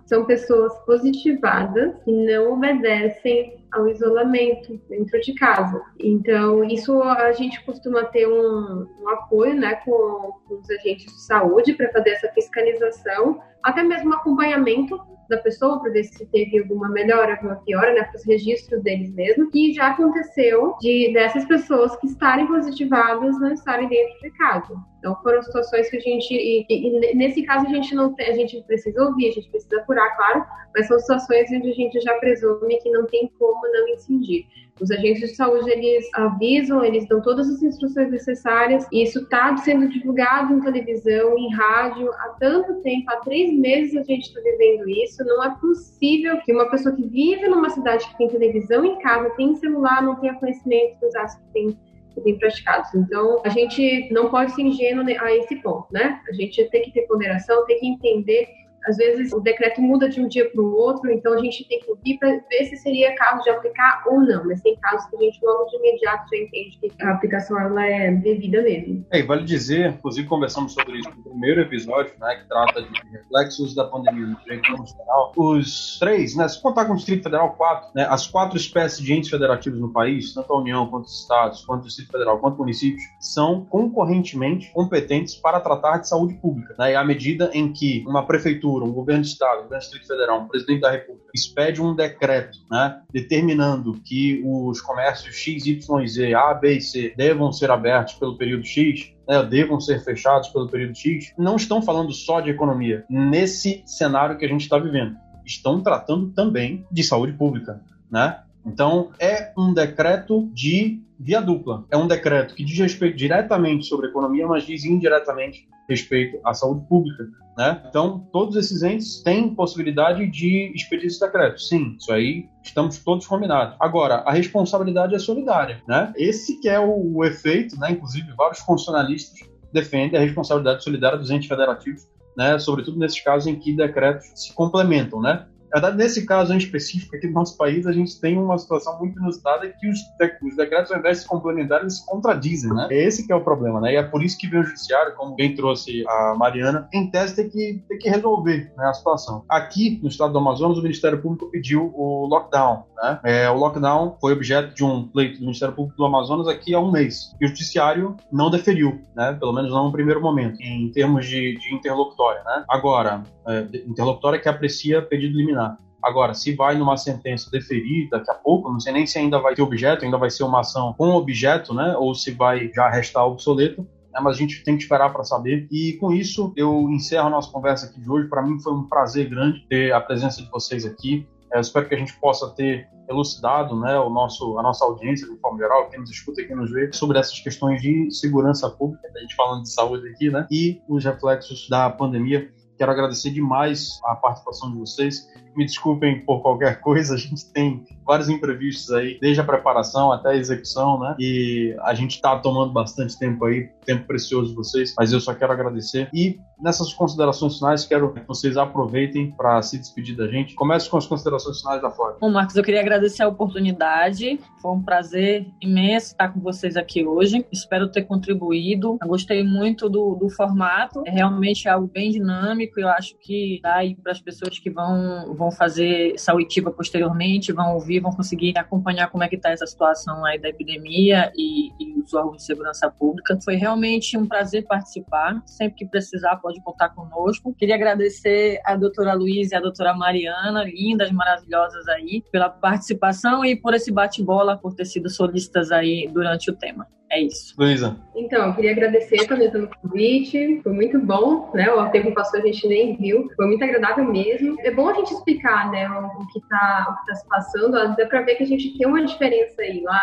[0.06, 5.80] são pessoas positivadas que não obedecem ao isolamento dentro de casa.
[5.98, 11.22] Então, isso a gente costuma ter um, um apoio né, com, com os agentes de
[11.22, 15.00] saúde para fazer essa fiscalização, até mesmo acompanhamento
[15.32, 19.12] da pessoa para ver se teve alguma melhora, alguma piora, né, para os registros deles
[19.14, 19.48] mesmo.
[19.54, 24.74] E já aconteceu de dessas pessoas que estarem positivadas não estarem dentro de casa.
[24.98, 28.62] Então foram situações que a gente e, e, nesse caso a gente não a gente
[28.62, 30.44] precisa ouvir, a gente precisa apurar, claro,
[30.74, 34.46] mas são situações onde a gente já presume que não tem como não incidir.
[34.80, 39.56] Os agentes de saúde, eles avisam, eles dão todas as instruções necessárias, e isso está
[39.58, 44.40] sendo divulgado em televisão, em rádio, há tanto tempo, há três meses a gente está
[44.40, 48.84] vivendo isso, não é possível que uma pessoa que vive numa cidade que tem televisão
[48.84, 51.78] em casa, tem celular, não tenha conhecimento dos atos que tem
[52.20, 52.94] que praticados.
[52.94, 56.20] Então, a gente não pode ser ingênuo a esse ponto, né?
[56.28, 58.48] A gente tem que ter ponderação, tem que entender
[58.84, 61.80] às vezes o decreto muda de um dia para o outro, então a gente tem
[61.80, 64.44] que ouvir para ver se seria caso de aplicar ou não.
[64.46, 67.86] Mas tem casos que a gente logo de imediato já entende que a aplicação ela
[67.86, 69.04] é devida mesmo.
[69.10, 72.88] É, e vale dizer, inclusive conversamos sobre isso no primeiro episódio, né, que trata de
[73.10, 75.32] reflexos da pandemia no direito nacional.
[75.36, 79.12] Os três, né, se contar com o Distrito Federal, quatro, né, as quatro espécies de
[79.12, 82.58] entes federativos no país, tanto a União quanto os estados, quanto o Distrito Federal, quanto
[82.58, 86.74] municípios, são concorrentemente competentes para tratar de saúde pública.
[86.78, 89.80] Né, e à medida em que uma prefeitura prefeitura, um governo de estado, um governo
[89.80, 95.66] Distrito Federal, um presidente da República, expede um decreto, né, determinando que os comércios X,
[95.66, 100.02] Y, Z, A, B e C devam ser abertos pelo período X, né, devam ser
[100.02, 104.62] fechados pelo período X, não estão falando só de economia nesse cenário que a gente
[104.62, 105.16] está vivendo.
[105.44, 107.80] Estão tratando também de saúde pública,
[108.10, 108.42] né?
[108.64, 111.84] Então, é um decreto de via dupla.
[111.90, 116.84] É um decreto que diz respeito diretamente sobre economia, mas diz indiretamente respeito à saúde
[116.88, 117.24] pública.
[117.56, 117.82] Né?
[117.88, 121.60] Então, todos esses entes têm possibilidade de expedir esse decreto.
[121.60, 123.76] Sim, isso aí estamos todos combinados.
[123.78, 125.82] Agora, a responsabilidade é solidária.
[125.86, 126.12] Né?
[126.16, 127.92] Esse que é o, o efeito, né?
[127.92, 132.02] inclusive vários constitucionalistas defendem a responsabilidade solidária dos entes federativos,
[132.36, 132.58] né?
[132.58, 135.20] sobretudo nesses casos em que decretos se complementam.
[135.20, 135.46] Né?
[135.72, 139.18] Verdade, nesse caso em específico, aqui no nosso país, a gente tem uma situação muito
[139.18, 139.98] inusitada que os,
[140.42, 142.88] os decretos, ao invés de se eles contradizem, né?
[142.90, 143.94] É esse que é o problema, né?
[143.94, 147.36] E é por isso que vem o judiciário, como bem trouxe a Mariana, em tese
[147.36, 149.44] tem que, tem que resolver né, a situação.
[149.48, 153.20] Aqui, no estado do Amazonas, o Ministério Público pediu o lockdown, né?
[153.24, 156.80] É, o lockdown foi objeto de um pleito do Ministério Público do Amazonas aqui há
[156.80, 157.34] um mês.
[157.40, 159.32] E o judiciário não deferiu, né?
[159.32, 162.64] Pelo menos não no primeiro momento, em termos de, de interlocutória, né?
[162.68, 165.61] Agora, é, interlocutória que aprecia pedido liminar.
[166.02, 169.54] Agora, se vai numa sentença deferir daqui a pouco, não sei nem se ainda vai
[169.54, 171.96] ter objeto, ainda vai ser uma ação com objeto, né?
[171.96, 173.86] Ou se vai já restar obsoleto.
[174.12, 175.66] Né, mas a gente tem que esperar para saber.
[175.70, 178.28] E com isso, eu encerro a nossa conversa aqui de hoje.
[178.28, 181.26] Para mim foi um prazer grande ter a presença de vocês aqui.
[181.52, 185.36] Eu espero que a gente possa ter elucidado né, o nosso, a nossa audiência, de
[185.38, 189.06] forma geral, quem nos escuta e quem nos vê, sobre essas questões de segurança pública,
[189.14, 192.50] a gente falando de saúde aqui, né, e os reflexos da pandemia.
[192.78, 195.28] Quero agradecer demais a participação de vocês.
[195.56, 200.30] Me desculpem por qualquer coisa, a gente tem vários imprevistos aí, desde a preparação até
[200.30, 201.14] a execução, né?
[201.18, 205.34] E a gente está tomando bastante tempo aí, tempo precioso de vocês, mas eu só
[205.34, 206.08] quero agradecer.
[206.12, 210.54] E nessas considerações finais, quero que vocês aproveitem para se despedir da gente.
[210.54, 212.16] Comece com as considerações finais da Flávia.
[212.20, 214.38] Bom, Marcos, eu queria agradecer a oportunidade.
[214.60, 217.44] Foi um prazer imenso estar com vocês aqui hoje.
[217.50, 218.96] Espero ter contribuído.
[219.02, 221.02] Eu gostei muito do, do formato.
[221.04, 222.78] É realmente algo bem dinâmico.
[222.78, 227.74] Eu acho que dá aí para as pessoas que vão, vão fazer sauitiva posteriormente, vão
[227.74, 232.00] ouvir, vão conseguir acompanhar como é que está essa situação aí da epidemia e, e
[232.00, 233.38] os órgãos de segurança pública.
[233.44, 235.42] Foi realmente um prazer participar.
[235.46, 237.54] Sempre que precisar, pode contar conosco.
[237.54, 243.56] Queria agradecer a doutora Luísa e a doutora Mariana, lindas, maravilhosas aí, pela participação e
[243.56, 246.86] por esse bate-bola, por ter sido solistas aí durante o tema.
[247.12, 247.54] É isso.
[247.58, 247.94] Luísa.
[248.16, 250.60] Então, eu queria agradecer também pelo convite.
[250.62, 251.70] Foi muito bom, né?
[251.70, 253.28] O tempo passou, a gente nem viu.
[253.36, 254.56] Foi muito agradável mesmo.
[254.60, 257.72] É bom a gente explicar, né, o que está tá se passando.
[257.72, 259.82] Dá para ver que a gente tem uma diferença aí.
[259.82, 260.00] Lá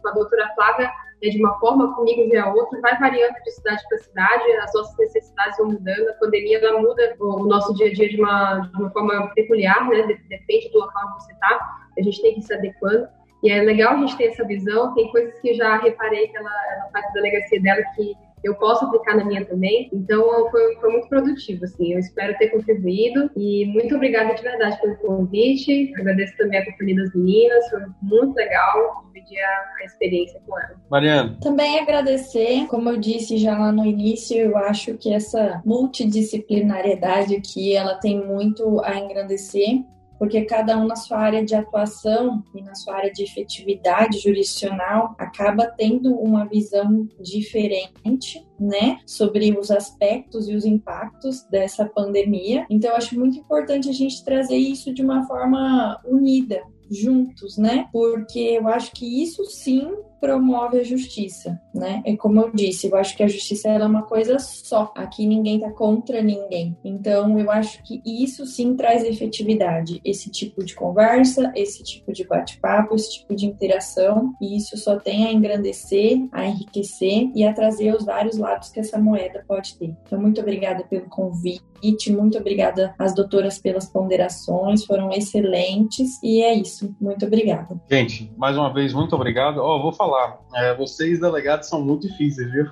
[0.00, 0.88] com a doutora Flávia,
[1.20, 4.96] né, de uma forma, comigo a outra, vai variando de cidade para cidade, as nossas
[4.98, 8.82] necessidades vão mudando, a pandemia ela muda o nosso dia a dia de uma, de
[8.82, 12.54] uma forma peculiar, né, depende do local onde você está, a gente tem que se
[12.54, 13.08] adequando.
[13.42, 14.94] E é legal a gente ter essa visão.
[14.94, 18.14] Tem coisas que já reparei que ela, ela faz da delegacia dela que
[18.46, 19.88] eu posso aplicar na minha também.
[19.92, 21.92] Então, foi, foi muito produtivo, assim.
[21.92, 25.92] Eu espero ter contribuído e muito obrigada de verdade pelo convite.
[25.98, 30.76] Agradeço também a companhia das meninas, foi muito legal dividir a, a experiência com ela.
[30.90, 31.36] Mariana.
[31.40, 37.74] Também agradecer, como eu disse já lá no início, eu acho que essa multidisciplinariedade aqui,
[37.74, 39.84] ela tem muito a engrandecer
[40.18, 45.14] porque cada um na sua área de atuação e na sua área de efetividade jurisdicional
[45.18, 52.66] acaba tendo uma visão diferente, né, sobre os aspectos e os impactos dessa pandemia.
[52.70, 57.88] Então, eu acho muito importante a gente trazer isso de uma forma unida, juntos, né?
[57.92, 59.90] Porque eu acho que isso sim
[60.20, 62.02] promove a justiça, né?
[62.04, 64.92] É como eu disse, eu acho que a justiça é uma coisa só.
[64.96, 66.76] Aqui ninguém tá contra ninguém.
[66.84, 72.26] Então eu acho que isso sim traz efetividade, esse tipo de conversa, esse tipo de
[72.26, 77.52] bate-papo, esse tipo de interação, e isso só tem a engrandecer, a enriquecer e a
[77.52, 79.94] trazer os vários lados que essa moeda pode ter.
[80.02, 86.54] Então muito obrigada pelo convite, muito obrigada às doutoras pelas ponderações, foram excelentes e é
[86.54, 86.94] isso.
[87.00, 87.80] Muito obrigada.
[87.90, 89.58] Gente, mais uma vez muito obrigado.
[89.58, 90.40] Ó, oh, vou falar falar.
[90.54, 92.70] É, vocês, delegados, são muito difíceis, viu?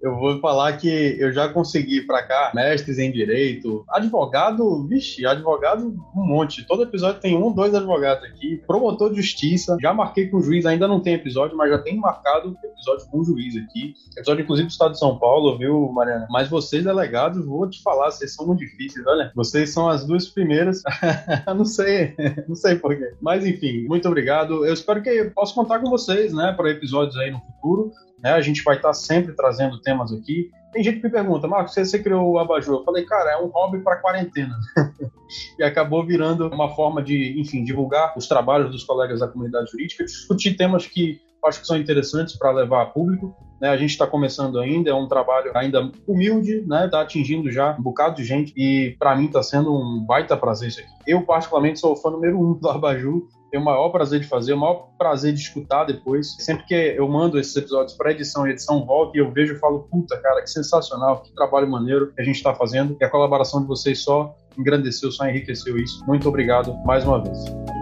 [0.00, 0.88] Eu vou falar que
[1.18, 6.66] eu já consegui para cá mestres em direito, advogado, vixe, advogado um monte.
[6.66, 10.66] Todo episódio tem um, dois advogados aqui, promotor de justiça, já marquei com o juiz,
[10.66, 13.94] ainda não tem episódio, mas já tem marcado episódio com o juiz aqui.
[14.16, 16.26] Episódio, inclusive, do Estado de São Paulo, viu, Mariana?
[16.30, 19.32] Mas vocês, delegados, vou te falar, vocês são muito difíceis, olha.
[19.34, 20.82] Vocês são as duas primeiras.
[21.46, 22.14] não sei,
[22.48, 23.12] não sei porquê.
[23.20, 24.64] Mas, enfim, muito obrigado.
[24.64, 27.92] Eu espero que possa contar com vocês, né, para episódios aí no futuro.
[28.22, 28.32] Né?
[28.32, 30.50] A gente vai estar sempre trazendo temas aqui.
[30.72, 32.80] Tem gente que me pergunta, Marcos, você, você criou o Abajur?
[32.80, 34.54] Eu falei, cara, é um hobby para quarentena.
[35.58, 40.04] e acabou virando uma forma de, enfim, divulgar os trabalhos dos colegas da comunidade jurídica,
[40.04, 43.34] discutir temas que acho que são interessantes para levar a público.
[43.60, 43.68] Né?
[43.68, 46.86] A gente está começando ainda, é um trabalho ainda humilde, né?
[46.86, 50.68] Está atingindo já um bocado de gente e para mim está sendo um baita prazer
[50.68, 50.90] isso aqui.
[51.06, 54.52] Eu particularmente sou o fã número um do Abajur tenho o maior prazer de fazer,
[54.52, 56.36] o maior prazer de escutar depois.
[56.38, 59.58] Sempre que eu mando esses episódios para edição e edição volta e eu vejo e
[59.58, 62.96] falo, puta, cara, que sensacional, que trabalho maneiro que a gente está fazendo.
[63.00, 66.04] E a colaboração de vocês só engrandeceu, só enriqueceu isso.
[66.06, 67.77] Muito obrigado mais uma vez.